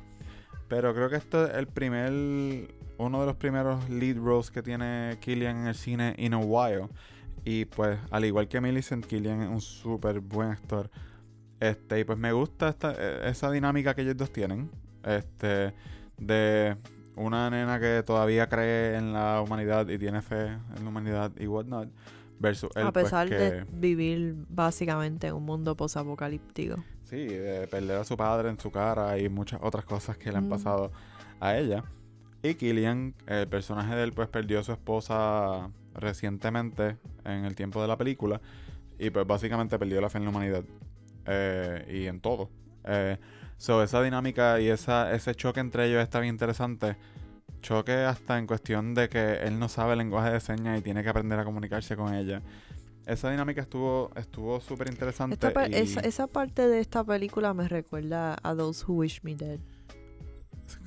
Pero 0.69 0.93
creo 0.93 1.09
que 1.09 1.17
esto 1.17 1.45
es 1.47 1.55
el 1.55 1.67
primer, 1.67 2.11
uno 2.97 3.19
de 3.21 3.25
los 3.27 3.35
primeros 3.37 3.89
lead 3.89 4.17
roles 4.17 4.51
que 4.51 4.61
tiene 4.63 5.17
Killian 5.21 5.57
en 5.59 5.67
el 5.67 5.75
cine 5.75 6.15
in 6.17 6.33
a 6.33 6.37
while. 6.39 6.87
Y 7.45 7.65
pues, 7.65 7.99
al 8.11 8.25
igual 8.25 8.47
que 8.47 8.61
Millicent, 8.61 9.05
Killian 9.05 9.41
es 9.43 9.49
un 9.49 9.61
súper 9.61 10.19
buen 10.21 10.49
actor. 10.51 10.89
Este, 11.61 11.99
y 11.99 12.03
pues 12.03 12.17
me 12.17 12.31
gusta 12.33 12.69
esta, 12.69 12.93
eh, 12.97 13.29
esa 13.29 13.51
dinámica 13.51 13.93
que 13.93 14.01
ellos 14.01 14.17
dos 14.17 14.33
tienen. 14.33 14.69
Este, 15.03 15.73
de 16.17 16.75
una 17.15 17.49
nena 17.51 17.79
que 17.79 18.03
todavía 18.03 18.49
cree 18.49 18.97
en 18.97 19.13
la 19.13 19.41
humanidad 19.41 19.87
y 19.87 19.97
tiene 19.99 20.21
fe 20.23 20.47
en 20.47 20.83
la 20.83 20.89
humanidad 20.89 21.31
y 21.39 21.45
whatnot. 21.47 21.87
Versus 22.39 22.71
él, 22.75 22.87
a 22.87 22.91
pues, 22.91 23.05
pesar 23.05 23.29
que, 23.29 23.35
de 23.35 23.65
vivir 23.71 24.35
básicamente 24.49 25.27
en 25.27 25.35
un 25.35 25.45
mundo 25.45 25.77
posapocalíptico. 25.77 26.83
Sí, 27.03 27.27
de 27.27 27.67
perder 27.67 27.97
a 27.99 28.03
su 28.03 28.17
padre 28.17 28.49
en 28.49 28.59
su 28.59 28.71
cara 28.71 29.19
y 29.19 29.29
muchas 29.29 29.59
otras 29.61 29.85
cosas 29.85 30.17
que 30.17 30.31
le 30.31 30.39
han 30.39 30.47
Mm. 30.47 30.49
pasado 30.49 30.91
a 31.39 31.55
ella. 31.55 31.83
Y 32.41 32.55
Killian, 32.55 33.13
el 33.27 33.47
personaje 33.47 33.93
de 33.95 34.03
él, 34.03 34.13
pues 34.13 34.27
perdió 34.29 34.59
a 34.61 34.63
su 34.63 34.71
esposa 34.71 35.69
recientemente 35.93 36.97
en 37.23 37.45
el 37.45 37.53
tiempo 37.53 37.79
de 37.83 37.87
la 37.87 37.97
película. 37.97 38.41
Y 38.97 39.11
pues 39.11 39.27
básicamente 39.27 39.77
perdió 39.77 40.01
la 40.01 40.09
fe 40.09 40.17
en 40.17 40.23
la 40.23 40.29
humanidad. 40.31 40.63
Eh, 41.25 41.85
y 41.91 42.07
en 42.07 42.19
todo. 42.21 42.49
Eh, 42.85 43.17
so, 43.57 43.83
esa 43.83 44.01
dinámica 44.01 44.59
y 44.59 44.67
esa, 44.69 45.13
ese 45.13 45.35
choque 45.35 45.59
entre 45.59 45.87
ellos 45.87 46.01
está 46.01 46.19
bien 46.19 46.33
interesante. 46.33 46.97
Choque 47.61 47.93
hasta 47.93 48.39
en 48.39 48.47
cuestión 48.47 48.95
de 48.95 49.07
que 49.07 49.35
él 49.43 49.59
no 49.59 49.69
sabe 49.69 49.93
el 49.93 49.99
lenguaje 49.99 50.31
de 50.31 50.39
señas 50.39 50.79
y 50.79 50.81
tiene 50.81 51.03
que 51.03 51.09
aprender 51.09 51.37
a 51.39 51.45
comunicarse 51.45 51.95
con 51.95 52.13
ella. 52.13 52.41
Esa 53.05 53.29
dinámica 53.29 53.61
estuvo 53.61 54.11
estuvo 54.15 54.59
súper 54.61 54.89
interesante. 54.89 55.51
Pa- 55.51 55.65
esa, 55.65 55.99
esa 56.01 56.27
parte 56.27 56.67
de 56.67 56.79
esta 56.79 57.03
película 57.03 57.53
me 57.53 57.67
recuerda 57.67 58.35
a 58.41 58.55
Those 58.55 58.85
Who 58.87 58.95
Wish 58.95 59.21
Me 59.23 59.35
Dead. 59.35 59.59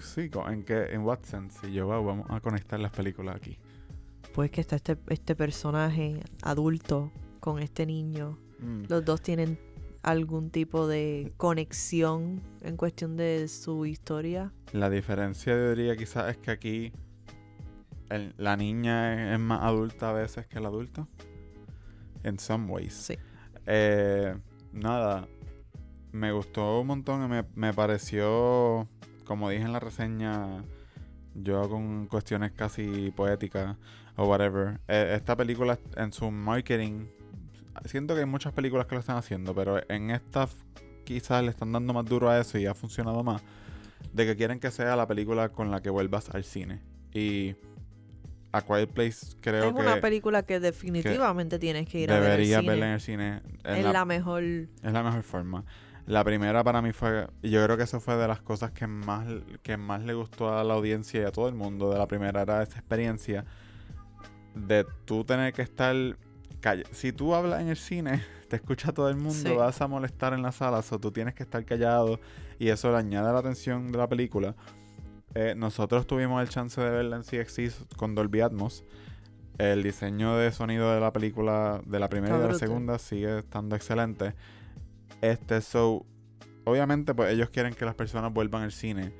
Sí, 0.01 0.31
¿en 0.49 0.65
qué, 0.65 0.87
en 0.93 1.03
what 1.03 1.21
sense? 1.23 1.69
Y 1.69 1.75
yo, 1.75 1.87
wow, 1.87 2.05
vamos 2.05 2.27
a 2.31 2.41
conectar 2.41 2.81
las 2.81 2.93
películas 2.93 3.37
aquí. 3.37 3.59
Pues 4.33 4.51
que 4.51 4.61
está 4.61 4.77
este, 4.77 4.97
este 5.09 5.37
personaje 5.37 6.21
adulto 6.43 7.13
con 7.41 7.61
este 7.61 7.87
niño. 7.87 8.39
Los 8.89 9.05
dos 9.05 9.21
tienen 9.21 9.59
algún 10.05 10.51
tipo 10.51 10.87
de 10.87 11.33
conexión 11.37 12.41
en 12.63 12.77
cuestión 12.77 13.17
de 13.17 13.49
su 13.49 13.87
historia. 13.87 14.53
La 14.73 14.91
diferencia, 14.91 15.55
yo 15.55 15.71
diría, 15.75 15.97
quizás 15.97 16.31
es 16.31 16.37
que 16.37 16.51
aquí 16.51 16.93
el- 18.11 18.35
la 18.37 18.57
niña 18.57 19.15
es, 19.31 19.35
es 19.35 19.41
más 19.41 19.63
adulta 19.63 20.11
a 20.11 20.13
veces 20.13 20.47
que 20.47 20.59
el 20.59 20.67
adulto. 20.67 21.09
En 22.23 22.39
some 22.39 22.71
ways. 22.71 22.95
Sí. 22.95 23.19
Eh, 23.67 24.35
nada, 24.73 25.27
me 26.13 26.33
gustó 26.33 26.81
un 26.81 26.87
montón. 26.87 27.29
Me, 27.29 27.45
me 27.55 27.73
pareció, 27.73 28.89
como 29.25 29.51
dije 29.51 29.65
en 29.65 29.73
la 29.73 29.81
reseña, 29.81 30.63
yo 31.35 31.69
con 31.69 32.07
cuestiones 32.07 32.53
casi 32.53 33.11
poéticas 33.11 33.77
o 34.17 34.27
whatever. 34.29 34.81
eh, 34.89 35.13
esta 35.17 35.35
película 35.37 35.79
en 35.97 36.13
su 36.13 36.31
marketing, 36.31 37.07
siento 37.85 38.15
que 38.15 38.21
hay 38.21 38.27
muchas 38.27 38.53
películas 38.53 38.87
que 38.87 38.95
lo 38.95 39.01
están 39.01 39.17
haciendo, 39.17 39.55
pero 39.55 39.81
en 39.91 40.11
esta 40.11 40.49
quizás 41.05 41.43
le 41.43 41.51
están 41.51 41.73
dando 41.73 41.93
más 41.93 42.05
duro 42.07 42.31
a 42.31 42.39
eso 42.41 42.59
y 42.59 42.67
ha 42.67 42.75
funcionado 42.75 43.23
más. 43.23 43.43
De 44.13 44.27
que 44.27 44.37
quieren 44.37 44.61
que 44.61 44.71
sea 44.71 44.97
la 44.97 45.07
película 45.07 45.49
con 45.51 45.71
la 45.71 45.83
que 45.83 45.91
vuelvas 45.91 46.31
al 46.31 46.45
cine. 46.45 46.81
Y 47.13 47.55
A 48.53 48.63
Quiet 48.63 48.89
Place 48.91 49.37
creo 49.41 49.65
es 49.69 49.75
que 49.75 49.81
una 49.81 50.01
película 50.01 50.43
que 50.45 50.61
definitivamente 50.61 51.59
tienes 51.59 51.89
que 51.89 52.01
ir 52.01 52.13
a 52.13 52.21
ver 52.21 52.31
debería 52.31 52.61
verla 52.61 52.87
en 52.87 52.93
el 52.93 53.01
cine. 53.01 53.41
es 53.65 53.83
la- 53.85 53.93
la 53.93 54.05
mejor. 54.05 54.43
es 54.45 54.69
la 54.93 55.03
mejor 55.03 55.23
forma. 55.25 55.65
La 56.07 56.23
primera 56.23 56.63
para 56.63 56.83
mí 56.83 56.93
fue, 56.93 57.27
yo 57.43 57.65
creo 57.65 57.77
que 57.79 57.85
eso 57.85 57.99
fue 57.99 58.17
de 58.17 58.29
las 58.29 58.41
cosas 58.43 58.71
que 58.73 58.87
más, 58.87 59.27
que 59.63 59.77
más 59.79 60.03
le 60.03 60.13
gustó 60.15 60.57
a 60.57 60.63
la 60.63 60.75
audiencia 60.75 61.23
y 61.23 61.25
a 61.25 61.33
todo 61.33 61.49
el 61.49 61.55
mundo 61.55 61.91
de 61.91 61.99
la 61.99 62.07
primera, 62.07 62.43
era 62.43 62.63
esa 62.63 62.79
experiencia 62.79 63.45
de 64.55 64.85
tú 65.07 65.25
tener 65.25 65.53
que 65.53 65.63
estar 65.63 65.95
calla- 66.65 66.85
Si 66.93 67.13
tú 67.13 67.35
hablas 67.35 67.61
en 67.61 67.69
el 67.69 67.77
cine, 67.77 68.23
te 68.49 68.57
escucha 68.57 68.93
todo 68.93 69.09
el 69.09 69.17
mundo, 69.17 69.51
Sí. 69.51 69.55
vas 69.55 69.81
a 69.81 69.87
molestar 69.89 70.33
en 70.33 70.43
la 70.43 70.53
sala, 70.53 70.83
o 70.89 70.99
tú 70.99 71.11
tienes 71.13 71.35
que 71.35 71.43
estar 71.43 71.65
callado 71.65 72.21
y 72.59 72.69
eso 72.69 72.91
le 72.91 72.99
añade 72.99 73.33
la 73.33 73.39
atención 73.39 73.93
de 73.93 73.99
la 73.99 74.09
película. 74.09 74.55
Eh, 75.35 75.55
nosotros 75.57 76.07
tuvimos 76.07 76.41
el 76.43 76.49
chance 76.49 76.81
de 76.81 76.89
verla 76.91 77.17
en 77.17 77.23
CXC 77.25 77.97
con 77.97 78.15
Dolby 78.15 78.41
Atmos. 78.41 78.85
El 79.59 79.83
diseño 79.83 80.37
de 80.37 80.51
sonido 80.53 80.93
de 80.93 81.01
la 81.01 81.13
película, 81.13 81.81
de 81.87 81.99
la 82.01 82.09
primera 82.09 82.37
y 82.39 82.41
de 82.41 82.49
la 82.49 82.55
segunda, 82.55 82.99
sigue 82.99 83.39
estando 83.41 83.77
excelente. 83.77 84.35
Este, 85.21 85.61
so, 85.61 86.05
obviamente, 86.65 87.15
pues 87.15 87.33
ellos 87.33 87.51
quieren 87.51 87.75
que 87.75 87.85
las 87.85 87.95
personas 87.95 88.33
vuelvan 88.33 88.63
al 88.63 88.73
cine 88.73 89.13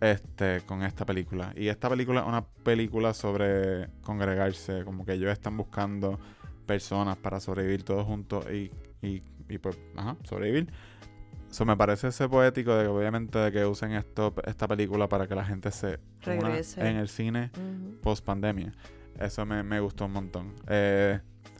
este, 0.00 0.60
con 0.66 0.82
esta 0.82 1.04
película. 1.06 1.52
Y 1.56 1.68
esta 1.68 1.88
película 1.88 2.20
es 2.20 2.26
una 2.26 2.44
película 2.44 3.14
sobre 3.14 3.88
congregarse, 4.02 4.84
como 4.84 5.04
que 5.04 5.12
ellos 5.14 5.30
están 5.30 5.56
buscando 5.56 6.18
personas 6.70 7.16
para 7.16 7.40
sobrevivir 7.40 7.82
todos 7.82 8.06
juntos 8.06 8.46
y, 8.48 8.70
y, 9.02 9.22
y 9.48 9.58
pues, 9.58 9.76
ajá, 9.96 10.16
sobrevivir. 10.22 10.72
Eso 11.50 11.64
me 11.64 11.76
parece 11.76 12.08
ese 12.08 12.28
poético 12.28 12.76
de 12.76 12.84
que 12.84 12.88
obviamente 12.88 13.36
de 13.40 13.50
que 13.50 13.66
usen 13.66 13.90
esto, 13.92 14.32
esta 14.46 14.68
película 14.68 15.08
para 15.08 15.26
que 15.26 15.34
la 15.34 15.44
gente 15.44 15.72
se 15.72 15.98
Regrese. 16.22 16.80
en 16.88 16.96
el 16.96 17.08
cine 17.08 17.50
post 18.02 18.24
pandemia. 18.24 18.72
Eso 19.18 19.44
me, 19.44 19.64
me 19.64 19.80
gustó 19.80 20.04
un 20.04 20.12
montón. 20.12 20.54
Eh, 20.68 21.18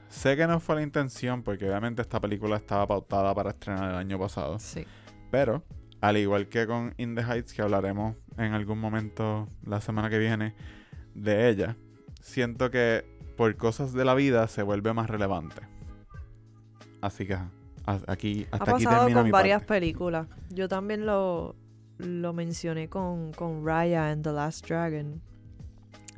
sé 0.08 0.36
que 0.36 0.46
no 0.46 0.60
fue 0.60 0.76
la 0.76 0.82
intención 0.82 1.42
porque 1.42 1.68
obviamente 1.68 2.02
esta 2.02 2.20
película 2.20 2.56
estaba 2.56 2.86
pautada 2.86 3.34
para 3.34 3.50
estrenar 3.50 3.90
el 3.90 3.96
año 3.96 4.16
pasado. 4.16 4.60
Sí. 4.60 4.86
Pero, 5.32 5.64
al 6.00 6.16
igual 6.18 6.48
que 6.48 6.68
con 6.68 6.94
In 6.96 7.16
the 7.16 7.22
Heights, 7.22 7.52
que 7.52 7.62
hablaremos 7.62 8.14
en 8.38 8.52
algún 8.52 8.78
momento 8.78 9.48
la 9.66 9.80
semana 9.80 10.08
que 10.08 10.18
viene 10.18 10.54
de 11.16 11.48
ella, 11.48 11.76
siento 12.22 12.70
que 12.70 13.04
por 13.40 13.56
cosas 13.56 13.94
de 13.94 14.04
la 14.04 14.12
vida 14.12 14.46
se 14.48 14.62
vuelve 14.62 14.92
más 14.92 15.08
relevante. 15.08 15.62
Así 17.00 17.26
que 17.26 17.38
aquí, 18.06 18.46
Ha 18.50 18.56
hasta 18.56 18.72
aquí 18.72 18.84
pasado 18.84 18.98
termina 18.98 19.20
con 19.20 19.24
mi 19.24 19.30
varias 19.30 19.60
parte. 19.62 19.80
películas. 19.80 20.26
Yo 20.50 20.68
también 20.68 21.06
lo, 21.06 21.56
lo 21.96 22.34
mencioné 22.34 22.90
con, 22.90 23.32
con 23.32 23.64
Raya 23.64 24.10
and 24.10 24.22
The 24.24 24.32
Last 24.32 24.66
Dragon. 24.68 25.22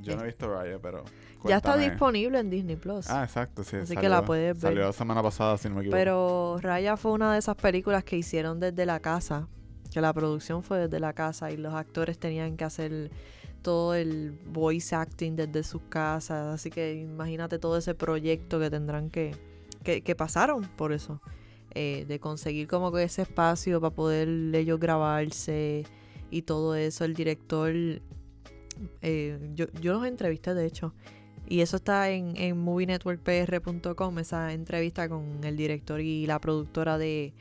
Yo 0.00 0.16
no 0.16 0.22
he 0.22 0.26
visto 0.26 0.52
Raya, 0.52 0.80
pero. 0.82 1.04
Ya 1.44 1.58
está 1.58 1.76
disponible 1.76 2.40
en 2.40 2.50
Disney 2.50 2.74
Plus. 2.74 3.08
Ah, 3.08 3.22
exacto, 3.22 3.62
sí. 3.62 3.76
Así 3.76 3.96
que 3.96 4.08
la 4.08 4.24
puedes 4.24 4.54
ver. 4.54 4.72
Salió 4.72 4.86
la 4.86 4.92
semana 4.92 5.22
pasada, 5.22 5.56
si 5.58 5.68
no 5.68 5.76
me 5.76 5.82
equivoco. 5.82 5.96
Pero 5.96 6.58
Raya 6.60 6.96
fue 6.96 7.12
una 7.12 7.32
de 7.34 7.38
esas 7.38 7.54
películas 7.54 8.02
que 8.02 8.16
hicieron 8.16 8.58
desde 8.58 8.84
la 8.84 8.98
casa. 8.98 9.46
Que 9.94 10.00
la 10.00 10.12
producción 10.12 10.64
fue 10.64 10.78
desde 10.78 10.98
la 10.98 11.12
casa 11.12 11.52
y 11.52 11.56
los 11.56 11.72
actores 11.72 12.18
tenían 12.18 12.56
que 12.56 12.64
hacer 12.64 13.12
todo 13.62 13.94
el 13.94 14.32
voice 14.46 14.94
acting 14.94 15.36
desde 15.36 15.62
sus 15.62 15.82
casas. 15.88 16.54
Así 16.54 16.70
que 16.70 16.94
imagínate 16.94 17.58
todo 17.58 17.76
ese 17.78 17.94
proyecto 17.94 18.60
que 18.60 18.70
tendrán 18.70 19.10
que. 19.10 19.36
que, 19.84 20.02
que 20.02 20.14
pasaron 20.14 20.64
por 20.76 20.92
eso. 20.92 21.20
Eh, 21.74 22.04
de 22.06 22.20
conseguir 22.20 22.68
como 22.68 22.92
que 22.92 23.02
ese 23.02 23.22
espacio 23.22 23.80
para 23.80 23.94
poder 23.94 24.28
ellos 24.54 24.78
grabarse 24.78 25.84
y 26.30 26.42
todo 26.42 26.74
eso. 26.74 27.04
El 27.04 27.14
director 27.14 27.72
Eh, 29.00 29.38
yo, 29.54 29.66
yo 29.80 29.94
los 29.94 30.06
entrevisté, 30.06 30.54
de 30.54 30.66
hecho. 30.66 30.94
Y 31.48 31.60
eso 31.60 31.76
está 31.76 32.10
en, 32.10 32.36
en 32.36 32.58
movienetworkpr.com, 32.58 34.18
esa 34.18 34.52
entrevista 34.52 35.08
con 35.08 35.44
el 35.44 35.56
director 35.56 36.00
y 36.00 36.26
la 36.26 36.40
productora 36.40 36.98
de, 36.98 37.34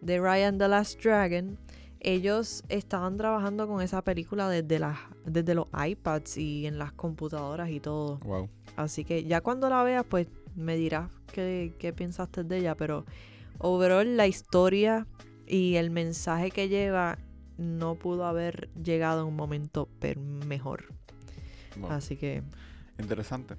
de 0.00 0.20
Ryan 0.20 0.58
the 0.58 0.68
Last 0.68 1.02
Dragon. 1.02 1.58
Ellos 2.00 2.62
estaban 2.68 3.16
trabajando 3.16 3.66
con 3.66 3.82
esa 3.82 4.02
película 4.02 4.48
desde, 4.48 4.78
las, 4.78 4.98
desde 5.24 5.54
los 5.54 5.66
iPads 5.72 6.36
y 6.36 6.66
en 6.66 6.78
las 6.78 6.92
computadoras 6.92 7.70
y 7.70 7.80
todo. 7.80 8.18
Wow. 8.18 8.48
Así 8.76 9.04
que 9.04 9.24
ya 9.24 9.40
cuando 9.40 9.68
la 9.68 9.82
veas, 9.82 10.04
pues 10.04 10.28
me 10.54 10.76
dirás 10.76 11.10
qué, 11.32 11.74
qué 11.78 11.92
pensaste 11.92 12.44
de 12.44 12.58
ella. 12.58 12.76
Pero 12.76 13.04
overall, 13.58 14.16
la 14.16 14.26
historia 14.26 15.06
y 15.46 15.74
el 15.74 15.90
mensaje 15.90 16.50
que 16.50 16.68
lleva 16.68 17.18
no 17.56 17.96
pudo 17.96 18.26
haber 18.26 18.70
llegado 18.74 19.22
en 19.22 19.28
un 19.28 19.36
momento 19.36 19.88
mejor. 20.46 20.84
wow. 21.76 21.90
Así 21.90 22.16
que 22.16 22.42
Interesante. 22.98 23.54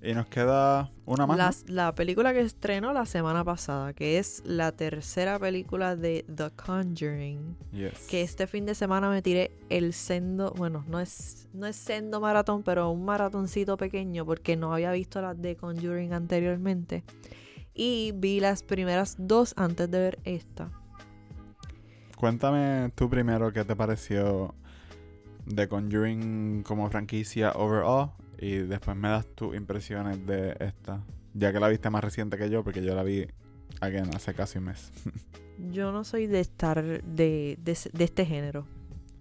Y 0.00 0.14
nos 0.14 0.26
queda 0.28 0.92
una 1.06 1.26
más. 1.26 1.64
la 1.68 1.92
película 1.94 2.32
que 2.32 2.40
estrenó 2.40 2.92
la 2.92 3.04
semana 3.04 3.42
pasada, 3.42 3.92
que 3.94 4.18
es 4.18 4.42
la 4.44 4.70
tercera 4.70 5.40
película 5.40 5.96
de 5.96 6.24
The 6.32 6.50
Conjuring, 6.50 7.56
Yes. 7.72 8.06
que 8.08 8.22
este 8.22 8.46
fin 8.46 8.64
de 8.64 8.76
semana 8.76 9.10
me 9.10 9.22
tiré 9.22 9.50
el 9.70 9.92
sendo, 9.92 10.52
bueno, 10.52 10.84
no 10.86 11.00
es, 11.00 11.48
no 11.52 11.66
es 11.66 11.74
sendo 11.74 12.20
maratón, 12.20 12.62
pero 12.62 12.90
un 12.90 13.04
maratoncito 13.04 13.76
pequeño 13.76 14.24
porque 14.24 14.56
no 14.56 14.72
había 14.72 14.92
visto 14.92 15.20
las 15.20 15.40
de 15.42 15.56
Conjuring 15.56 16.12
anteriormente. 16.12 17.02
Y 17.74 18.12
vi 18.14 18.38
las 18.38 18.62
primeras 18.62 19.16
dos 19.18 19.52
antes 19.56 19.90
de 19.90 19.98
ver 19.98 20.18
esta. 20.24 20.70
Cuéntame 22.16 22.90
tú 22.94 23.08
primero 23.08 23.52
qué 23.52 23.64
te 23.64 23.76
pareció 23.76 24.54
de 25.46 25.68
Conjuring 25.68 26.62
como 26.62 26.88
franquicia 26.90 27.52
overall 27.52 28.10
y 28.38 28.58
después 28.58 28.96
me 28.96 29.08
das 29.08 29.26
tus 29.26 29.54
impresiones 29.56 30.24
de 30.26 30.56
esta, 30.60 31.02
ya 31.34 31.52
que 31.52 31.60
la 31.60 31.68
viste 31.68 31.90
más 31.90 32.02
reciente 32.02 32.36
que 32.36 32.50
yo, 32.50 32.62
porque 32.64 32.82
yo 32.82 32.94
la 32.94 33.02
vi 33.02 33.26
again, 33.80 34.14
hace 34.14 34.34
casi 34.34 34.58
un 34.58 34.64
mes. 34.64 34.90
Yo 35.72 35.90
no 35.90 36.04
soy 36.04 36.28
de 36.28 36.38
estar 36.38 36.84
de, 36.84 37.58
de, 37.60 37.72
este 37.72 38.24
género. 38.24 38.64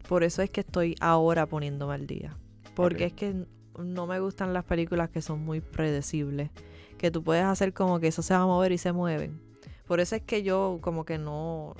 Por 0.07 0.23
eso 0.23 0.43
es 0.43 0.51
que 0.51 0.61
estoy 0.61 0.95
ahora 0.99 1.47
poniéndome 1.47 1.95
al 1.95 2.05
día. 2.05 2.37
Porque 2.75 3.05
es 3.05 3.13
que 3.13 3.47
no 3.75 4.05
me 4.05 4.19
gustan 4.19 4.53
las 4.53 4.63
películas 4.63 5.09
que 5.09 5.23
son 5.23 5.43
muy 5.43 5.61
predecibles. 5.61 6.51
Que 6.99 7.09
tú 7.09 7.23
puedes 7.23 7.43
hacer 7.43 7.73
como 7.73 7.99
que 7.99 8.07
eso 8.07 8.21
se 8.21 8.35
va 8.35 8.41
a 8.41 8.45
mover 8.45 8.71
y 8.71 8.77
se 8.77 8.91
mueven. 8.91 9.41
Por 9.87 9.99
eso 9.99 10.15
es 10.15 10.21
que 10.21 10.43
yo 10.43 10.77
como 10.81 11.05
que 11.05 11.17
no, 11.17 11.75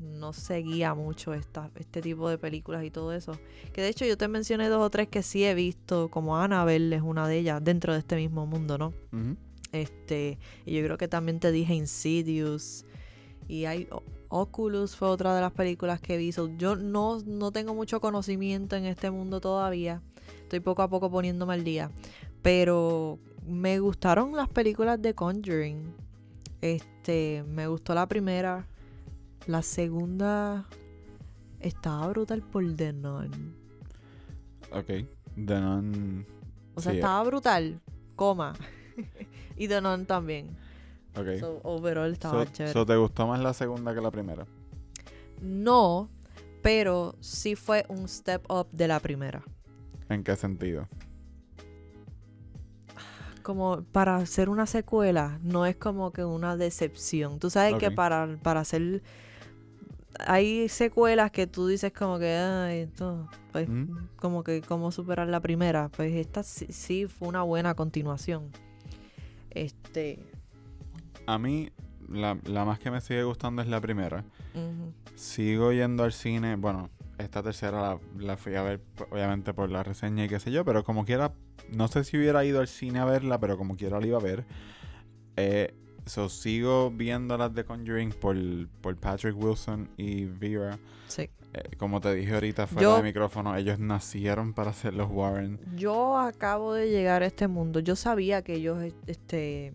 no 0.00 0.32
seguía 0.32 0.94
mucho 0.94 1.34
esta, 1.34 1.70
este 1.76 2.00
tipo 2.00 2.28
de 2.28 2.38
películas 2.38 2.84
y 2.84 2.90
todo 2.90 3.12
eso. 3.12 3.38
Que 3.72 3.82
de 3.82 3.88
hecho 3.88 4.04
yo 4.04 4.16
te 4.16 4.28
mencioné 4.28 4.68
dos 4.68 4.82
o 4.82 4.90
tres 4.90 5.08
que 5.08 5.22
sí 5.22 5.44
he 5.44 5.54
visto, 5.54 6.10
como 6.10 6.36
Annabelle 6.36 6.96
es 6.96 7.02
una 7.02 7.28
de 7.28 7.38
ellas, 7.38 7.62
dentro 7.62 7.92
de 7.92 8.00
este 8.00 8.16
mismo 8.16 8.46
mundo, 8.46 8.78
¿no? 8.78 8.92
Este, 9.72 10.38
y 10.66 10.74
yo 10.74 10.84
creo 10.84 10.98
que 10.98 11.08
también 11.08 11.38
te 11.40 11.52
dije 11.52 11.74
Insidious. 11.74 12.84
Y 13.48 13.64
hay 13.64 13.88
Oculus 14.28 14.94
fue 14.94 15.08
otra 15.08 15.34
de 15.34 15.40
las 15.40 15.52
películas 15.52 16.00
que 16.00 16.16
vi. 16.16 16.32
So, 16.32 16.56
yo 16.56 16.76
no, 16.76 17.18
no 17.26 17.50
tengo 17.50 17.74
mucho 17.74 18.00
conocimiento 18.00 18.76
en 18.76 18.86
este 18.86 19.10
mundo 19.10 19.40
todavía. 19.40 20.02
Estoy 20.42 20.60
poco 20.60 20.82
a 20.82 20.88
poco 20.88 21.10
poniéndome 21.10 21.54
al 21.54 21.64
día. 21.64 21.90
Pero 22.40 23.18
me 23.44 23.80
gustaron 23.80 24.36
las 24.36 24.48
películas 24.48 25.02
de 25.02 25.14
Conjuring. 25.14 25.92
Este, 26.60 27.44
me 27.48 27.66
gustó 27.66 27.92
la 27.94 28.06
primera. 28.06 28.66
La 29.50 29.62
segunda 29.62 30.64
estaba 31.58 32.06
brutal 32.06 32.40
por 32.40 32.62
The 32.76 32.92
Nun. 32.92 33.56
Ok. 34.70 34.86
The 35.34 35.60
Nun. 35.60 36.24
O 36.76 36.80
sea, 36.80 36.92
Sí, 36.92 36.98
estaba 36.98 37.24
brutal, 37.24 37.80
coma. 38.14 38.54
y 39.56 39.66
The 39.66 39.80
Nun 39.80 40.06
también. 40.06 40.56
Ok. 41.16 41.40
So, 41.40 41.60
overall 41.64 42.12
estaba 42.12 42.44
So- 42.44 42.52
chévere. 42.52 42.72
so 42.72 42.86
¿Te 42.86 42.94
gustó 42.94 43.26
más 43.26 43.40
la 43.40 43.52
segunda 43.52 43.92
que 43.92 44.00
la 44.00 44.12
primera? 44.12 44.46
No, 45.42 46.08
pero 46.62 47.16
sí 47.18 47.56
fue 47.56 47.84
un 47.88 48.06
step 48.06 48.48
up 48.48 48.68
de 48.70 48.86
la 48.86 49.00
primera. 49.00 49.42
¿En 50.08 50.22
qué 50.22 50.36
sentido? 50.36 50.86
Como 53.42 53.82
para 53.90 54.14
hacer 54.14 54.48
una 54.48 54.66
secuela, 54.66 55.40
no 55.42 55.66
es 55.66 55.74
como 55.74 56.12
que 56.12 56.24
una 56.24 56.56
decepción. 56.56 57.40
Tú 57.40 57.50
sabes 57.50 57.74
que 57.74 57.90
para, 57.90 58.38
para 58.44 58.60
hacer... 58.60 59.02
Hay 60.26 60.68
secuelas 60.68 61.30
que 61.30 61.46
tú 61.46 61.66
dices 61.66 61.92
como 61.92 62.18
que, 62.18 62.34
ay, 62.36 62.78
esto, 62.80 63.28
pues, 63.52 63.68
Ujú. 63.68 63.98
como 64.16 64.42
que 64.44 64.60
cómo 64.62 64.90
superar 64.92 65.28
la 65.28 65.40
primera. 65.40 65.88
Pues 65.88 66.14
esta 66.14 66.42
sí, 66.42 66.66
sí 66.70 67.06
fue 67.06 67.28
una 67.28 67.42
buena 67.42 67.74
continuación. 67.74 68.50
Este... 69.50 70.24
A 71.26 71.38
mí, 71.38 71.70
la, 72.08 72.38
la 72.44 72.64
más 72.64 72.78
que 72.78 72.90
me 72.90 73.00
sigue 73.00 73.22
gustando 73.22 73.62
es 73.62 73.68
la 73.68 73.80
primera. 73.80 74.24
Sigo 75.14 75.72
yendo 75.72 76.04
al 76.04 76.12
cine. 76.12 76.56
Bueno, 76.56 76.90
esta 77.18 77.42
tercera 77.42 77.80
la, 77.80 77.98
la 78.18 78.36
fui 78.36 78.54
a 78.56 78.62
ver, 78.62 78.80
obviamente, 79.10 79.52
por 79.54 79.70
la 79.70 79.82
reseña 79.82 80.24
y 80.24 80.28
qué 80.28 80.40
sé 80.40 80.50
yo, 80.50 80.64
pero 80.64 80.82
como 80.82 81.04
quiera, 81.04 81.32
no 81.72 81.88
sé 81.88 82.04
si 82.04 82.16
hubiera 82.16 82.44
ido 82.44 82.60
al 82.60 82.68
cine 82.68 82.98
a 82.98 83.04
verla, 83.04 83.38
pero 83.38 83.56
como 83.58 83.76
quiera 83.76 84.00
la 84.00 84.06
iba 84.06 84.18
a 84.18 84.22
ver. 84.22 84.44
Eh, 85.36 85.74
so, 86.10 86.28
sigo 86.28 86.90
viendo 86.90 87.36
las 87.38 87.54
de 87.54 87.64
Conjuring 87.64 88.10
por, 88.12 88.36
por 88.80 88.96
Patrick 88.96 89.36
Wilson 89.36 89.88
y 89.96 90.24
Vera. 90.26 90.78
Sí. 91.08 91.28
Eh, 91.52 91.76
como 91.78 92.00
te 92.00 92.14
dije 92.14 92.32
ahorita 92.34 92.66
fuera 92.66 92.82
Yo- 92.82 92.96
de 92.98 93.02
micrófono, 93.02 93.56
ellos 93.56 93.78
nacieron 93.78 94.52
para 94.54 94.72
ser 94.72 94.94
los 94.94 95.10
Warren. 95.10 95.58
Yo 95.76 96.16
acabo 96.18 96.74
de 96.74 96.88
llegar 96.90 97.22
a 97.22 97.26
este 97.26 97.48
mundo. 97.48 97.80
Yo 97.80 97.96
sabía 97.96 98.42
que 98.42 98.54
ellos 98.54 98.82
este, 99.06 99.72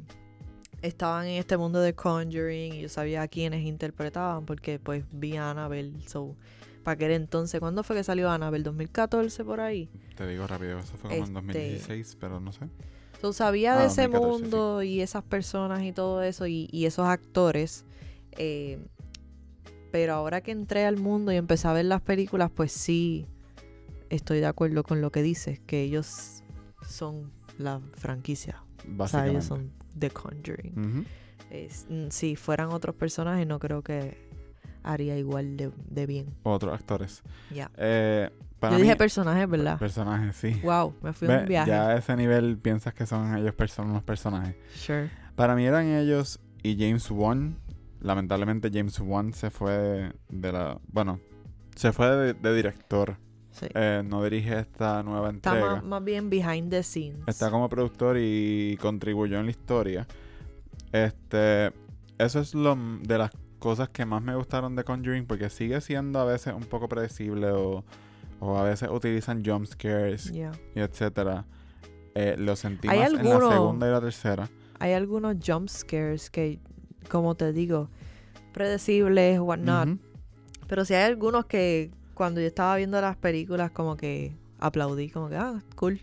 estaban 0.81 1.25
en 1.27 1.33
este 1.39 1.57
mundo 1.57 1.79
de 1.81 1.93
Conjuring 1.93 2.75
y 2.75 2.81
yo 2.83 2.89
sabía 2.89 3.23
a 3.23 3.27
quiénes 3.27 3.65
interpretaban 3.65 4.45
porque 4.45 4.79
pues 4.79 5.03
vi 5.11 5.35
a 5.35 5.51
Annabelle. 5.51 5.93
So, 6.07 6.35
para 6.83 6.93
aquel 6.95 7.11
entonces, 7.11 7.59
¿cuándo 7.59 7.83
fue 7.83 7.95
que 7.95 8.03
salió 8.03 8.29
Annabelle? 8.29 8.63
¿2014 8.63 9.43
por 9.43 9.59
ahí? 9.59 9.89
Te 10.15 10.27
digo 10.27 10.45
rápido, 10.47 10.77
eso 10.79 10.95
fue 10.97 11.09
como 11.09 11.13
en 11.15 11.21
Este- 11.23 11.33
2016, 11.33 12.17
pero 12.19 12.39
no 12.39 12.51
sé. 12.51 12.69
So, 13.21 13.33
sabía 13.33 13.73
Ah, 13.75 13.79
de 13.79 13.85
ese 13.87 14.03
2014, 14.07 14.41
mundo 14.43 14.83
y 14.83 15.01
esas 15.01 15.23
personas 15.23 15.83
y 15.83 15.91
todo 15.91 16.21
eso 16.21 16.45
y, 16.47 16.67
y 16.71 16.85
esos 16.85 17.05
actores. 17.07 17.85
eh, 18.37 18.79
pero 19.91 20.13
ahora 20.13 20.41
que 20.41 20.51
entré 20.51 20.85
al 20.85 20.97
mundo 20.97 21.31
y 21.31 21.37
empecé 21.37 21.69
a 21.69 21.73
ver 21.73 21.85
las 21.85 22.01
películas, 22.01 22.51
pues 22.53 22.73
sí 22.73 23.27
estoy 24.09 24.41
de 24.41 24.45
acuerdo 24.45 24.83
con 24.83 24.99
lo 24.99 25.09
que 25.09 25.21
dices, 25.21 25.59
que 25.61 25.81
ellos 25.83 26.43
son 26.85 27.31
la 27.57 27.79
franquicia. 27.93 28.61
O 28.97 29.07
sea, 29.07 29.25
ellos 29.27 29.45
son 29.45 29.71
The 29.97 30.09
Conjuring. 30.09 31.05
Es- 31.49 31.85
mm, 31.89 32.09
si 32.09 32.35
fueran 32.35 32.69
otros 32.73 32.93
personajes, 32.95 33.47
no 33.47 33.57
creo 33.59 33.83
que 33.83 34.17
haría 34.83 35.17
igual 35.17 35.55
de, 35.55 35.71
de 35.89 36.05
bien. 36.05 36.35
Otros 36.43 36.73
actores. 36.73 37.23
Ya. 37.53 37.71
Eh, 37.77 38.29
para 38.59 38.73
Yo 38.73 38.79
dije 38.79 38.93
mí, 38.93 38.97
personajes, 38.97 39.49
¿verdad? 39.49 39.77
personajes, 39.77 40.35
sí. 40.35 40.59
Wow, 40.63 40.95
me 41.01 41.13
fui 41.13 41.31
a 41.31 41.39
un 41.39 41.45
viaje. 41.45 41.69
Ya 41.69 41.87
a 41.89 41.97
ese 41.97 42.15
nivel 42.15 42.57
piensas 42.57 42.93
que 42.93 43.05
son 43.05 43.37
ellos 43.37 43.53
person 43.53 43.93
los 43.93 44.03
personajes. 44.03 44.55
Sure. 44.75 45.09
Para 45.35 45.55
mí 45.55 45.65
eran 45.65 45.87
ellos 45.87 46.39
y 46.63 46.77
James 46.77 47.09
Wan. 47.11 47.57
Lamentablemente 48.01 48.69
James 48.71 48.99
Wan 48.99 49.33
se 49.33 49.49
fue 49.49 50.13
de 50.29 50.51
la... 50.51 50.79
Bueno, 50.87 51.19
se 51.75 51.91
fue 51.91 52.07
de, 52.15 52.33
de 52.33 52.55
director. 52.55 53.17
Sí. 53.51 53.67
Eh, 53.73 54.03
no 54.05 54.23
dirige 54.23 54.59
esta 54.59 55.01
nueva 55.01 55.29
Está 55.29 55.51
entrega. 55.51 55.75
más, 55.75 55.83
más 55.83 56.03
bien 56.03 56.29
behind 56.29 56.69
the 56.69 56.83
scenes. 56.83 57.21
Está 57.25 57.49
como 57.49 57.69
productor 57.69 58.17
y 58.19 58.77
contribuyó 58.81 59.39
en 59.39 59.45
la 59.45 59.51
historia. 59.51 60.07
Este, 60.91 61.71
eso 62.17 62.39
es 62.39 62.53
lo 62.53 62.77
de 63.01 63.17
las 63.17 63.31
cosas 63.59 63.89
que 63.89 64.05
más 64.05 64.21
me 64.21 64.35
gustaron 64.35 64.75
de 64.75 64.83
Conjuring 64.83 65.25
porque 65.25 65.49
sigue 65.49 65.81
siendo 65.81 66.19
a 66.19 66.25
veces 66.25 66.53
un 66.53 66.63
poco 66.63 66.87
predecible 66.87 67.49
o, 67.51 67.83
o 68.39 68.57
a 68.57 68.63
veces 68.63 68.89
utilizan 68.89 69.43
jump 69.45 69.65
scares 69.65 70.31
Yeah. 70.31 70.51
y 70.75 70.79
etcétera. 70.79 71.45
Eh, 72.13 72.35
lo 72.37 72.55
sentí 72.55 72.87
¿Hay 72.87 72.99
más 72.99 73.13
en 73.13 73.29
la 73.29 73.39
segunda 73.49 73.87
y 73.87 73.91
la 73.91 74.01
tercera. 74.01 74.49
Hay 74.79 74.93
algunos 74.93 75.35
jump 75.45 75.67
scares 75.69 76.29
que, 76.29 76.59
como 77.09 77.35
te 77.35 77.51
digo, 77.53 77.89
predecibles, 78.53 79.39
whatnot. 79.39 79.87
Ujú. 79.89 79.99
Pero 80.67 80.85
sí 80.85 80.93
hay 80.93 81.03
algunos 81.03 81.45
que 81.45 81.91
cuando 82.13 82.39
yo 82.41 82.47
estaba 82.47 82.75
viendo 82.77 82.99
las 83.01 83.17
películas, 83.17 83.71
como 83.71 83.97
que 83.97 84.35
aplaudí, 84.59 85.09
como 85.09 85.29
que, 85.29 85.35
ah, 85.35 85.61
cool. 85.75 85.99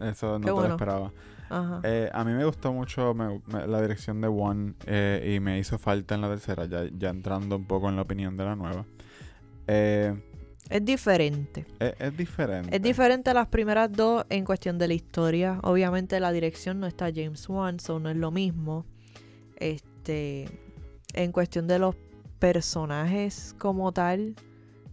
Eso 0.00 0.38
no 0.38 0.44
Qué 0.46 0.52
te 0.62 0.68
lo 0.68 0.74
esperaba. 0.74 1.12
Ajá. 1.48 1.80
Eh, 1.84 2.10
a 2.12 2.24
mí 2.24 2.32
me 2.32 2.44
gustó 2.44 2.72
mucho 2.72 3.14
me- 3.14 3.40
me- 3.46 3.66
la 3.66 3.80
dirección 3.80 4.20
de 4.20 4.28
One 4.28 4.74
eh, 4.84 5.34
y 5.36 5.40
me 5.40 5.58
hizo 5.58 5.78
falta 5.78 6.14
en 6.16 6.20
la 6.20 6.28
tercera, 6.28 6.66
ya, 6.66 6.84
ya 6.92 7.08
entrando 7.10 7.56
un 7.56 7.64
poco 7.66 7.88
en 7.88 7.96
la 7.96 8.02
opinión 8.02 8.36
de 8.36 8.44
la 8.44 8.56
nueva. 8.56 8.84
Eh, 9.68 10.14
es 10.68 10.84
diferente. 10.84 11.66
es, 11.78 11.94
es 11.98 12.16
diferente. 12.16 12.74
Es 12.76 12.82
diferente 12.82 13.30
a 13.30 13.34
las 13.34 13.48
primeras 13.48 13.92
dos 13.92 14.24
en 14.28 14.44
cuestión 14.44 14.78
de 14.78 14.88
la 14.88 14.94
historia. 14.94 15.60
Obviamente 15.62 16.18
la 16.20 16.32
dirección 16.32 16.80
no 16.80 16.86
está 16.86 17.10
James 17.14 17.48
Wan, 17.48 17.78
so 17.80 17.98
no 17.98 18.10
es 18.10 18.16
lo 18.16 18.30
mismo. 18.30 18.84
Este, 19.56 20.48
en 21.14 21.32
cuestión 21.32 21.66
de 21.66 21.78
los 21.78 21.96
personajes 22.38 23.54
como 23.58 23.92
tal, 23.92 24.34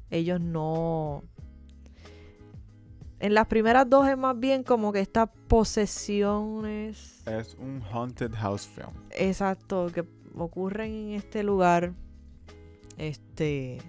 ellos 0.09 0.39
no 0.39 1.23
En 3.19 3.33
las 3.33 3.47
primeras 3.47 3.89
dos 3.89 4.07
es 4.07 4.17
más 4.17 4.39
bien 4.39 4.63
como 4.63 4.91
que 4.91 4.99
estas 4.99 5.29
posesiones. 5.47 7.25
Es 7.27 7.55
un 7.55 7.81
haunted 7.81 8.31
house 8.33 8.67
film. 8.67 8.91
Exacto, 9.11 9.87
que 9.93 10.05
ocurren 10.35 10.91
en 10.91 11.11
este 11.11 11.43
lugar. 11.43 11.93
Este. 12.97 13.79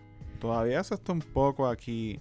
Todavía 0.41 0.81
eso 0.81 0.95
está 0.95 1.13
un 1.13 1.21
poco 1.21 1.67
aquí. 1.67 2.19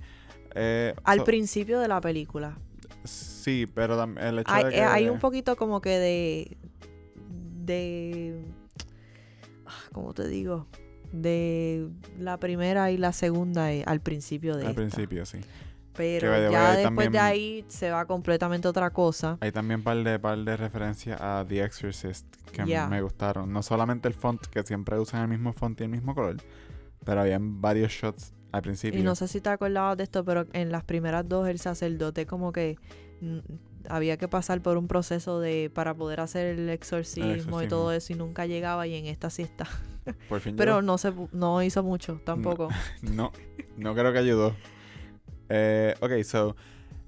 eh, 0.55 0.93
Al 1.03 1.19
so- 1.19 1.23
principio 1.25 1.79
de 1.79 1.87
la 1.87 1.99
película. 2.01 2.57
Sí, 3.03 3.65
pero 3.73 4.01
el 4.03 4.39
hecho 4.39 4.51
Hay, 4.53 4.63
de 4.65 4.69
que... 4.71 4.77
eh, 4.77 4.83
hay 4.83 5.09
un 5.09 5.19
poquito 5.19 5.55
como 5.55 5.81
que 5.81 5.97
de. 5.99 6.57
de. 7.65 8.41
ah, 9.65 9.71
¿Cómo 9.91 10.13
te 10.13 10.27
digo? 10.27 10.67
De 11.11 11.89
la 12.17 12.37
primera 12.37 12.89
y 12.91 12.97
la 12.97 13.11
segunda 13.13 13.71
eh, 13.71 13.83
al 13.85 13.99
principio 14.01 14.55
de 14.55 14.63
Al 14.63 14.69
esta. 14.71 14.81
principio, 14.81 15.25
sí. 15.25 15.39
Pero 15.95 16.49
ya 16.49 16.75
después 16.75 17.11
de 17.11 17.19
ahí 17.19 17.65
se 17.67 17.91
va 17.91 18.05
completamente 18.05 18.67
otra 18.67 18.89
cosa. 18.89 19.37
Hay 19.41 19.51
también 19.51 19.83
par 19.83 19.97
de, 20.03 20.17
par 20.17 20.39
de 20.39 20.57
referencias 20.57 21.21
a 21.21 21.45
The 21.47 21.63
Exorcist 21.63 22.25
que 22.51 22.65
me 22.65 23.01
gustaron. 23.03 23.53
No 23.53 23.61
solamente 23.61 24.07
el 24.07 24.15
font, 24.15 24.43
que 24.47 24.63
siempre 24.63 24.97
usan 24.99 25.21
el 25.21 25.27
mismo 25.27 25.53
font 25.53 25.79
y 25.81 25.83
el 25.83 25.89
mismo 25.89 26.15
color, 26.15 26.37
pero 27.03 27.21
habían 27.21 27.61
varios 27.61 27.91
shots 27.91 28.33
al 28.51 28.61
principio. 28.61 28.99
Y 28.99 29.03
no 29.03 29.15
sé 29.15 29.27
si 29.27 29.41
te 29.41 29.49
acordabas 29.49 29.97
de 29.97 30.03
esto, 30.03 30.23
pero 30.23 30.45
en 30.53 30.71
las 30.71 30.83
primeras 30.83 31.27
dos 31.27 31.47
el 31.47 31.59
sacerdote 31.59 32.25
como 32.25 32.51
que 32.51 32.77
mm, 33.21 33.39
había 33.89 34.17
que 34.17 34.27
pasar 34.27 34.61
por 34.61 34.77
un 34.77 34.87
proceso 34.87 35.39
de 35.39 35.71
para 35.73 35.93
poder 35.93 36.19
hacer 36.19 36.47
el 36.59 36.69
exorcismo, 36.69 37.29
y 37.29 37.33
exorcismo. 37.33 37.67
todo 37.67 37.91
eso 37.91 38.13
y 38.13 38.15
nunca 38.15 38.45
llegaba 38.45 38.87
y 38.87 38.95
en 38.95 39.05
esta 39.07 39.29
sí 39.29 39.41
está. 39.41 39.67
Por 40.29 40.39
fin 40.41 40.55
Pero 40.55 40.73
llegó. 40.73 40.81
no 40.81 40.97
se 40.97 41.13
no 41.31 41.63
hizo 41.63 41.83
mucho 41.83 42.21
tampoco. 42.23 42.69
No, 43.01 43.31
no 43.77 43.93
creo 43.95 44.11
que 44.13 44.19
ayudó. 44.19 44.55
Eh, 45.49 45.95
ok, 45.99 46.23
so, 46.23 46.55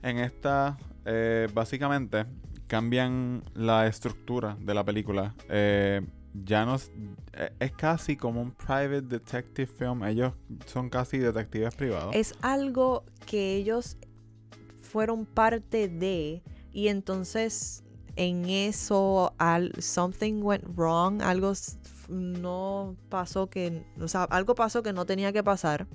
en 0.02 0.18
esta, 0.20 0.78
eh, 1.06 1.48
básicamente, 1.54 2.26
cambian 2.68 3.44
la 3.54 3.88
estructura 3.88 4.58
de 4.60 4.74
la 4.74 4.84
película. 4.84 5.36
Eh, 5.50 6.02
ya 6.44 6.66
no 6.66 6.76
es, 6.76 6.92
eh, 7.34 7.54
es 7.60 7.72
casi 7.72 8.18
como 8.18 8.42
un 8.42 8.52
private 8.52 9.02
detective 9.02 9.68
film. 9.68 10.04
Ellos 10.04 10.34
son 10.66 10.90
casi 10.90 11.18
detectives 11.18 11.76
privados. 11.76 12.16
Es 12.16 12.34
algo 12.42 13.04
que 13.26 13.56
ellos 13.56 13.98
fueron 14.82 15.26
parte 15.26 15.88
de 15.88 16.42
y 16.72 16.88
entonces 16.88 17.84
en 18.16 18.50
eso 18.50 19.34
al, 19.38 19.74
something 19.82 20.42
went 20.42 20.64
wrong, 20.76 21.22
algo 21.22 21.54
no 22.08 22.96
pasó 23.10 23.50
que, 23.50 23.84
o 24.00 24.08
sea, 24.08 24.24
algo 24.24 24.56
pasó 24.56 24.84
que 24.84 24.94
no 24.94 25.06
tenía 25.06 25.34
que 25.34 25.44
pasar 25.44 25.88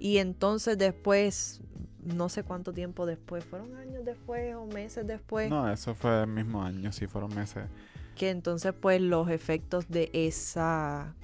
y 0.00 0.18
entonces 0.18 0.78
después, 0.78 1.60
no 2.00 2.28
sé 2.28 2.42
cuánto 2.42 2.72
tiempo 2.72 3.06
después, 3.06 3.44
fueron 3.44 3.76
años 3.76 4.04
después 4.04 4.54
o 4.54 4.66
meses 4.66 5.06
después, 5.06 5.50
No, 5.50 5.70
eso 5.70 5.94
fue 5.94 6.22
el 6.22 6.28
mismo 6.28 6.62
año, 6.62 6.92
sí, 6.92 7.06
fueron 7.06 7.34
meses. 7.34 7.64
Que 8.18 8.30
entonces 8.30 8.74
pues 8.78 9.00
los 9.00 9.28
efectos 9.30 9.88
de 9.88 10.10
esa, 10.12 11.14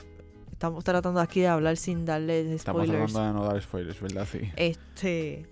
estamos 0.53 0.85
tratando 0.85 1.21
aquí 1.21 1.41
de 1.41 1.49
hablar 1.49 1.77
sin 1.77 2.05
darle 2.05 2.55
Estamos 2.55 2.87
spoilers, 2.87 3.13
tratando 3.13 3.41
de 3.41 3.47
no 3.47 3.53
dar 3.53 3.63
spoilers, 3.63 4.01
¿verdad? 4.01 4.27
Sí. 4.31 4.41
este, 4.57 5.47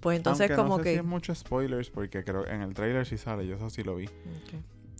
pues 0.00 0.16
entonces 0.18 0.50
Aunque 0.50 0.56
como 0.56 0.76
no 0.76 0.82
sé 0.82 0.82
que... 0.84 0.92
si 0.92 0.98
es 0.98 1.04
mucho 1.04 1.34
spoilers 1.34 1.90
porque 1.90 2.24
creo 2.24 2.44
que 2.44 2.50
en 2.52 2.62
el 2.62 2.74
trailer 2.74 3.06
sí 3.06 3.16
sale, 3.16 3.46
yo 3.46 3.56
eso 3.56 3.70
sí 3.70 3.82
lo 3.82 3.96
vi. 3.96 4.08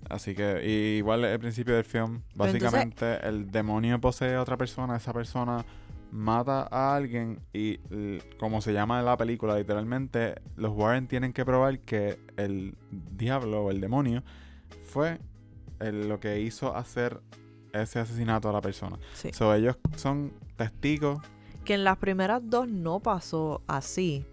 Así 0.09 0.35
que, 0.35 0.63
y 0.65 0.99
igual 0.99 1.25
el 1.25 1.39
principio 1.39 1.75
del 1.75 1.85
film, 1.85 2.23
entonces- 2.33 2.63
básicamente 2.63 3.27
el 3.29 3.51
demonio 3.51 4.01
posee 4.01 4.35
a 4.37 4.41
otra 4.43 4.57
persona, 4.57 4.97
esa 4.97 5.13
persona 5.13 5.65
mata 6.11 6.67
a 6.71 6.97
alguien 6.97 7.41
y 7.53 7.79
como 8.39 8.63
se 8.63 8.73
llama 8.73 8.99
en 9.01 9.05
la 9.05 9.17
película, 9.19 9.57
literalmente 9.57 10.37
los 10.57 10.73
Warren 10.73 11.07
tienen 11.07 11.35
que 11.35 11.45
probar 11.45 11.81
que 11.81 12.19
el 12.39 12.77
diablo 12.91 13.65
o 13.65 13.71
el 13.71 13.81
demonio 13.83 14.23
fue 14.87 15.19
el- 15.81 16.09
lo 16.09 16.21
que 16.21 16.41
hizo 16.41 16.75
hacer 16.75 17.21
ese 17.73 17.99
asesinato 17.99 18.49
a 18.49 18.53
la 18.53 18.61
persona. 18.61 18.99
Sí. 19.15 19.31
So, 19.33 19.53
ellos 19.55 19.77
son 19.97 20.33
testigos. 20.57 21.21
Que 21.65 21.75
en 21.75 21.85
las 21.85 21.99
primeras 21.99 22.41
dos 22.45 22.67
no 22.69 23.01
pasó 23.01 23.63
así. 23.67 24.25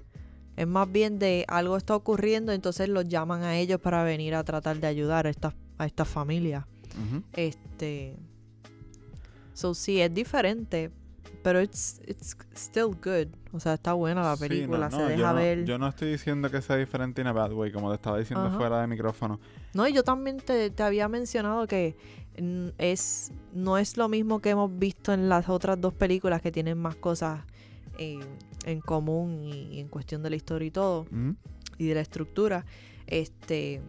Es 0.55 0.65
más 0.67 0.89
bien 0.89 1.19
de 1.19 1.43
algo 1.49 1.75
está 1.75 1.95
ocurriendo, 1.95 2.53
entonces 2.53 2.87
los 2.87 3.07
llaman 3.09 3.43
a 3.43 3.57
ellos 3.57 3.79
para 3.81 4.03
venir 4.03 4.35
a 4.35 4.43
tratar 4.45 4.77
de 4.79 4.87
ayudar 4.87 5.27
a 5.27 5.29
estas 5.29 5.53
a 5.77 5.85
esta 5.85 6.05
familia. 6.05 6.65
Ujú. 6.93 7.21
Este. 7.33 8.15
So 9.53 9.73
sí, 9.73 9.99
es 9.99 10.13
diferente. 10.13 10.91
Pero 11.45 11.61
it's, 11.61 12.01
it's 12.07 12.35
still 12.55 12.87
good. 12.95 13.27
O 13.53 13.59
sea, 13.59 13.75
está 13.75 13.93
buena 13.93 14.23
la 14.23 14.35
Sí, 14.35 14.41
no, 14.43 14.47
película. 14.49 14.89
no, 14.89 14.97
se 14.97 15.03
yo 15.03 15.09
deja 15.09 15.29
no- 15.29 15.35
ver. 15.35 15.63
Yo 15.65 15.77
no 15.77 15.87
estoy 15.87 16.09
diciendo 16.11 16.49
que 16.49 16.59
sea 16.59 16.75
diferente 16.75 17.21
en 17.21 17.27
a 17.27 17.33
bad 17.33 17.51
way, 17.53 17.71
como 17.71 17.89
te 17.89 17.95
estaba 17.97 18.17
diciendo 18.17 18.47
Ajá. 18.47 18.57
fuera 18.57 18.81
de 18.81 18.87
micrófono. 18.87 19.39
No, 19.75 19.87
y 19.87 19.93
yo 19.93 20.03
también 20.03 20.37
te, 20.37 20.71
te 20.71 20.81
había 20.81 21.07
mencionado 21.07 21.67
que 21.67 21.95
mm, 22.41 22.69
es 22.79 23.31
no 23.53 23.77
es 23.77 23.95
lo 23.95 24.09
mismo 24.09 24.39
que 24.39 24.49
hemos 24.49 24.75
visto 24.75 25.13
en 25.13 25.29
las 25.29 25.47
otras 25.47 25.79
dos 25.79 25.93
películas 25.93 26.41
que 26.41 26.51
tienen 26.51 26.79
más 26.79 26.95
cosas 26.95 27.41
en 27.99 28.81
común 28.81 29.43
y, 29.43 29.75
y 29.75 29.79
en 29.79 29.87
cuestión 29.87 30.23
de 30.23 30.31
la 30.31 30.35
historia 30.37 30.67
y 30.67 30.71
todo 30.71 31.01
Ujú. 31.01 31.35
y 31.77 31.85
de 31.85 31.93
la 31.93 32.01
estructura. 32.01 32.65
Este, 33.05 33.81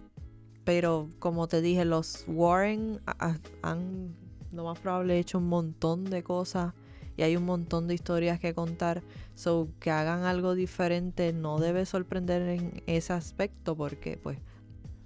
pero 0.64 1.08
como 1.18 1.48
te 1.48 1.62
dije, 1.62 1.86
los 1.86 2.24
Warren 2.28 3.00
ha- 3.06 3.30
ha- 3.30 3.38
han 3.62 4.14
lo 4.52 4.64
más 4.64 4.78
probable 4.78 5.18
hecho 5.18 5.38
un 5.38 5.48
montón 5.48 6.04
de 6.04 6.22
cosas 6.22 6.74
y 7.16 7.22
hay 7.22 7.36
un 7.36 7.44
montón 7.44 7.88
de 7.88 7.94
historias 7.94 8.38
que 8.38 8.54
contar. 8.54 9.02
So 9.34 9.68
que 9.80 9.90
hagan 9.90 10.24
algo 10.24 10.54
diferente 10.54 11.32
no 11.32 11.58
debe 11.58 11.86
sorprender 11.86 12.42
en 12.42 12.82
ese 12.86 13.12
aspecto 13.12 13.76
porque 13.76 14.18
pues 14.22 14.38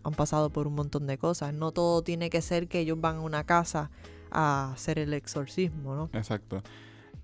han 0.02 0.14
pasado 0.14 0.50
por 0.50 0.66
un 0.66 0.74
montón 0.74 1.06
de 1.06 1.18
cosas. 1.18 1.52
No 1.54 1.72
todo 1.72 2.02
tiene 2.02 2.30
que 2.30 2.42
ser 2.42 2.68
que 2.68 2.80
ellos 2.80 3.00
van 3.00 3.16
a 3.16 3.20
una 3.20 3.44
casa 3.44 3.90
a 4.30 4.72
hacer 4.72 4.98
el 4.98 5.12
exorcismo, 5.14 5.94
¿no? 5.94 6.10
Exacto. 6.12 6.62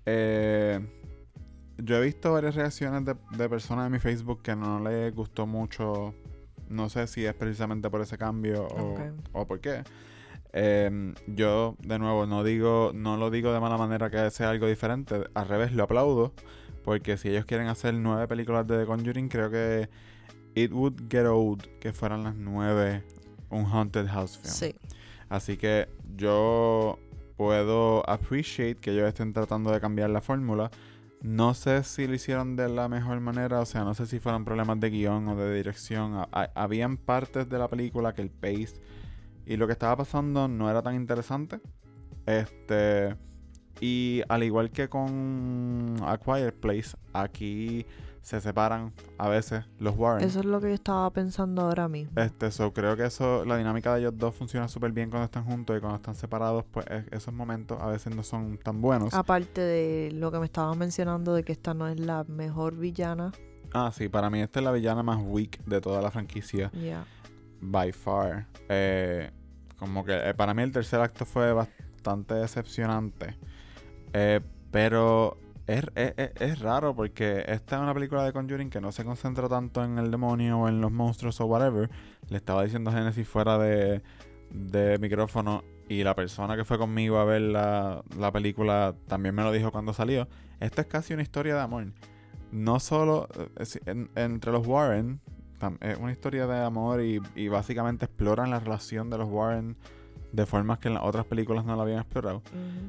Eh, 0.05 0.79
yo 1.77 1.97
he 1.97 2.01
visto 2.01 2.33
varias 2.33 2.55
reacciones 2.55 3.05
de, 3.05 3.15
de 3.37 3.49
personas 3.49 3.87
en 3.87 3.91
mi 3.93 3.99
Facebook 3.99 4.41
que 4.41 4.55
no 4.55 4.79
les 4.79 5.13
gustó 5.13 5.45
mucho. 5.47 6.13
No 6.69 6.89
sé 6.89 7.07
si 7.07 7.25
es 7.25 7.33
precisamente 7.33 7.89
por 7.89 8.01
ese 8.01 8.17
cambio 8.17 8.67
o 9.31 9.47
por 9.47 9.61
qué. 9.61 9.83
Eh, 10.59 11.13
yo, 11.27 11.75
de 11.79 11.99
nuevo, 11.99 12.25
no 12.25 12.43
digo, 12.43 12.91
no 12.95 13.15
lo 13.15 13.29
digo 13.29 13.53
de 13.53 13.59
mala 13.59 13.77
manera 13.77 14.09
que 14.09 14.29
sea 14.31 14.49
algo 14.49 14.65
diferente. 14.67 15.25
Al 15.35 15.47
revés, 15.47 15.71
lo 15.73 15.83
aplaudo. 15.83 16.33
Porque 16.83 17.17
si 17.17 17.29
ellos 17.29 17.45
quieren 17.45 17.67
hacer 17.67 17.93
nueve 17.93 18.27
películas 18.27 18.65
de 18.65 18.79
The 18.79 18.85
Conjuring, 18.85 19.27
creo 19.29 19.51
que 19.51 19.89
It 20.55 20.71
Would 20.71 21.09
Get 21.11 21.25
Old 21.27 21.61
que 21.79 21.93
fueran 21.93 22.23
las 22.23 22.35
nueve 22.35 23.03
un 23.49 23.65
Haunted 23.65 24.07
House 24.07 24.37
film. 24.37 24.53
Sí. 24.53 24.75
Así 25.29 25.57
que 25.57 25.89
yo 26.15 26.97
puedo 27.35 28.09
appreciate 28.09 28.77
que 28.79 28.91
ellos 28.91 29.07
estén 29.07 29.33
tratando 29.33 29.71
de 29.71 29.79
cambiar 29.79 30.09
la 30.09 30.21
fórmula. 30.21 30.71
No 31.21 31.53
sé 31.53 31.83
si 31.83 32.07
lo 32.07 32.13
hicieron 32.15 32.55
de 32.55 32.69
la 32.69 32.87
mejor 32.87 33.19
manera, 33.19 33.59
o 33.59 33.65
sea, 33.65 33.83
no 33.83 33.93
sé 33.93 34.05
si 34.07 34.19
fueron 34.19 34.45
problemas 34.45 34.79
de 34.79 34.89
guion 34.89 35.27
o 35.27 35.35
de 35.35 35.53
dirección. 35.55 36.15
Ha- 36.15 36.29
ha- 36.31 36.51
habían 36.55 36.95
partes 36.97 37.49
de 37.49 37.57
la 37.59 37.67
película 37.67 38.13
que 38.13 38.21
el 38.21 38.29
pace 38.29 38.79
y 39.47 39.57
lo 39.57 39.65
que 39.67 39.73
estaba 39.73 39.95
pasando 39.97 40.47
no 40.47 40.69
era 40.69 40.81
tan 40.81 40.95
interesante. 40.95 41.59
Este. 42.25 43.15
Y 43.79 44.21
al 44.27 44.43
igual 44.43 44.71
que 44.71 44.89
con 44.89 45.95
A 46.03 46.17
Quiet 46.17 46.55
Place, 46.59 46.97
aquí 47.13 47.85
se 48.21 48.41
separan 48.41 48.91
a 49.17 49.29
veces 49.29 49.63
los 49.79 49.95
Warren. 49.95 50.27
Eso 50.27 50.39
es 50.39 50.45
lo 50.45 50.59
que 50.59 50.67
yo 50.69 50.73
estaba 50.73 51.09
pensando 51.13 51.61
ahora 51.61 51.87
mismo. 51.87 52.11
Este, 52.19 52.51
so, 52.51 52.73
creo 52.73 52.97
que 52.97 53.05
eso, 53.05 53.45
la 53.45 53.55
dinámica 53.55 53.93
de 53.93 54.01
ellos 54.01 54.17
dos 54.17 54.35
funciona 54.35 54.67
súper 54.67 54.91
bien 54.91 55.09
cuando 55.09 55.25
están 55.25 55.45
juntos 55.45 55.77
y 55.77 55.79
cuando 55.79 55.95
están 55.97 56.15
separados, 56.15 56.65
pues 56.69 56.85
esos 57.11 57.33
momentos 57.33 57.79
a 57.81 57.85
veces 57.87 58.13
no 58.13 58.23
son 58.23 58.57
tan 58.57 58.81
buenos. 58.81 59.13
Aparte 59.13 59.61
de 59.61 60.11
lo 60.11 60.29
que 60.31 60.39
me 60.39 60.45
estabas 60.45 60.75
mencionando 60.75 61.33
de 61.35 61.43
que 61.43 61.53
esta 61.53 61.73
no 61.73 61.87
es 61.87 61.99
la 61.99 62.25
mejor 62.25 62.75
villana. 62.75 63.31
Ah, 63.73 63.91
sí, 63.93 64.09
para 64.09 64.29
mí 64.29 64.41
esta 64.41 64.59
es 64.59 64.65
la 64.65 64.71
villana 64.71 65.03
más 65.03 65.19
weak 65.23 65.63
de 65.65 65.79
toda 65.79 66.01
la 66.01 66.09
franquicia, 66.11 66.69
Ya. 66.73 67.05
by 67.61 67.91
far. 67.93 68.47
Eh, 68.67 69.31
como 69.77 70.03
que 70.05 70.15
eh, 70.29 70.33
para 70.33 70.53
mí 70.53 70.63
el 70.63 70.71
tercer 70.71 70.99
acto 71.01 71.25
fue 71.25 71.53
bastante 71.53 72.33
decepcionante. 72.35 73.35
Eh, 74.13 74.41
pero 74.71 75.37
es, 75.67 75.83
es- 75.95 76.31
es- 76.39 76.59
raro 76.59 76.95
porque 76.95 77.43
esta 77.47 77.75
es 77.77 77.81
una 77.81 77.93
película 77.93 78.23
de 78.23 78.33
Conjuring 78.33 78.69
que 78.69 78.81
no 78.81 78.91
se 78.91 79.03
concentra 79.03 79.47
tanto 79.49 79.83
en 79.83 79.97
el 79.97 80.11
demonio 80.11 80.59
o 80.59 80.67
en 80.69 80.81
los 80.81 80.91
monstruos 80.91 81.39
o 81.41 81.45
whatever. 81.45 81.89
Le 82.29 82.37
estaba 82.37 82.63
diciendo 82.63 82.89
a 82.89 82.93
Genesis 82.93 83.27
fuera 83.27 83.57
de, 83.57 84.01
de 84.51 84.97
micrófono 84.99 85.63
y 85.89 86.03
la 86.03 86.15
persona 86.15 86.55
que 86.57 86.65
fue 86.65 86.77
conmigo 86.77 87.17
a 87.17 87.25
ver 87.25 87.41
la, 87.41 88.03
la 88.17 88.31
película 88.31 88.93
también 89.07 89.35
me 89.35 89.43
lo 89.43 89.51
dijo 89.51 89.71
cuando 89.71 89.93
salió. 89.93 90.27
Esta 90.59 90.81
es 90.81 90.87
casi 90.87 91.13
una 91.13 91.23
historia 91.23 91.55
de 91.55 91.61
amor. 91.61 91.85
No 92.51 92.79
solo 92.79 93.27
eh, 93.57 94.07
entre 94.15 94.51
los 94.51 94.65
Warren, 94.65 95.19
es 95.81 95.97
una 95.97 96.11
historia 96.11 96.47
de 96.47 96.59
amor 96.63 97.01
y, 97.01 97.21
y 97.35 97.47
básicamente 97.47 98.05
exploran 98.05 98.49
la 98.49 98.59
relación 98.59 99.09
de 99.09 99.17
los 99.17 99.27
Warren 99.29 99.75
de 100.31 100.45
formas 100.45 100.79
que 100.79 100.87
en 100.89 100.93
las 100.95 101.03
otras 101.03 101.25
películas 101.25 101.65
no 101.65 101.75
la 101.75 101.83
habían 101.83 101.99
explorado 101.99 102.41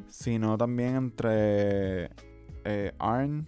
sino 0.09 0.59
también 0.59 0.97
entre 0.97 2.11
eh, 2.65 2.93
Arn 2.99 3.47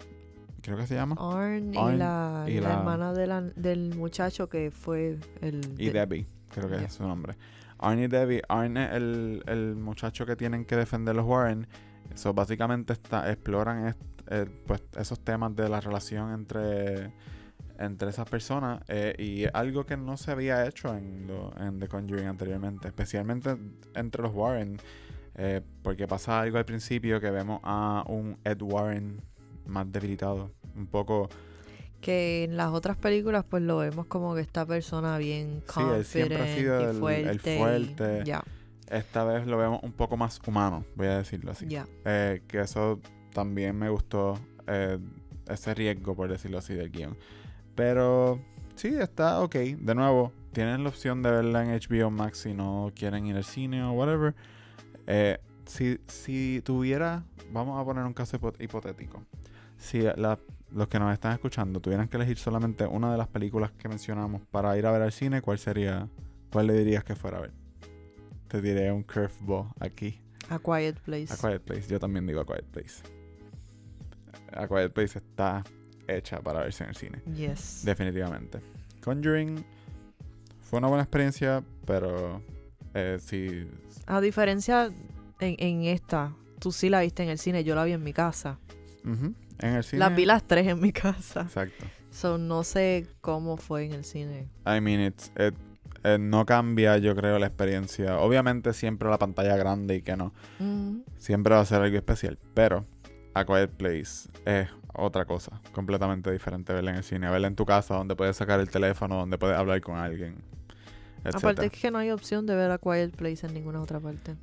creo 0.63 0.77
que 0.77 0.87
se 0.87 0.95
llama. 0.95 1.17
Arn 1.19 1.73
y, 1.75 1.97
la, 1.97 2.45
y 2.49 2.61
la 2.61 2.69
la- 2.69 2.79
hermana 2.79 3.13
de 3.13 3.27
la- 3.27 3.41
del 3.43 3.95
muchacho 3.97 4.49
que 4.49 4.71
fue 4.71 5.19
el... 5.41 5.61
Y 5.79 5.87
de- 5.87 5.93
Debbie, 5.93 6.27
creo 6.51 6.69
que 6.69 6.85
es 6.85 6.93
su 6.93 7.03
nombre. 7.07 7.35
Arn 7.79 7.99
y 7.99 8.09
Debbie. 8.09 8.43
Arn 8.49 8.77
es 8.77 8.93
el, 8.93 9.43
el 9.47 9.75
muchacho 9.77 10.27
que 10.27 10.37
tienen 10.37 10.67
que 10.67 10.77
defender 10.77 11.17
los 11.17 11.25
Warren. 11.27 11.67
So, 12.15 12.35
básicamente 12.35 12.93
está, 12.93 13.31
exploran 13.33 13.87
est- 13.87 14.01
eh, 14.29 14.47
pues, 14.67 14.83
esos 14.99 15.19
temas 15.21 15.57
de 15.57 15.67
la 15.69 15.81
relación 15.81 16.33
entre, 16.35 17.11
entre 17.81 18.11
esas 18.11 18.29
personas. 18.29 18.83
eh, 18.89 19.15
y 19.19 19.45
algo 19.53 19.85
que 19.87 19.97
no 19.97 20.17
se 20.17 20.31
había 20.31 20.67
hecho 20.67 20.95
en, 20.97 21.27
lo- 21.27 21.53
en 21.59 21.81
The 21.81 21.89
Conjuring 21.89 22.27
anteriormente. 22.27 22.87
Especialmente 22.89 23.57
entre 23.95 24.23
los 24.23 24.33
Warren. 24.35 24.79
eh, 25.37 25.63
porque 25.83 26.07
pasa 26.07 26.41
algo 26.41 26.59
al 26.59 26.65
principio 26.67 27.21
que 27.21 27.31
vemos 27.31 27.61
a 27.65 28.05
un 28.09 28.37
Ed 28.45 28.61
Warren 28.63 29.23
más 29.67 29.91
debilitado. 29.91 30.51
Un 30.77 30.87
poco... 30.87 31.29
Que 32.01 32.45
en 32.45 32.57
las 32.57 32.69
otras 32.73 32.97
películas 32.97 33.45
pues 33.49 33.63
lo 33.63 33.77
vemos 33.79 34.07
como 34.07 34.35
que 34.35 34.41
esta 34.41 34.65
persona 34.67 35.19
bien 35.19 35.63
Sí, 35.73 35.81
él 35.95 36.05
siempre 36.05 36.37
ha 36.43 36.57
sido 36.57 36.81
y 36.81 36.85
el- 36.85 37.29
el 37.29 37.41
fuerte. 37.41 38.21
y-. 38.23 38.27
Ya, 38.27 38.43
Esta 38.91 39.25
vez 39.25 39.47
lo 39.47 39.57
vemos 39.59 39.81
un 39.83 39.93
poco 39.93 40.17
más 40.17 40.41
humano, 40.47 40.85
voy 40.97 41.07
a 41.09 41.19
decirlo 41.19 41.53
así. 41.53 41.67
Eh, 42.05 42.41
que 42.49 42.61
eso 42.61 43.01
también 43.33 43.77
me 43.79 43.89
gustó, 43.91 44.39
ese 45.49 45.75
riesgo, 45.75 46.15
por 46.17 46.29
decirlo 46.31 46.59
así, 46.59 46.75
del 46.75 46.91
guion. 46.91 47.17
Pero 47.75 48.41
sí, 48.75 48.89
está 48.89 49.41
ok. 49.43 49.55
De 49.55 49.95
nuevo, 49.95 50.33
tienen 50.53 50.83
la 50.83 50.89
opción 50.91 51.23
de 51.23 51.31
verla 51.31 51.63
en 51.65 51.71
HBO 51.81 52.11
Max 52.11 52.39
si 52.39 52.55
no 52.55 52.91
quieren 52.95 53.27
ir 53.27 53.37
al 53.37 53.45
cine 53.45 53.83
o 53.83 53.93
whatever. 53.93 54.35
Eh, 55.07 55.39
si, 55.67 55.99
si 56.09 56.61
tuviera, 56.65 57.25
vamos 57.53 57.81
a 57.81 57.85
poner 57.85 58.05
un 58.05 58.13
caso 58.13 58.39
hipo- 58.39 58.55
hipotético. 58.61 59.23
Si 59.79 60.01
la- 60.03 60.39
los 60.73 60.89
que 60.89 60.99
nos 61.01 61.13
están 61.13 61.33
escuchando 61.33 61.81
tuvieran 61.81 62.07
que 62.09 62.17
elegir 62.17 62.39
solamente 62.39 62.87
una 62.87 63.11
de 63.11 63.19
las 63.19 63.27
películas 63.29 63.73
que 63.73 63.89
mencionamos 63.89 64.43
para 64.51 64.77
ir 64.79 64.87
a 64.87 64.93
ver 64.93 65.03
al 65.03 65.13
cine, 65.13 65.43
¿cuál 65.43 65.59
sería? 65.59 66.09
¿Cuál 66.53 66.67
le 66.69 66.75
dirías 66.75 67.03
que 67.05 67.15
fuera 67.17 67.39
a 67.39 67.41
ver? 67.41 67.53
Te 68.49 68.61
diré 68.61 68.91
un 68.93 69.03
curveball 69.05 69.69
aquí. 69.81 70.21
A 70.49 70.59
Quiet 70.59 70.99
Place. 71.01 71.33
A 71.33 71.37
Quiet 71.37 71.63
Place, 71.63 71.89
yo 71.89 71.99
también 72.01 72.27
digo 72.27 72.41
A 72.41 72.47
Quiet 72.47 72.65
Place. 72.67 73.03
A 74.53 74.67
Quiet 74.67 74.93
Place 74.93 75.19
está 75.19 75.63
hecha 76.17 76.41
para 76.41 76.61
verse 76.61 76.85
en 76.85 76.91
el 76.91 76.97
cine, 76.97 77.23
Yes. 77.37 77.83
definitivamente. 77.85 78.61
Conjuring 79.03 79.65
fue 80.61 80.79
una 80.79 80.89
buena 80.89 81.03
experiencia, 81.03 81.63
pero 81.87 82.43
eh, 82.95 83.19
sí. 83.21 83.67
A 84.07 84.21
diferencia 84.21 84.91
en, 85.41 85.57
en 85.59 85.83
esta, 85.85 86.35
tú 86.59 86.73
sí 86.73 86.89
la 86.89 87.01
viste 87.01 87.23
en 87.23 87.29
el 87.31 87.39
cine, 87.39 87.65
yo 87.65 87.75
la 87.75 87.85
vi 87.85 87.93
en 87.93 88.03
mi 88.03 88.13
casa. 88.13 88.59
ujú, 89.05 89.35
En 89.59 89.75
el 89.77 89.85
cine. 89.85 90.01
Las 90.01 90.15
vi 90.15 90.25
las 90.27 90.43
tres 90.47 90.67
en 90.69 90.81
mi 90.81 90.93
casa. 90.93 91.43
Exacto. 91.43 91.87
So, 92.11 92.39
no 92.39 92.65
sé 92.65 93.07
cómo 93.21 93.57
fue 93.57 93.85
en 93.85 93.93
el 93.93 94.05
cine. 94.05 94.49
I 94.67 94.81
mean, 94.81 95.01
it's, 95.01 95.31
it- 95.39 95.55
eh, 96.03 96.19
no 96.19 96.45
cambia, 96.47 96.97
yo 96.99 97.15
creo, 97.15 97.39
la 97.39 97.47
experiencia. 97.47 98.19
Obviamente, 98.19 98.73
siempre 98.73 99.09
la 99.11 99.19
pantalla 99.19 99.57
grande 99.57 99.97
y 99.97 100.03
que 100.03 100.17
no. 100.17 100.33
Siempre 101.19 101.55
va 101.55 101.61
a 101.61 101.65
ser 101.67 101.83
algo 101.83 101.97
especial, 101.97 102.39
pero 102.55 102.87
A 103.35 103.45
Quiet 103.45 103.71
Place 103.71 104.29
es 104.47 104.69
otra 104.95 105.25
cosa, 105.25 105.61
completamente 105.73 106.31
diferente 106.31 106.73
verla 106.73 106.91
en 106.91 106.97
el 106.99 107.05
cine, 107.05 107.31
verla 107.31 107.47
en 107.47 107.57
tu 107.57 107.67
casa 107.67 107.95
donde 107.95 108.17
puedes 108.17 108.37
sacar 108.37 108.61
el 108.61 108.71
teléfono, 108.71 109.17
donde 109.17 109.39
puedes 109.39 109.57
hablar 109.57 109.81
con 109.81 109.97
alguien, 109.97 110.43
Aparte 111.25 111.67
es 111.67 111.73
que 111.73 111.91
no 111.91 111.99
hay 111.99 112.11
opción 112.11 112.47
de 112.47 112.55
ver 112.55 112.71
a 112.71 112.79
Quiet 112.79 113.15
Place 113.15 113.47
en 113.47 113.55
ninguna 113.55 113.81
otra 113.81 114.01
parte. 114.01 114.37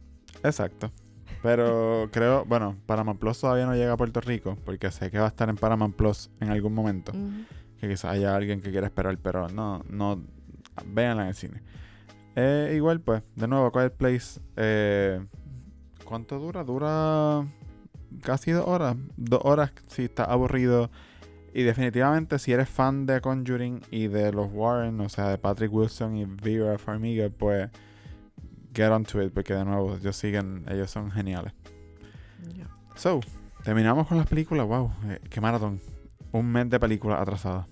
Exacto. 0.43 0.91
Pero 1.41 2.09
creo, 2.11 2.45
bueno, 2.45 2.77
Paramount 2.85 3.19
Plus 3.19 3.39
todavía 3.39 3.65
no 3.65 3.73
llega 3.75 3.93
a 3.93 3.97
Puerto 3.97 4.21
Rico, 4.21 4.57
porque 4.65 4.91
sé 4.91 5.09
que 5.09 5.17
va 5.17 5.25
a 5.25 5.29
estar 5.29 5.49
en 5.49 5.55
Paramount 5.55 5.95
Plus 5.95 6.29
en 6.39 6.49
algún 6.49 6.73
momento, 6.73 7.11
que 7.79 7.87
quizás 7.87 8.11
haya 8.11 8.35
alguien 8.35 8.61
que 8.61 8.71
quiera 8.71 8.87
esperar, 8.87 9.17
pero 9.17 9.49
no, 9.49 9.83
no, 9.89 10.21
véanla 10.85 11.23
en 11.23 11.29
el 11.29 11.35
cine. 11.35 11.63
Eh, 12.35 12.73
igual, 12.75 13.01
pues, 13.01 13.23
de 13.35 13.47
nuevo, 13.47 13.71
Quiet 13.71 13.93
Place, 13.93 14.39
eh, 14.55 15.25
¿cuánto 16.05 16.37
dura? 16.37 16.63
Dura 16.63 17.43
casi 18.21 18.51
dos 18.51 18.67
horas. 18.67 18.95
Dos 19.15 19.41
horas 19.43 19.71
si 19.87 20.03
está 20.03 20.23
aburrido. 20.25 20.89
Y 21.53 21.63
definitivamente 21.63 22.37
si 22.39 22.51
eres 22.51 22.69
fan 22.69 23.05
de 23.05 23.19
Conjuring 23.21 23.81
y 23.89 24.07
de 24.07 24.31
los 24.31 24.47
Warren, 24.51 24.99
o 25.01 25.09
sea, 25.09 25.29
de 25.29 25.37
Patrick 25.37 25.73
Wilson 25.73 26.15
y 26.15 26.25
Vera 26.25 26.77
Farmiga, 26.77 27.29
pues 27.29 27.69
get 28.73 28.91
onto 28.91 29.21
it, 29.21 29.33
porque 29.33 29.55
de 29.55 29.65
nuevo, 29.65 29.95
ellos 29.95 30.15
siguen, 30.15 30.63
ellos 30.69 30.91
son 30.91 31.09
geniales. 31.09 31.53
So, 32.95 33.21
terminamos 33.63 34.07
con 34.07 34.17
las 34.17 34.27
películas, 34.27 34.67
wow, 34.67 34.91
eh, 35.05 35.19
qué 35.29 35.41
maratón. 35.41 35.81
Un 36.31 36.51
mes 36.51 36.69
de 36.69 36.79
películas 36.79 37.21
atrasadas. 37.21 37.65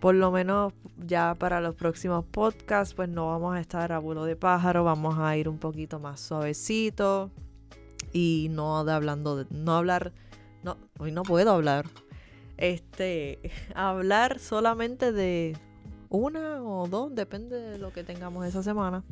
Por 0.00 0.14
lo 0.14 0.30
menos 0.30 0.72
ya 0.96 1.34
para 1.34 1.60
los 1.60 1.74
próximos 1.74 2.24
podcasts, 2.24 2.94
pues 2.94 3.08
no 3.08 3.26
vamos 3.26 3.56
a 3.56 3.60
estar 3.60 3.92
a 3.92 3.98
vuelo 3.98 4.24
de 4.24 4.36
pájaro, 4.36 4.84
vamos 4.84 5.18
a 5.18 5.36
ir 5.36 5.48
un 5.48 5.58
poquito 5.58 5.98
más 5.98 6.20
suavecito 6.20 7.30
y 8.12 8.48
no 8.50 8.84
de 8.84 8.92
hablando 8.92 9.36
de, 9.36 9.46
no 9.50 9.74
hablar, 9.76 10.12
no, 10.62 10.76
hoy 10.98 11.12
no 11.12 11.22
puedo 11.22 11.50
hablar, 11.52 11.86
este, 12.56 13.40
hablar 13.74 14.38
solamente 14.38 15.12
de 15.12 15.56
una 16.08 16.62
o 16.62 16.86
dos, 16.88 17.14
depende 17.14 17.60
de 17.60 17.78
lo 17.78 17.92
que 17.92 18.04
tengamos 18.04 18.46
esa 18.46 18.62
semana. 18.62 19.04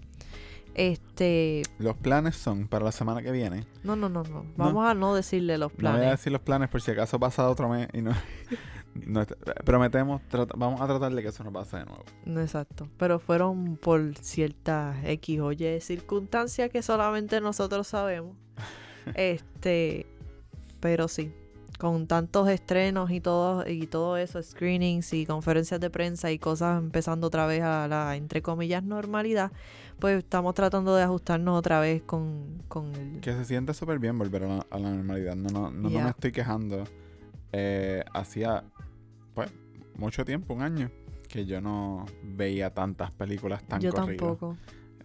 Este, 0.75 1.63
Los 1.79 1.97
planes 1.97 2.37
son 2.37 2.69
para 2.69 2.85
la 2.85 2.93
semana 2.93 3.23
que 3.23 3.33
viene. 3.33 3.65
no, 3.83 3.97
no, 3.97 4.11
no, 4.11 4.23
no, 4.25 4.45
vamos 4.57 4.87
a 4.87 4.93
no 4.93 5.15
decirle 5.15 5.57
los 5.57 5.73
No 5.73 5.77
voy 5.79 5.89
a 5.89 5.93
planes. 5.95 6.11
decir 6.19 6.33
los 6.33 6.43
planes 6.43 6.69
por 6.69 6.83
si 6.83 6.91
acaso 6.91 7.19
pasa 7.19 7.49
otro 7.49 7.69
mes 7.71 7.89
y 7.95 8.03
no. 8.03 8.13
no 9.07 9.25
prometemos, 9.65 10.21
trata- 10.29 10.53
vamos 10.57 10.81
a 10.83 10.87
tratar 10.87 11.15
de 11.15 11.23
que 11.23 11.29
eso 11.29 11.43
no 11.45 11.53
pase 11.53 11.79
de 11.79 11.87
nuevo. 11.87 12.05
Exacto, 12.43 12.89
pero 12.99 13.19
fueron 13.19 13.77
por 13.79 14.17
ciertas 14.21 14.97
X 15.05 15.41
o 15.41 15.53
Y 15.53 15.81
circunstancias 15.81 16.69
que 16.71 16.83
solamente 16.83 17.41
nosotros 17.41 17.87
sabemos. 17.87 18.37
este, 19.15 20.07
pero 20.81 21.09
sí, 21.09 21.33
con 21.79 22.07
tantos 22.07 22.49
estrenos 22.49 23.11
y 23.11 23.21
todo 23.21 23.69
y 23.69 23.87
todo 23.87 24.17
eso, 24.17 24.43
screenings 24.43 25.13
y 25.13 25.27
conferencias 25.27 25.81
de 25.81 25.91
prensa 25.91 26.31
y 26.31 26.39
cosas 26.39 26.79
empezando 26.79 27.27
otra 27.27 27.47
vez 27.47 27.63
a 27.63 27.87
la 27.89 28.17
entre 28.17 28.43
comillas 28.43 28.83
normalidad, 28.83 29.53
pues 29.99 30.19
estamos 30.19 30.55
tratando 30.55 30.95
de 30.95 31.03
ajustarnos 31.03 31.59
otra 31.59 31.81
vez 31.81 32.03
con, 32.03 32.63
con 32.69 32.95
el 32.95 33.21
Que 33.21 33.33
se 33.33 33.45
siente 33.45 33.75
súper 33.75 33.99
bien 33.99 34.19
volver 34.19 34.45
a 34.45 34.49
la, 34.49 34.67
a 34.71 34.79
la 34.79 34.91
normalidad. 34.91 35.37
No, 35.37 35.49
no, 35.51 35.71
no, 35.71 35.91
me 35.91 36.11
estoy 36.11 36.33
quejando. 36.33 36.85
Eh, 37.53 38.05
hacía, 38.13 38.65
pues, 39.35 39.51
mucho 39.97 40.25
tiempo, 40.25 40.55
un 40.55 40.63
año, 40.63 40.91
que 41.29 41.47
yo 41.47 41.61
no 41.61 42.05
veía 42.23 42.75
tantas 42.75 43.13
películas 43.13 43.63
tan 43.67 43.81
yo 43.81 43.93
corridas. 43.93 44.19
tampoco. 44.19 44.57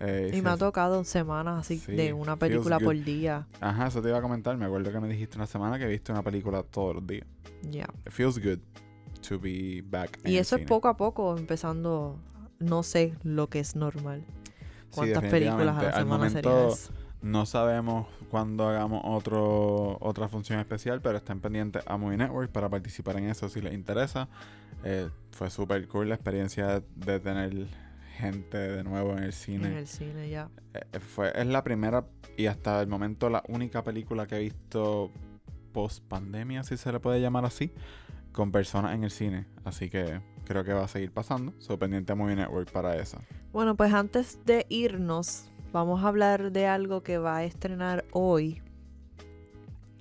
Eh, 0.04 0.30
Y 0.32 0.36
sí, 0.38 0.42
me 0.42 0.50
ha 0.50 0.58
tocado 0.58 1.04
semanas 1.04 1.60
así 1.60 1.78
Sí, 1.78 1.92
de 1.92 2.12
una 2.12 2.36
película 2.36 2.80
por 2.80 2.96
día. 2.98 3.48
Ajá, 3.60 3.88
eso 3.88 4.02
te 4.02 4.10
iba 4.10 4.18
a 4.18 4.22
comentar. 4.22 4.58
Me 4.58 4.66
acuerdo 4.66 4.92
que 4.92 5.00
me 5.00 5.08
dijiste 5.08 5.38
una 5.38 5.46
semana 5.46 5.78
que 5.78 5.86
viste 5.86 6.12
una 6.12 6.24
película 6.24 6.64
todos 6.64 6.96
los 6.96 7.06
días. 7.06 7.28
Ya. 7.70 7.88
It 8.06 8.12
feels 8.12 8.40
good 8.40 8.60
to 9.30 9.40
be 9.40 9.84
back. 9.86 10.20
Y 10.26 10.38
eso 10.38 10.56
es 10.56 10.66
poco 10.66 10.88
a 10.88 10.98
poco 10.98 11.38
empezando, 11.38 12.18
no 12.60 12.82
sé 12.82 13.14
lo 13.24 13.48
que 13.48 13.60
es 13.60 13.76
normal. 13.76 14.24
Sí, 14.26 14.96
¿Cuántas 14.96 15.24
películas 15.26 15.78
a 15.78 15.84
la 15.84 15.94
semana 15.94 16.30
sería 16.30 16.52
momento, 16.52 16.74
eso? 16.74 16.94
No 17.22 17.46
sabemos 17.46 18.08
cuándo 18.32 18.68
hagamos 18.68 19.02
otro, 19.06 19.98
otra 20.02 20.28
función 20.28 20.60
especial, 20.60 21.02
pero 21.02 21.18
estén 21.18 21.40
pendientes 21.40 21.84
a 21.86 21.96
Movie 21.98 22.18
Network 22.18 22.52
para 22.52 22.68
participar 22.68 23.18
en 23.18 23.26
eso 23.30 23.48
si 23.48 23.62
les 23.62 23.74
interesa. 23.76 24.28
Eh, 24.84 25.08
fue 25.32 25.52
súper 25.52 25.88
cool 25.88 26.10
la 26.10 26.16
experiencia 26.16 26.82
de 26.96 27.20
tener 27.20 27.68
gente 28.22 28.58
de 28.58 28.84
nuevo 28.84 29.18
en 29.18 29.24
el 29.24 29.34
cine. 29.34 29.68
En 29.68 29.78
el 29.78 29.88
cine 29.88 30.30
ya. 30.30 30.50
Eh, 30.74 31.00
fue, 31.00 31.32
es 31.36 31.46
la 31.48 31.64
primera 31.64 32.06
y 32.38 32.46
hasta 32.46 32.82
el 32.82 32.88
momento 32.88 33.30
la 33.30 33.44
única 33.50 33.84
película 33.84 34.28
que 34.28 34.36
he 34.38 34.40
visto 34.40 35.12
post 35.74 36.04
pandemia, 36.08 36.64
si 36.64 36.78
se 36.78 36.92
le 36.92 37.00
puede 37.00 37.20
llamar 37.20 37.44
así, 37.46 37.72
con 38.32 38.52
personas 38.52 38.96
en 38.96 39.04
el 39.04 39.12
cine. 39.12 39.46
Así 39.66 39.90
que 39.90 40.22
creo 40.46 40.64
que 40.64 40.74
va 40.74 40.84
a 40.86 40.88
seguir 40.88 41.12
pasando. 41.12 41.54
Soy 41.60 41.78
pendiente 41.78 42.12
a 42.14 42.16
Movie 42.16 42.36
Network 42.38 42.72
para 42.72 42.96
eso. 42.96 43.20
Bueno, 43.52 43.76
pues 43.76 43.94
antes 43.94 44.40
de 44.46 44.66
irnos, 44.70 45.52
vamos 45.74 46.04
a 46.04 46.08
hablar 46.08 46.52
de 46.52 46.68
algo 46.68 47.04
que 47.04 47.18
va 47.18 47.38
a 47.38 47.44
estrenar 47.44 48.06
hoy. 48.12 48.62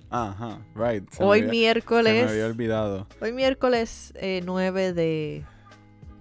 Ajá, 0.09 0.59
right. 0.75 1.09
Se 1.09 1.23
me 1.23 1.29
Hoy 1.29 1.39
Se 1.39 1.45
me 1.45 1.51
miércoles. 1.51 2.29
había 2.29 2.45
olvidado 2.45 3.07
Hoy 3.21 3.31
miércoles 3.31 4.11
eh, 4.15 4.41
9 4.45 4.93
de 4.93 5.45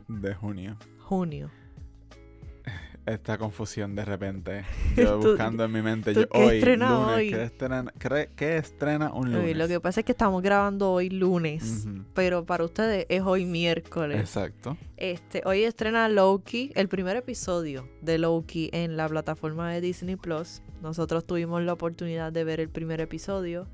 de 0.09 0.35
junio. 0.35 0.77
junio. 0.99 1.51
Esta 3.11 3.39
confusión 3.39 3.95
de 3.97 4.05
repente. 4.05 4.65
Yo 4.97 5.19
buscando 5.19 5.65
en 5.65 5.73
mi 5.73 5.83
mente. 5.83 6.15
Yo, 6.15 6.29
qué 6.29 6.39
hoy, 6.39 6.57
estrena 6.59 6.91
lunes, 6.91 7.17
hoy? 7.17 7.31
¿qué 7.31 7.43
estrena, 7.43 7.85
cre- 7.99 8.29
qué 8.37 8.57
estrena 8.57 9.13
un 9.13 9.29
Uy, 9.29 9.35
lunes? 9.35 9.57
lo 9.57 9.69
que 9.69 9.81
pasa 9.81 10.01
es 10.01 10.07
que 10.07 10.13
estamos 10.13 10.43
grabando 10.43 10.93
hoy 10.93 11.11
lunes. 11.11 11.87
Pero 12.15 12.45
para 12.47 12.65
ustedes 12.65 13.07
es 13.09 13.23
hoy 13.23 13.45
miércoles. 13.47 14.21
Exacto. 14.21 14.77
Este, 14.97 15.43
hoy 15.45 15.65
estrena 15.65 16.09
Loki, 16.09 16.71
el 16.77 16.89
primer 16.89 17.17
episodio 17.17 17.89
de 18.03 18.19
Loki 18.19 18.71
en 18.73 18.97
la 18.97 19.09
plataforma 19.09 19.73
de 19.73 19.81
Disney 19.81 20.17
Plus. 20.17 20.63
Nosotros 20.83 21.27
tuvimos 21.27 21.63
la 21.63 21.73
oportunidad 21.73 22.33
de 22.33 22.45
ver 22.45 22.61
el 22.61 22.69
primer 22.69 23.01
episodio. 23.01 23.67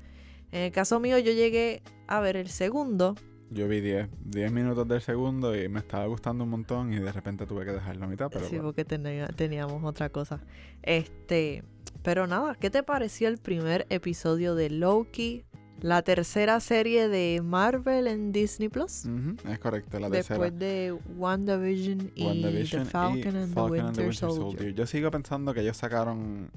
En 0.51 0.61
el 0.61 0.71
caso 0.71 0.99
mío, 0.99 1.17
yo 1.19 1.31
llegué 1.31 1.83
a 2.07 2.21
ver 2.21 2.37
el 2.37 2.47
segundo 2.47 3.15
Yo 3.49 3.67
vi 3.67 3.79
10, 3.79 4.09
10 4.25 4.51
minutos 4.51 4.87
del 4.87 5.01
segundo 5.01 5.55
y 5.55 5.69
me 5.69 5.79
estaba 5.79 6.05
gustando 6.05 6.43
un 6.43 6.49
montón 6.49 6.93
y 6.93 6.99
de 6.99 7.11
repente 7.11 7.45
tuve 7.45 7.63
que 7.65 7.71
dejarlo 7.71 8.03
a 8.05 8.07
mitad, 8.07 8.29
pero 8.29 8.45
sí, 8.45 8.55
bueno. 8.55 8.63
porque 8.65 8.83
tenía- 8.85 9.27
teníamos 9.27 9.81
otra 9.85 10.09
cosa. 10.09 10.41
Este, 10.83 11.63
pero 12.03 12.27
nada, 12.27 12.55
¿qué 12.55 12.69
te 12.69 12.83
pareció 12.83 13.29
el 13.29 13.37
primer 13.37 13.85
episodio 13.89 14.53
de 14.55 14.69
Loki? 14.69 15.45
La 15.79 16.01
tercera 16.01 16.59
serie 16.59 17.07
de 17.07 17.39
Marvel 17.43 18.07
en 18.07 18.31
Disney 18.31 18.67
Plus. 18.67 19.03
Es 19.47 19.59
correcto, 19.59 19.99
la 19.99 20.09
tercera. 20.09 20.39
Después 20.39 20.59
de 20.59 20.97
WandaVision 21.17 22.11
y 22.15 22.25
WandaVision 22.25 22.83
The 22.83 22.89
Falcon, 22.89 23.17
y 23.19 23.23
and, 23.23 23.31
Falcon 23.33 23.33
the 23.33 23.39
and 23.39 23.53
the 23.53 23.61
Winter 23.61 23.85
Winter 24.07 24.15
Soldier. 24.15 24.41
Soldier. 24.41 24.73
Yo 24.73 24.85
sigo 24.87 25.11
pensando 25.11 25.53
que 25.53 25.61
ellos 25.61 25.77
sacaron 25.77 26.49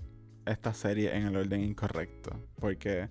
esta 0.47 0.73
serie 0.73 1.15
en 1.15 1.27
el 1.27 1.37
orden 1.37 1.61
incorrecto. 1.63 2.31
Porque 2.59 3.11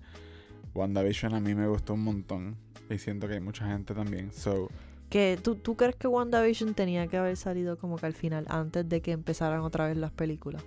WandaVision 0.74 1.32
a 1.34 1.40
mí 1.40 1.54
me 1.54 1.68
gustó 1.68 1.94
un 1.94 2.02
montón. 2.02 2.56
Y 2.90 2.98
siento 2.98 3.28
que 3.28 3.34
hay 3.34 3.40
mucha 3.40 3.66
gente 3.66 3.94
también. 3.94 4.32
So, 4.32 4.68
Que, 5.08 5.38
¿tú, 5.42 5.54
¿Tú 5.56 5.76
crees 5.76 5.96
que 5.96 6.06
WandaVision 6.08 6.74
tenía 6.74 7.06
que 7.06 7.16
haber 7.16 7.36
salido 7.36 7.78
como 7.78 7.96
que 7.96 8.06
al 8.06 8.14
final, 8.14 8.46
antes 8.48 8.88
de 8.88 9.00
que 9.00 9.12
empezaran 9.12 9.60
otra 9.60 9.86
vez 9.86 9.96
las 9.96 10.10
películas? 10.12 10.64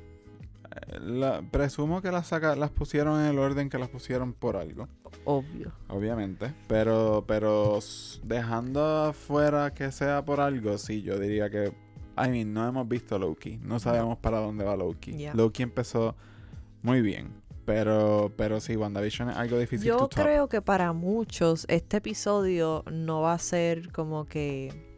eh, 0.76 1.00
la- 1.00 1.42
presumo 1.44 2.02
que 2.02 2.12
las, 2.12 2.28
saca, 2.28 2.56
las 2.56 2.72
pusieron 2.72 3.20
en 3.22 3.28
el 3.28 3.38
orden 3.40 3.70
que 3.70 3.78
las 3.78 3.90
pusieron 3.90 4.34
por 4.34 4.58
algo. 4.58 4.88
Obvio. 5.26 5.72
Obviamente. 5.88 6.52
Pero, 6.68 7.24
pero 7.28 7.78
dejando 8.24 9.04
afuera 9.06 9.74
que 9.74 9.92
sea 9.92 10.26
por 10.26 10.40
algo, 10.40 10.78
sí, 10.78 11.02
yo 11.04 11.20
diría 11.20 11.50
que. 11.50 11.74
I 12.18 12.30
mean, 12.30 12.54
no 12.54 12.68
hemos 12.68 12.88
visto 12.88 13.18
Loki. 13.20 13.58
No 13.64 13.80
sabemos 13.80 14.18
para 14.18 14.40
dónde 14.40 14.64
va 14.64 14.76
Loki. 14.76 15.18
Ya. 15.18 15.34
Loki 15.34 15.64
empezó 15.64 16.16
muy 16.82 17.02
bien. 17.02 17.32
Pero, 17.66 18.32
pero 18.36 18.60
sí, 18.60 18.76
WandaVision 18.76 19.30
es 19.30 19.38
algo 19.38 19.58
difícil 19.58 19.88
Yo 19.88 19.98
to 20.08 20.10
creo 20.10 20.50
que 20.50 20.62
para 20.62 20.92
muchos 20.94 21.66
este 21.70 21.98
episodio 21.98 22.84
no 22.92 23.22
va 23.22 23.34
a 23.34 23.40
ser 23.40 23.92
como 23.92 24.26
que 24.26 24.92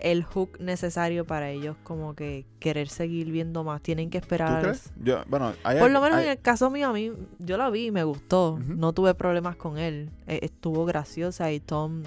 el 0.00 0.24
hook 0.24 0.58
necesario 0.60 1.24
para 1.24 1.50
ellos 1.50 1.76
como 1.82 2.14
que 2.14 2.44
querer 2.58 2.88
seguir 2.88 3.30
viendo 3.30 3.64
más. 3.64 3.80
Tienen 3.80 4.10
que 4.10 4.18
¿Tú 4.20 4.24
esperar. 4.24 4.60
crees? 4.62 4.92
Yo, 5.02 5.22
bueno, 5.28 5.52
hay, 5.62 5.78
Por 5.78 5.90
lo 5.92 6.00
menos 6.00 6.18
hay- 6.18 6.24
en 6.26 6.30
el 6.32 6.40
caso 6.40 6.68
mío, 6.68 6.88
a 6.88 6.92
mí, 6.92 7.12
yo 7.38 7.56
la 7.56 7.70
vi 7.70 7.86
y 7.86 7.90
me 7.90 8.04
gustó. 8.04 8.58
No 8.66 8.92
tuve 8.92 9.14
problemas 9.14 9.56
con 9.56 9.78
él. 9.78 10.10
Eh, 10.26 10.40
estuvo 10.42 10.84
graciosa 10.84 11.52
y 11.52 11.60
Tom 11.60 12.02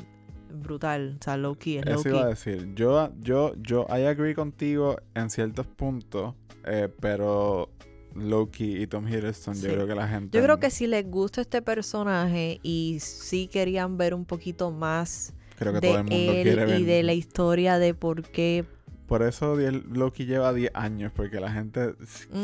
brutal. 0.53 1.17
O 1.19 1.23
sea, 1.23 1.37
Loki 1.37 1.77
es 1.77 1.85
Eso 1.85 1.95
Loki. 1.97 2.09
iba 2.09 2.21
a 2.23 2.27
decir. 2.27 2.73
Yo, 2.75 3.09
yo, 3.19 3.53
yo, 3.57 3.85
I 3.89 4.03
agree 4.05 4.35
contigo 4.35 4.97
en 5.15 5.29
ciertos 5.29 5.65
puntos, 5.65 6.35
eh, 6.65 6.89
pero 6.99 7.69
Loki 8.17 8.81
y 8.81 8.87
Tom 8.87 9.07
Hiddleston, 9.07 9.55
Sí. 9.55 9.67
yo 9.67 9.73
creo 9.73 9.87
que 9.87 9.95
la 9.95 10.07
gente... 10.07 10.37
Yo 10.37 10.43
creo 10.43 10.59
que 10.59 10.69
si 10.69 10.87
les 10.87 11.09
gusta 11.09 11.41
este 11.41 11.61
personaje 11.61 12.59
y 12.63 12.97
si 13.01 13.47
querían 13.47 13.97
ver 13.97 14.13
un 14.13 14.25
poquito 14.25 14.71
más 14.71 15.33
creo 15.57 15.73
que 15.73 15.79
de 15.79 15.87
todo 15.87 15.97
el 15.99 16.03
mundo 16.03 16.15
quiere 16.33 16.51
él 16.51 16.55
ver. 16.67 16.79
y 16.79 16.83
de 16.83 17.03
la 17.03 17.13
historia 17.13 17.79
de 17.79 17.93
por 17.93 18.23
qué 18.23 18.65
Por 19.07 19.23
eso 19.23 19.55
Loki 19.55 20.25
lleva 20.25 20.53
10 20.53 20.71
años, 20.73 21.11
porque 21.15 21.39
la 21.39 21.51
gente 21.51 21.95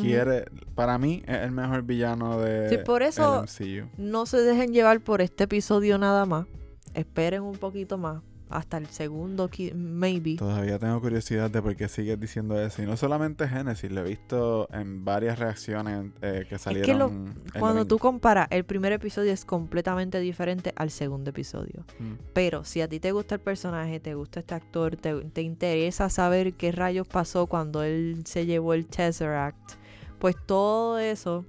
quiere... 0.01 0.45
Para 0.75 0.97
mí 0.97 1.21
es 1.27 1.39
el 1.41 1.51
mejor 1.51 1.83
villano 1.83 2.39
de 2.39 2.69
Sí, 2.69 2.77
por 2.85 3.03
eso- 3.03 3.43
el 3.43 3.49
MCU. 3.83 3.89
no 3.97 4.25
se 4.25 4.37
dejen 4.37 4.71
llevar 4.73 5.01
por 5.01 5.21
este 5.21 5.43
episodio 5.43 5.97
nada 5.97 6.25
más. 6.25 6.45
Esperen 6.93 7.43
un 7.43 7.55
poquito 7.57 7.97
más. 7.97 8.21
Hasta 8.53 8.77
el 8.77 8.87
segundo, 8.87 9.49
maybe. 9.73 10.35
Todavía 10.35 10.77
tengo 10.77 11.01
curiosidad 11.01 11.49
de 11.49 11.61
por 11.61 11.75
qué 11.75 11.87
sigues 11.87 12.19
diciendo 12.19 12.59
eso. 12.61 12.83
Y 12.83 12.85
no 12.85 12.95
solamente 12.97 13.47
Genesis, 13.47 13.91
lo 13.91 14.01
he 14.01 14.09
visto 14.09 14.67
en 14.71 15.03
varias 15.03 15.39
reacciones 15.39 16.11
eh, 16.21 16.45
que 16.47 16.57
salieron. 16.59 16.97
lo- 16.99 17.07
el 17.07 17.51
Cuando 17.53 17.67
domingo. 17.79 17.85
tú 17.87 17.97
comparas, 17.99 18.47
el 18.51 18.63
primer 18.63 18.91
episodio 18.91 19.31
es 19.33 19.43
completamente 19.43 20.19
diferente 20.19 20.71
al 20.75 20.91
segundo 20.91 21.31
episodio. 21.31 21.83
Mm. 21.99 22.13
Pero 22.33 22.63
si 22.63 22.81
a 22.81 22.87
ti 22.87 22.99
te 22.99 23.11
gusta 23.11 23.35
el 23.35 23.41
personaje, 23.41 23.99
te 23.99 24.13
gusta 24.13 24.41
este 24.41 24.53
actor, 24.53 24.95
te, 24.97 25.13
te 25.31 25.41
interesa 25.41 26.09
saber 26.09 26.53
qué 26.53 26.71
rayos 26.71 27.07
pasó 27.07 27.47
cuando 27.47 27.81
él 27.83 28.21
se 28.25 28.45
llevó 28.45 28.73
el 28.75 28.85
Tesseract, 28.85 29.73
pues 30.19 30.35
todo 30.45 30.99
eso, 30.99 31.45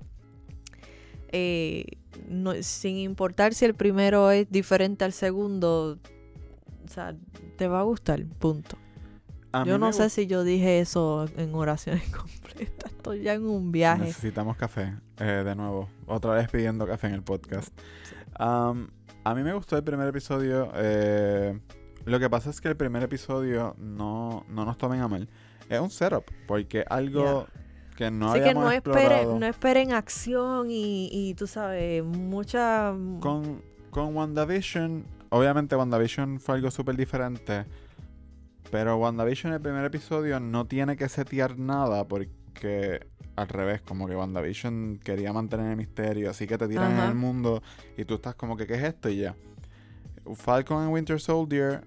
eh, 1.33 1.85
no- 2.29 2.55
sin 2.63 2.97
importar 2.97 3.55
si 3.55 3.65
el 3.65 3.75
primero 3.75 4.31
es 4.31 4.51
diferente 4.51 5.05
al 5.05 5.13
segundo, 5.13 5.99
sea, 6.95 7.15
te 7.57 7.69
va 7.69 7.81
a 7.81 7.83
gustar, 7.83 8.25
punto. 8.39 8.77
A 9.53 9.65
Yo 9.65 9.79
no 9.79 9.93
sé 9.93 10.11
si 10.11 10.27
yo 10.27 10.43
dije 10.43 10.81
eso 10.81 11.27
en 11.37 11.55
oraciones 11.55 12.09
completas, 12.17 12.91
estoy 12.91 13.23
ya 13.23 13.35
en 13.35 13.47
un 13.47 13.71
viaje. 13.71 14.05
Necesitamos 14.05 14.57
café, 14.57 14.95
eh, 15.19 15.43
de 15.45 15.55
nuevo. 15.55 15.89
Otra 16.07 16.35
vez 16.35 16.49
pidiendo 16.49 16.87
café 16.87 17.07
en 17.07 17.15
el 17.15 17.23
podcast. 17.23 17.69
Am, 18.35 18.91
a 19.23 19.35
mí 19.35 19.43
me 19.43 19.53
gustó 19.53 19.77
el 19.77 19.85
primer 19.85 20.09
episodio. 20.09 20.71
eh, 20.75 21.59
lo 22.05 22.19
que 22.19 22.29
pasa 22.29 22.51
es 22.51 22.61
que 22.61 22.69
el 22.69 22.77
primer 22.77 23.03
episodio, 23.03 23.75
no, 23.79 24.45
no 24.49 24.65
nos 24.65 24.77
tomen 24.77 25.01
a 25.01 25.09
mal, 25.09 25.29
es 25.69 25.81
un 25.81 25.91
setup, 25.91 26.25
porque 26.47 26.85
algo 26.89 27.47
que 27.97 28.11
no 28.11 28.31
Así 28.31 28.41
que 28.41 28.51
habíamos 28.51 28.65
no 28.65 28.73
explorado 28.73 29.05
esperen, 29.05 29.41
no 29.41 29.47
esperen 29.47 29.93
acción 29.93 30.71
y, 30.71 31.09
y 31.13 31.35
tú 31.35 31.47
sabes, 31.47 32.05
mucha... 32.05 32.93
con, 33.21 33.63
con 33.91 34.15
WandaVision. 34.17 35.07
Obviamente 35.35 35.75
WandaVision 35.75 36.39
fue 36.39 36.55
algo 36.55 36.71
súper 36.71 36.97
diferente, 36.97 37.65
pero 38.71 38.99
WandaVision 38.99 39.53
el 39.53 39.61
primer 39.61 39.85
episodio 39.85 40.39
no 40.39 40.69
tiene 40.69 40.97
que 40.97 41.09
setear 41.09 41.59
nada 41.59 42.07
porque 42.07 43.05
al 43.35 43.49
revés, 43.49 43.83
como 43.83 44.07
que 44.07 44.15
WandaVision 44.15 45.01
quería 45.03 45.33
mantener 45.33 45.73
el 45.73 45.77
misterio, 45.77 46.31
así 46.31 46.47
que 46.47 46.57
te 46.57 46.69
tiran 46.69 46.93
en 46.93 47.01
el 47.01 47.17
mundo 47.17 47.65
y 47.97 48.05
tú 48.05 48.15
estás 48.15 48.37
como 48.37 48.57
que, 48.57 48.69
¿qué 48.69 48.75
es 48.75 48.85
esto? 48.85 49.09
Y 49.09 49.17
ya. 49.17 49.35
Falcon 50.37 50.85
and 50.85 50.93
Winter 50.93 51.21
Soldier 51.21 51.85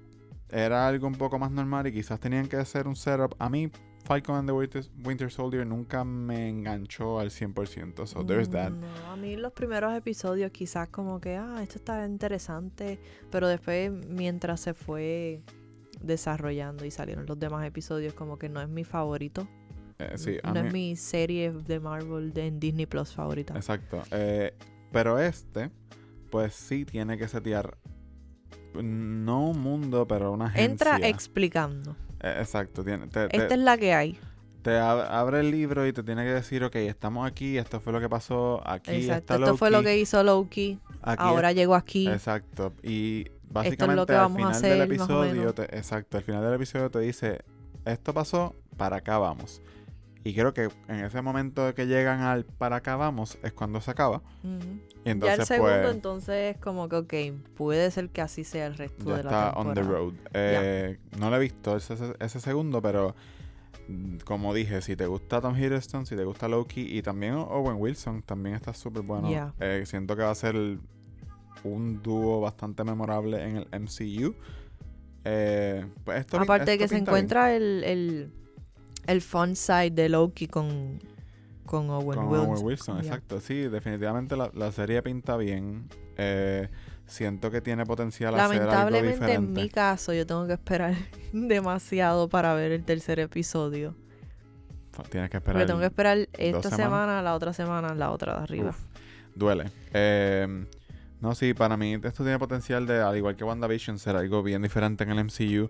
era 0.49 0.85
algo 0.85 1.07
un 1.07 1.15
poco 1.15 1.39
más 1.39 1.49
normal 1.49 1.87
y 1.87 1.93
quizás 1.93 2.19
tenían 2.19 2.49
que 2.49 2.57
hacer 2.57 2.85
un 2.85 2.97
setup. 2.97 3.33
A 3.39 3.47
mí, 3.47 3.71
Falcon 4.07 4.35
and 4.35 4.47
the 4.47 4.53
Winter, 4.53 4.83
Winter 5.03 5.29
Soldier 5.29 5.65
nunca 5.67 6.03
me 6.05 6.47
enganchó 6.47 7.19
al 7.19 7.29
100%, 7.29 8.05
so 8.07 8.25
there's 8.25 8.49
that. 8.51 8.71
Mm, 8.71 8.79
No, 8.79 9.11
a 9.11 9.15
mí 9.17 9.35
los 9.35 9.51
primeros 9.51 9.93
episodios 9.93 10.49
quizás 10.51 10.87
como 10.89 11.19
que, 11.19 11.35
ah, 11.35 11.59
esto 11.61 11.75
está 11.77 12.05
interesante, 12.05 12.99
pero 13.29 13.47
después 13.49 13.91
mientras 13.91 14.61
se 14.61 14.73
fue 14.73 15.41
desarrollando 16.01 16.85
y 16.85 16.91
salieron 16.91 17.25
los 17.25 17.37
demás 17.37 17.65
episodios 17.65 18.13
como 18.13 18.37
que 18.39 18.47
no 18.49 18.61
es 18.61 18.69
mi 18.69 18.83
favorito. 18.85 19.47
Eh, 19.99 20.13
sí, 20.15 20.37
no 20.43 20.53
mí- 20.53 20.67
es 20.67 20.73
mi 20.73 20.95
serie 20.95 21.51
de 21.51 21.79
Marvel 21.79 22.31
de, 22.31 22.47
en 22.47 22.59
Disney 22.59 22.85
Plus 22.85 23.11
favorita. 23.13 23.55
Exacto. 23.55 24.03
Eh, 24.11 24.53
pero 24.91 25.19
este, 25.19 25.71
pues 26.29 26.53
sí 26.53 26.85
tiene 26.85 27.17
que 27.17 27.27
setear 27.27 27.77
no 28.73 29.49
un 29.49 29.59
mundo, 29.59 30.07
pero 30.07 30.31
una 30.31 30.45
agencia. 30.45 30.95
Entra 30.95 31.07
explicando. 31.09 31.95
Eh, 32.21 32.35
exacto. 32.39 32.83
Tiene, 32.83 33.07
te, 33.07 33.27
te- 33.27 33.37
Esta 33.37 33.53
es 33.53 33.59
la 33.59 33.77
que 33.77 33.93
hay. 33.93 34.17
te 34.63 34.71
ab- 34.71 35.07
abre 35.09 35.39
el 35.41 35.51
libro 35.51 35.85
y 35.87 35.93
te 35.93 36.03
tiene 36.03 36.23
que 36.23 36.31
decir, 36.31 36.63
ok, 36.63 36.75
estamos 36.75 37.25
aquí, 37.27 37.57
esto 37.57 37.79
fue 37.79 37.93
lo 37.93 37.99
que 37.99 38.09
pasó, 38.09 38.61
aquí 38.67 38.91
Exacto. 38.91 39.13
está 39.19 39.35
Esto 39.35 39.57
fue 39.57 39.71
lo 39.71 39.81
que 39.83 39.97
hizo 39.97 40.23
Loki. 40.23 40.79
Ahora 41.01 41.51
llegó 41.53 41.75
aquí. 41.75 42.07
Exacto. 42.07 42.73
Y 42.83 43.21
es 43.21 43.31
lo 43.47 43.53
básicamente 43.53 44.05
que 44.07 44.13
al 44.13 44.19
vamos 44.19 44.35
a 44.35 44.39
final 44.39 44.51
hacer, 44.51 44.71
del 44.71 44.81
episodio, 44.81 45.53
te- 45.53 45.77
exacto, 45.77 46.17
al 46.17 46.23
final 46.23 46.43
del 46.43 46.53
episodio 46.55 46.89
te 46.91 46.99
dice, 46.99 47.39
esto 47.85 48.13
pasó, 48.13 48.55
para 48.75 48.97
acá 48.97 49.17
vamos. 49.19 49.61
Y 50.23 50.33
creo 50.33 50.53
que 50.53 50.69
en 50.89 51.05
ese 51.05 51.21
momento 51.21 51.73
que 51.73 51.85
llegan 51.87 52.19
al 52.21 52.43
para 52.43 52.77
acá 52.77 52.95
vamos 52.97 53.37
es 53.43 53.53
cuando 53.53 53.79
se 53.81 53.91
acaba. 53.91 54.21
Y 55.05 55.09
entonces 55.09 55.37
ya 55.37 55.41
el 55.43 55.47
segundo 55.47 55.81
pues 55.83 55.95
entonces 55.95 56.55
es 56.55 56.61
como 56.61 56.89
que, 56.89 56.95
ok, 56.97 57.13
puede 57.55 57.89
ser 57.91 58.09
que 58.09 58.21
así 58.21 58.43
sea 58.43 58.67
el 58.67 58.75
resto 58.75 59.05
ya 59.05 59.17
de 59.17 59.23
la 59.23 59.29
está 59.29 59.53
temporada. 59.53 59.69
on 59.69 59.73
the 59.73 59.81
road. 59.83 60.13
Eh, 60.33 60.97
No 61.17 61.29
lo 61.29 61.37
he 61.37 61.39
visto 61.39 61.77
ese, 61.77 62.39
segundo, 62.41 62.81
pero 62.81 63.15
mm, 63.87 64.17
como 64.25 64.53
dije, 64.53 64.81
si 64.81 64.95
te 64.97 65.05
gusta 65.05 65.39
Tom 65.39 65.55
Hiddleston, 65.55 66.05
si 66.05 66.15
te 66.17 66.25
gusta 66.25 66.47
Loki 66.49 66.97
y 66.97 67.01
también 67.01 67.35
Owen 67.35 67.77
Wilson, 67.79 68.21
también 68.23 68.55
está 68.55 68.73
súper 68.73 69.03
bueno. 69.03 69.53
Eh, 69.61 69.83
siento 69.85 70.15
que 70.17 70.23
va 70.23 70.31
a 70.31 70.35
ser 70.35 70.55
un 71.63 72.01
dúo 72.03 72.41
bastante 72.41 72.83
memorable 72.83 73.43
en 73.43 73.57
el 73.57 73.67
MCU. 73.81 74.35
Eh, 75.23 75.85
pues 76.03 76.19
esto 76.21 76.39
Aparte 76.39 76.71
de 76.71 76.77
que 76.77 76.87
se 76.87 76.95
bien. 76.95 77.05
encuentra 77.07 77.53
el, 77.55 77.83
el, 77.83 78.31
el 79.07 79.21
fun 79.21 79.55
side 79.55 79.91
de 79.91 80.09
Loki 80.09 80.47
con, 80.47 80.99
con 81.65 81.89
Owen 81.89 82.19
Con 82.19 82.27
Wilson. 82.27 82.49
Owen 82.49 82.65
Wilson, 82.65 82.97
exacto. 82.99 83.39
Sí, 83.39 83.67
definitivamente 83.67 84.35
la, 84.35 84.51
la 84.53 84.71
serie 84.71 85.01
pinta 85.01 85.37
bien. 85.37 85.87
Eh, 86.17 86.69
siento 87.05 87.49
que 87.49 87.61
tiene 87.61 87.85
potencial 87.85 88.35
a 88.35 88.47
ser 88.47 88.61
algo 88.61 88.71
Lamentablemente 88.71 89.33
en 89.33 89.53
mi 89.53 89.69
caso 89.69 90.13
yo 90.13 90.25
tengo 90.27 90.45
que 90.45 90.53
esperar 90.53 90.93
demasiado 91.33 92.27
para 92.27 92.53
ver 92.53 92.71
el 92.71 92.83
tercer 92.83 93.19
episodio. 93.19 93.95
Tienes 95.09 95.29
que 95.29 95.37
esperar. 95.37 95.57
Porque 95.57 95.67
tengo 95.67 95.79
que 95.79 95.85
esperar 95.85 96.27
esta 96.33 96.71
semana, 96.71 97.21
la 97.21 97.35
otra 97.35 97.53
semana, 97.53 97.93
la 97.93 98.11
otra 98.11 98.37
de 98.37 98.43
arriba. 98.43 98.69
Uf, 98.69 98.79
duele. 99.35 99.69
Eh, 99.93 100.65
no, 101.21 101.35
sí, 101.35 101.53
para 101.53 101.77
mí 101.77 101.93
esto 101.93 102.23
tiene 102.23 102.39
potencial 102.39 102.85
de, 102.85 103.01
al 103.01 103.15
igual 103.17 103.35
que 103.35 103.43
WandaVision, 103.43 103.99
ser 103.99 104.15
algo 104.15 104.43
bien 104.43 104.61
diferente 104.61 105.03
en 105.03 105.11
el 105.11 105.23
MCU. 105.23 105.69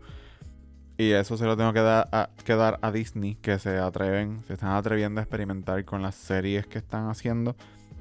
Y 0.98 1.12
eso 1.12 1.38
se 1.38 1.46
lo 1.46 1.56
tengo 1.56 1.74
que 1.74 1.82
dar 1.82 2.08
a, 2.12 2.30
que 2.44 2.56
dar 2.56 2.80
a 2.82 2.92
Disney, 2.92 3.36
que 3.36 3.60
se 3.60 3.78
atreven, 3.78 4.40
se 4.48 4.54
están 4.54 4.72
atreviendo 4.72 5.20
a 5.22 5.24
experimentar 5.24 5.86
con 5.86 6.02
las 6.02 6.16
series 6.16 6.66
que 6.66 6.80
están 6.80 7.10
haciendo. 7.10 7.56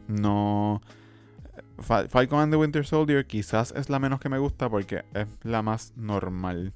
No. 0.08 0.80
Fa- 1.78 2.08
Falcon 2.08 2.40
and 2.40 2.52
the 2.52 2.56
Winter 2.56 2.86
Soldier 2.86 3.26
quizás 3.26 3.72
es 3.76 3.90
la 3.90 3.98
menos 3.98 4.18
que 4.18 4.28
me 4.30 4.38
gusta 4.38 4.70
porque 4.70 5.04
es 5.12 5.26
la 5.42 5.60
más 5.62 5.92
normal. 5.96 6.72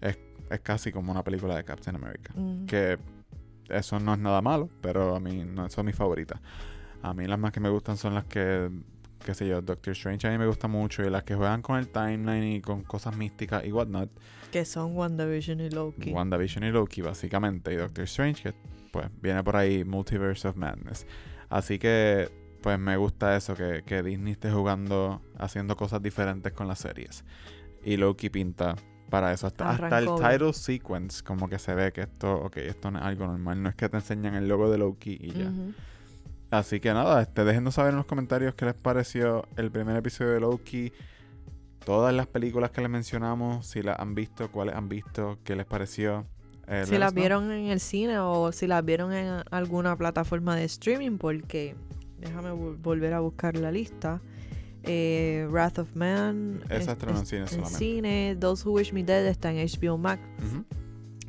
Es, 0.00 0.18
es 0.50 0.60
casi 0.60 0.90
como 0.90 1.12
una 1.12 1.22
película 1.22 1.54
de 1.56 1.62
Captain 1.64 1.94
America. 1.94 2.32
Mm. 2.34 2.66
Que 2.66 2.98
eso 3.68 4.00
no 4.00 4.14
es 4.14 4.18
nada 4.18 4.42
malo, 4.42 4.68
pero 4.80 5.14
a 5.14 5.20
mí 5.20 5.44
no 5.44 5.68
son 5.70 5.86
mis 5.86 5.94
favoritas. 5.94 6.40
A 7.02 7.14
mí 7.14 7.26
las 7.26 7.38
más 7.38 7.52
que 7.52 7.60
me 7.60 7.68
gustan 7.68 7.96
son 7.96 8.14
las 8.14 8.24
que, 8.24 8.68
qué 9.24 9.34
sé 9.34 9.46
yo, 9.46 9.62
Doctor 9.62 9.92
Strange 9.92 10.26
a 10.26 10.30
mí 10.30 10.38
me 10.38 10.46
gusta 10.46 10.66
mucho 10.66 11.04
y 11.04 11.10
las 11.10 11.22
que 11.22 11.36
juegan 11.36 11.62
con 11.62 11.78
el 11.78 11.88
timeline 11.88 12.54
y 12.56 12.60
con 12.60 12.82
cosas 12.82 13.16
místicas 13.16 13.64
y 13.64 13.70
whatnot. 13.70 14.10
Que 14.52 14.66
son 14.66 14.94
WandaVision 14.94 15.60
y 15.60 15.70
Loki. 15.70 16.12
WandaVision 16.12 16.64
y 16.64 16.70
Loki, 16.70 17.00
básicamente. 17.00 17.72
Y 17.72 17.76
Doctor 17.76 18.04
Strange, 18.04 18.42
que 18.42 18.54
pues 18.92 19.08
viene 19.20 19.42
por 19.42 19.56
ahí 19.56 19.82
Multiverse 19.82 20.46
of 20.46 20.56
Madness. 20.56 21.06
Así 21.48 21.78
que, 21.78 22.30
pues 22.60 22.78
me 22.78 22.96
gusta 22.96 23.34
eso, 23.36 23.54
que, 23.54 23.82
que 23.84 24.02
Disney 24.02 24.34
esté 24.34 24.52
jugando, 24.52 25.22
haciendo 25.38 25.74
cosas 25.74 26.02
diferentes 26.02 26.52
con 26.52 26.68
las 26.68 26.80
series. 26.80 27.24
Y 27.82 27.96
Loki 27.96 28.28
pinta 28.28 28.76
para 29.08 29.32
eso. 29.32 29.46
Hasta, 29.46 29.70
hasta 29.70 29.98
el 29.98 30.06
title 30.06 30.52
sequence, 30.52 31.22
como 31.22 31.48
que 31.48 31.58
se 31.58 31.74
ve 31.74 31.92
que 31.92 32.02
esto, 32.02 32.34
ok, 32.34 32.58
esto 32.58 32.90
no 32.90 32.98
es 32.98 33.04
algo 33.04 33.26
normal. 33.26 33.62
No 33.62 33.70
es 33.70 33.74
que 33.74 33.88
te 33.88 33.96
enseñan 33.96 34.34
el 34.34 34.48
logo 34.48 34.70
de 34.70 34.78
Loki 34.78 35.18
y 35.20 35.32
ya. 35.32 35.50
Así 36.50 36.80
que 36.80 36.92
nada, 36.92 37.22
este, 37.22 37.44
déjenos 37.44 37.74
saber 37.74 37.92
en 37.92 37.96
los 37.96 38.06
comentarios 38.06 38.54
qué 38.54 38.66
les 38.66 38.74
pareció 38.74 39.48
el 39.56 39.70
primer 39.70 39.96
episodio 39.96 40.32
de 40.32 40.40
Loki. 40.40 40.92
Todas 41.84 42.14
las 42.14 42.26
películas 42.26 42.70
que 42.70 42.80
les 42.80 42.90
mencionamos, 42.90 43.66
si 43.66 43.82
las 43.82 43.98
han 43.98 44.14
visto, 44.14 44.50
cuáles 44.50 44.74
han 44.76 44.88
visto, 44.88 45.38
qué 45.44 45.56
les 45.56 45.66
pareció. 45.66 46.26
Eh, 46.68 46.84
si 46.86 46.96
las 46.96 47.12
vieron 47.12 47.50
en 47.50 47.66
el 47.66 47.80
cine 47.80 48.18
o 48.20 48.52
si 48.52 48.66
las 48.66 48.84
vieron 48.84 49.12
en 49.12 49.42
alguna 49.50 49.96
plataforma 49.96 50.54
de 50.54 50.64
streaming, 50.64 51.18
porque 51.18 51.74
déjame 52.18 52.50
vol- 52.52 52.76
volver 52.80 53.12
a 53.14 53.20
buscar 53.20 53.56
la 53.56 53.72
lista. 53.72 54.20
Eh, 54.84 55.46
Wrath 55.50 55.78
of 55.78 55.94
Man 55.94 56.60
Esa 56.64 56.74
es- 56.76 56.88
estrenó 56.88 57.18
en 57.18 57.26
cine 57.26 57.40
en 57.42 57.48
solamente. 57.48 57.78
cine. 57.78 58.36
Those 58.40 58.66
Who 58.68 58.72
Wish 58.74 58.92
Me 58.92 59.02
Dead 59.04 59.26
está 59.26 59.50
en 59.52 59.58
HBO 59.58 59.98
Max. 59.98 60.22
Ujú. 60.38 60.64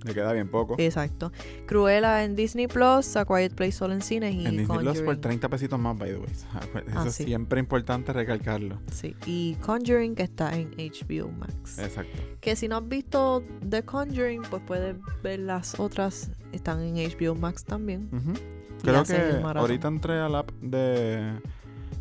Le 0.03 0.13
queda 0.13 0.33
bien 0.33 0.49
poco. 0.49 0.75
Exacto. 0.77 1.31
Cruella 1.65 2.23
en 2.23 2.35
Disney 2.35 2.67
Plus, 2.67 3.15
A 3.15 3.25
Quiet 3.25 3.53
Place 3.55 3.71
solo 3.73 3.93
en 3.93 4.01
cines 4.01 4.33
y 4.35 4.45
en 4.45 4.57
Disney 4.57 4.65
Plus 4.65 4.77
por 4.99 5.05
Conjuring. 5.05 5.21
30 5.21 5.49
pesitos 5.49 5.79
más, 5.79 5.97
by 5.97 6.09
the 6.11 6.17
way. 6.17 6.29
Eso 6.31 6.47
Ah, 6.93 7.05
es 7.07 7.13
sí. 7.15 7.23
siempre 7.25 7.59
importante 7.59 8.11
recalcarlo. 8.13 8.79
Sí. 8.91 9.15
Y 9.25 9.55
Conjuring 9.61 10.15
que 10.15 10.23
está 10.23 10.57
en 10.57 10.71
HBO 10.77 11.29
Max. 11.31 11.79
Exacto. 11.79 12.21
Que 12.41 12.55
si 12.55 12.67
no 12.67 12.77
has 12.77 12.87
visto 12.87 13.43
The 13.69 13.83
Conjuring, 13.83 14.41
pues 14.49 14.61
puedes 14.65 14.95
ver 15.23 15.39
las 15.39 15.79
otras. 15.79 16.29
Están 16.51 16.81
en 16.81 16.95
HBO 16.95 17.35
Max 17.35 17.63
también. 17.63 18.09
Ujú. 18.11 18.33
Y 18.33 18.81
Creo 18.85 19.03
que 19.05 19.15
ahorita 19.57 19.87
entré 19.87 20.19
al 20.19 20.35
app 20.35 20.51
de, 20.61 21.31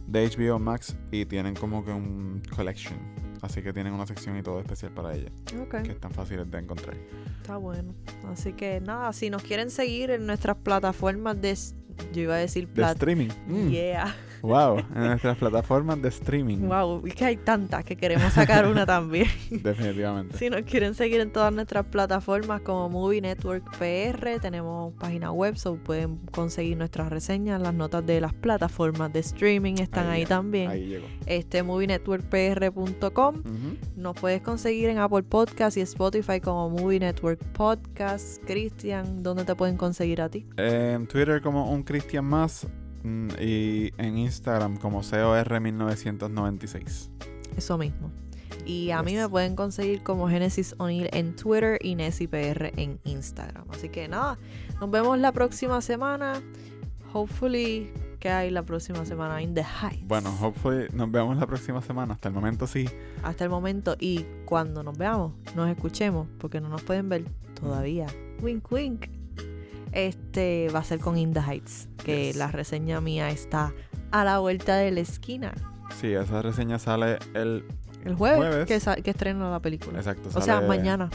de 0.09 0.28
HBO 0.36 0.59
Max 0.59 0.96
y 1.12 1.24
tienen 1.26 1.55
como 1.55 1.84
que 1.84 1.92
un 1.92 2.42
collection. 2.57 2.98
Así 3.43 3.61
que 3.61 3.72
tienen 3.72 3.93
una 3.93 4.07
sección 4.07 4.38
y 4.38 4.43
todo 4.43 4.61
especial 4.61 4.93
para 4.93 5.14
ella. 5.14 5.30
Ok. 5.61 5.82
Que 5.82 5.90
están 5.90 6.12
fáciles 6.12 6.49
de 6.51 6.59
encontrar. 6.59 6.97
Está 7.40 7.57
bueno. 7.57 7.93
Así 8.28 8.53
que 8.53 8.80
nada, 8.80 9.12
si 9.12 9.30
nos 9.30 9.43
quieren 9.43 9.70
seguir 9.70 10.11
en 10.11 10.26
nuestras 10.26 10.57
plataformas 10.57 11.40
de. 11.40 11.59
Yo 12.12 12.22
iba 12.22 12.36
a 12.36 12.38
decir 12.38 12.68
De 12.68 12.82
streaming. 12.84 13.28
Mm. 13.49 13.68
Yeah. 13.68 14.14
Wow. 14.43 14.78
En 14.95 15.07
nuestras 15.07 15.38
plataformas 15.38 16.01
de 16.03 16.09
streaming. 16.09 16.59
Wow, 16.59 17.07
es 17.07 17.14
que 17.14 17.24
hay 17.24 17.36
tantas 17.36 17.84
que 17.84 17.97
queremos 17.97 18.32
sacar 18.32 18.66
una 18.66 18.84
también. 18.84 19.28
Definitivamente. 19.51 20.36
Si 20.36 20.51
nos 20.51 20.62
quieren 20.62 20.95
seguir 20.95 21.20
en 21.20 21.32
todas 21.32 21.53
nuestras 21.53 21.86
plataformas 21.86 22.61
como 22.61 22.88
Movie 22.88 23.20
Network 23.20 23.64
PR, 23.78 24.40
tenemos 24.40 24.93
página 24.95 25.32
web, 25.32 25.57
so 25.57 25.76
pueden 25.76 26.18
conseguir 26.30 26.76
nuestras 26.76 27.11
reseñas, 27.11 27.61
las 27.61 27.74
notas 27.74 28.05
de 28.05 28.20
las 28.20 28.34
plataformas 28.34 29.12
de 29.12 29.20
streaming 29.20 29.74
están 29.78 30.09
ahí, 30.09 30.26
también. 30.26 30.70
Ahí 30.70 30.86
llegó. 30.86 31.07
Este 31.26 31.62
movienetworkpr.com. 31.62 33.36
Ujú. 33.36 33.76
Nos 33.97 34.14
puedes 34.14 34.43
conseguir 34.43 34.88
en 34.88 34.99
Apple 34.99 35.22
Podcast 35.22 35.76
y 35.76 35.80
Spotify 35.80 36.40
como 36.40 36.70
Movie 36.70 37.01
Network 37.01 37.40
Podcast. 37.53 38.43
Cristian, 38.45 39.22
¿dónde 39.22 39.45
te 39.45 39.55
pueden 39.55 39.76
conseguir 39.76 40.20
a 40.20 40.28
ti? 40.28 40.47
En 40.57 41.07
Twitter 41.07 41.40
como 41.40 41.70
un 41.70 41.82
Cristian 41.82 42.24
más 42.24 42.66
y 43.05 43.92
en 43.98 44.18
Instagram 44.18 44.76
como 44.76 45.03
COR1996. 45.03 47.11
Eso 47.57 47.78
mismo. 47.78 48.11
Y 48.64 48.90
a 48.90 49.03
mí 49.03 49.14
me 49.14 49.28
pueden 49.28 49.57
conseguir 49.57 50.03
como 50.03 50.28
Genesis 50.28 50.74
O'Neill 50.78 51.09
en 51.12 51.34
Twitter 51.34 51.78
y 51.82 51.96
NessiPR 51.96 52.72
en 52.76 53.00
Instagram. 53.05 53.64
Así 53.70 53.88
que 53.88 54.09
nada, 54.09 54.38
nos 54.80 54.90
vemos 54.90 55.18
la 55.18 55.32
próxima 55.32 55.80
semana. 55.80 56.40
Hopefully 57.12 57.90
que 58.22 58.30
hay 58.30 58.53
la 58.53 58.62
próxima 58.62 59.05
semana 59.05 59.42
in 59.42 59.53
the 59.53 59.64
Heights. 59.64 60.07
Bueno, 60.07 60.32
hopefully 60.40 60.86
nos 60.92 61.11
vemos 61.11 61.36
la 61.36 61.44
próxima 61.44 61.82
semana. 61.82 62.14
Hasta 62.14 62.28
el 62.28 62.34
momento 62.34 62.68
sí. 62.68 62.88
Hasta 63.24 63.42
el 63.42 63.50
momento 63.50 63.96
y 63.98 64.24
cuando 64.44 64.84
nos 64.84 64.96
veamos, 64.96 65.32
nos 65.57 65.68
escuchemos, 65.68 66.28
porque 66.38 66.61
no 66.61 66.68
nos 66.68 66.82
pueden 66.82 67.09
ver 67.09 67.24
todavía. 67.61 68.07
Wink 68.40 68.70
wink. 68.70 69.21
Este 69.93 70.68
va 70.74 70.80
a 70.80 70.84
ser 70.84 70.99
con 71.01 71.16
In 71.18 71.32
the 71.32 71.40
Heights, 71.40 71.88
que 72.05 72.26
Yes. 72.28 72.36
la 72.36 72.49
reseña 72.49 73.01
mía 73.01 73.30
está 73.30 73.72
a 74.11 74.24
la 74.24 74.38
vuelta 74.38 74.76
de 74.76 74.90
la 74.90 75.01
esquina. 75.01 75.53
Sí, 76.01 76.12
esa 76.12 76.43
reseña 76.43 76.78
sale 76.78 77.18
el... 77.34 77.64
El 78.05 78.14
jueves, 78.16 78.38
Jueves. 78.38 78.66
Que, 78.97 79.03
que 79.03 79.11
estrena 79.11 79.51
la 79.51 79.61
película. 79.61 79.99
Exacto. 79.99 80.28
o 80.30 80.32
sea, 80.32 80.57
sale- 80.57 80.66
mañana. 80.66 81.11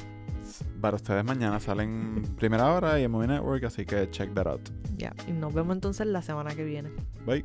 Para 0.80 0.96
ustedes 0.96 1.26
mañana 1.26 1.60
salen 1.60 2.24
primera 2.38 2.72
hora 2.74 2.98
y 3.00 3.04
en 3.04 3.12
Movie 3.12 3.28
Network, 3.28 3.64
así 3.66 3.86
que 3.86 4.10
check 4.10 4.34
that 4.34 4.48
out. 4.48 4.70
Ya, 4.96 5.14
y 5.28 5.32
nos 5.34 5.54
vemos 5.54 5.76
entonces 5.76 6.08
la 6.08 6.22
semana 6.22 6.56
que 6.56 6.64
viene. 6.64 6.90
Bye. 7.26 7.44